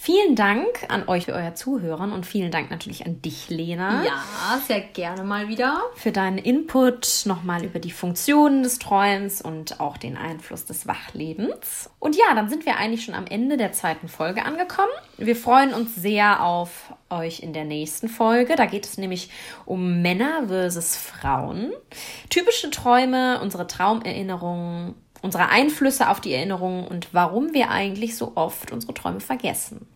Vielen 0.00 0.36
Dank 0.36 0.86
an 0.88 1.08
euch 1.08 1.24
für 1.24 1.32
euer 1.32 1.56
Zuhören 1.56 2.12
und 2.12 2.24
vielen 2.24 2.52
Dank 2.52 2.70
natürlich 2.70 3.04
an 3.04 3.20
dich, 3.20 3.50
Lena. 3.50 4.04
Ja, 4.04 4.22
sehr 4.64 4.80
gerne 4.80 5.24
mal 5.24 5.48
wieder. 5.48 5.82
Für 5.96 6.12
deinen 6.12 6.38
Input 6.38 7.22
nochmal 7.24 7.64
über 7.64 7.80
die 7.80 7.90
Funktionen 7.90 8.62
des 8.62 8.78
Träums 8.78 9.42
und 9.42 9.80
auch 9.80 9.96
den 9.96 10.16
Einfluss 10.16 10.64
des 10.64 10.86
Wachlebens. 10.86 11.90
Und 11.98 12.14
ja, 12.14 12.32
dann 12.36 12.48
sind 12.48 12.64
wir 12.64 12.76
eigentlich 12.76 13.04
schon 13.04 13.16
am 13.16 13.26
Ende 13.26 13.56
der 13.56 13.72
zweiten 13.72 14.06
Folge 14.06 14.44
angekommen. 14.44 14.92
Wir 15.16 15.34
freuen 15.34 15.74
uns 15.74 15.96
sehr 15.96 16.44
auf 16.44 16.94
euch 17.10 17.40
in 17.40 17.52
der 17.52 17.64
nächsten 17.64 18.08
Folge. 18.08 18.54
Da 18.54 18.66
geht 18.66 18.86
es 18.86 18.98
nämlich 18.98 19.30
um 19.64 20.00
Männer 20.00 20.44
versus 20.46 20.94
Frauen. 20.94 21.72
Typische 22.30 22.70
Träume, 22.70 23.40
unsere 23.42 23.66
Traumerinnerungen 23.66 24.94
unsere 25.22 25.48
Einflüsse 25.48 26.08
auf 26.08 26.20
die 26.20 26.32
Erinnerungen 26.32 26.86
und 26.86 27.08
warum 27.12 27.54
wir 27.54 27.70
eigentlich 27.70 28.16
so 28.16 28.32
oft 28.34 28.72
unsere 28.72 28.94
Träume 28.94 29.20
vergessen. 29.20 29.86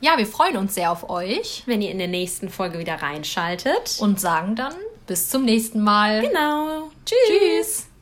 Ja, 0.00 0.18
wir 0.18 0.26
freuen 0.26 0.56
uns 0.56 0.74
sehr 0.74 0.90
auf 0.90 1.08
euch, 1.08 1.62
wenn 1.66 1.80
ihr 1.80 1.90
in 1.90 1.98
der 1.98 2.08
nächsten 2.08 2.50
Folge 2.50 2.78
wieder 2.78 2.96
reinschaltet. 2.96 3.96
Und 4.00 4.20
sagen 4.20 4.56
dann 4.56 4.74
bis 5.06 5.30
zum 5.30 5.44
nächsten 5.44 5.82
Mal. 5.82 6.22
Genau. 6.22 6.90
Tschüss. 7.04 7.18
Tschüss. 7.28 7.93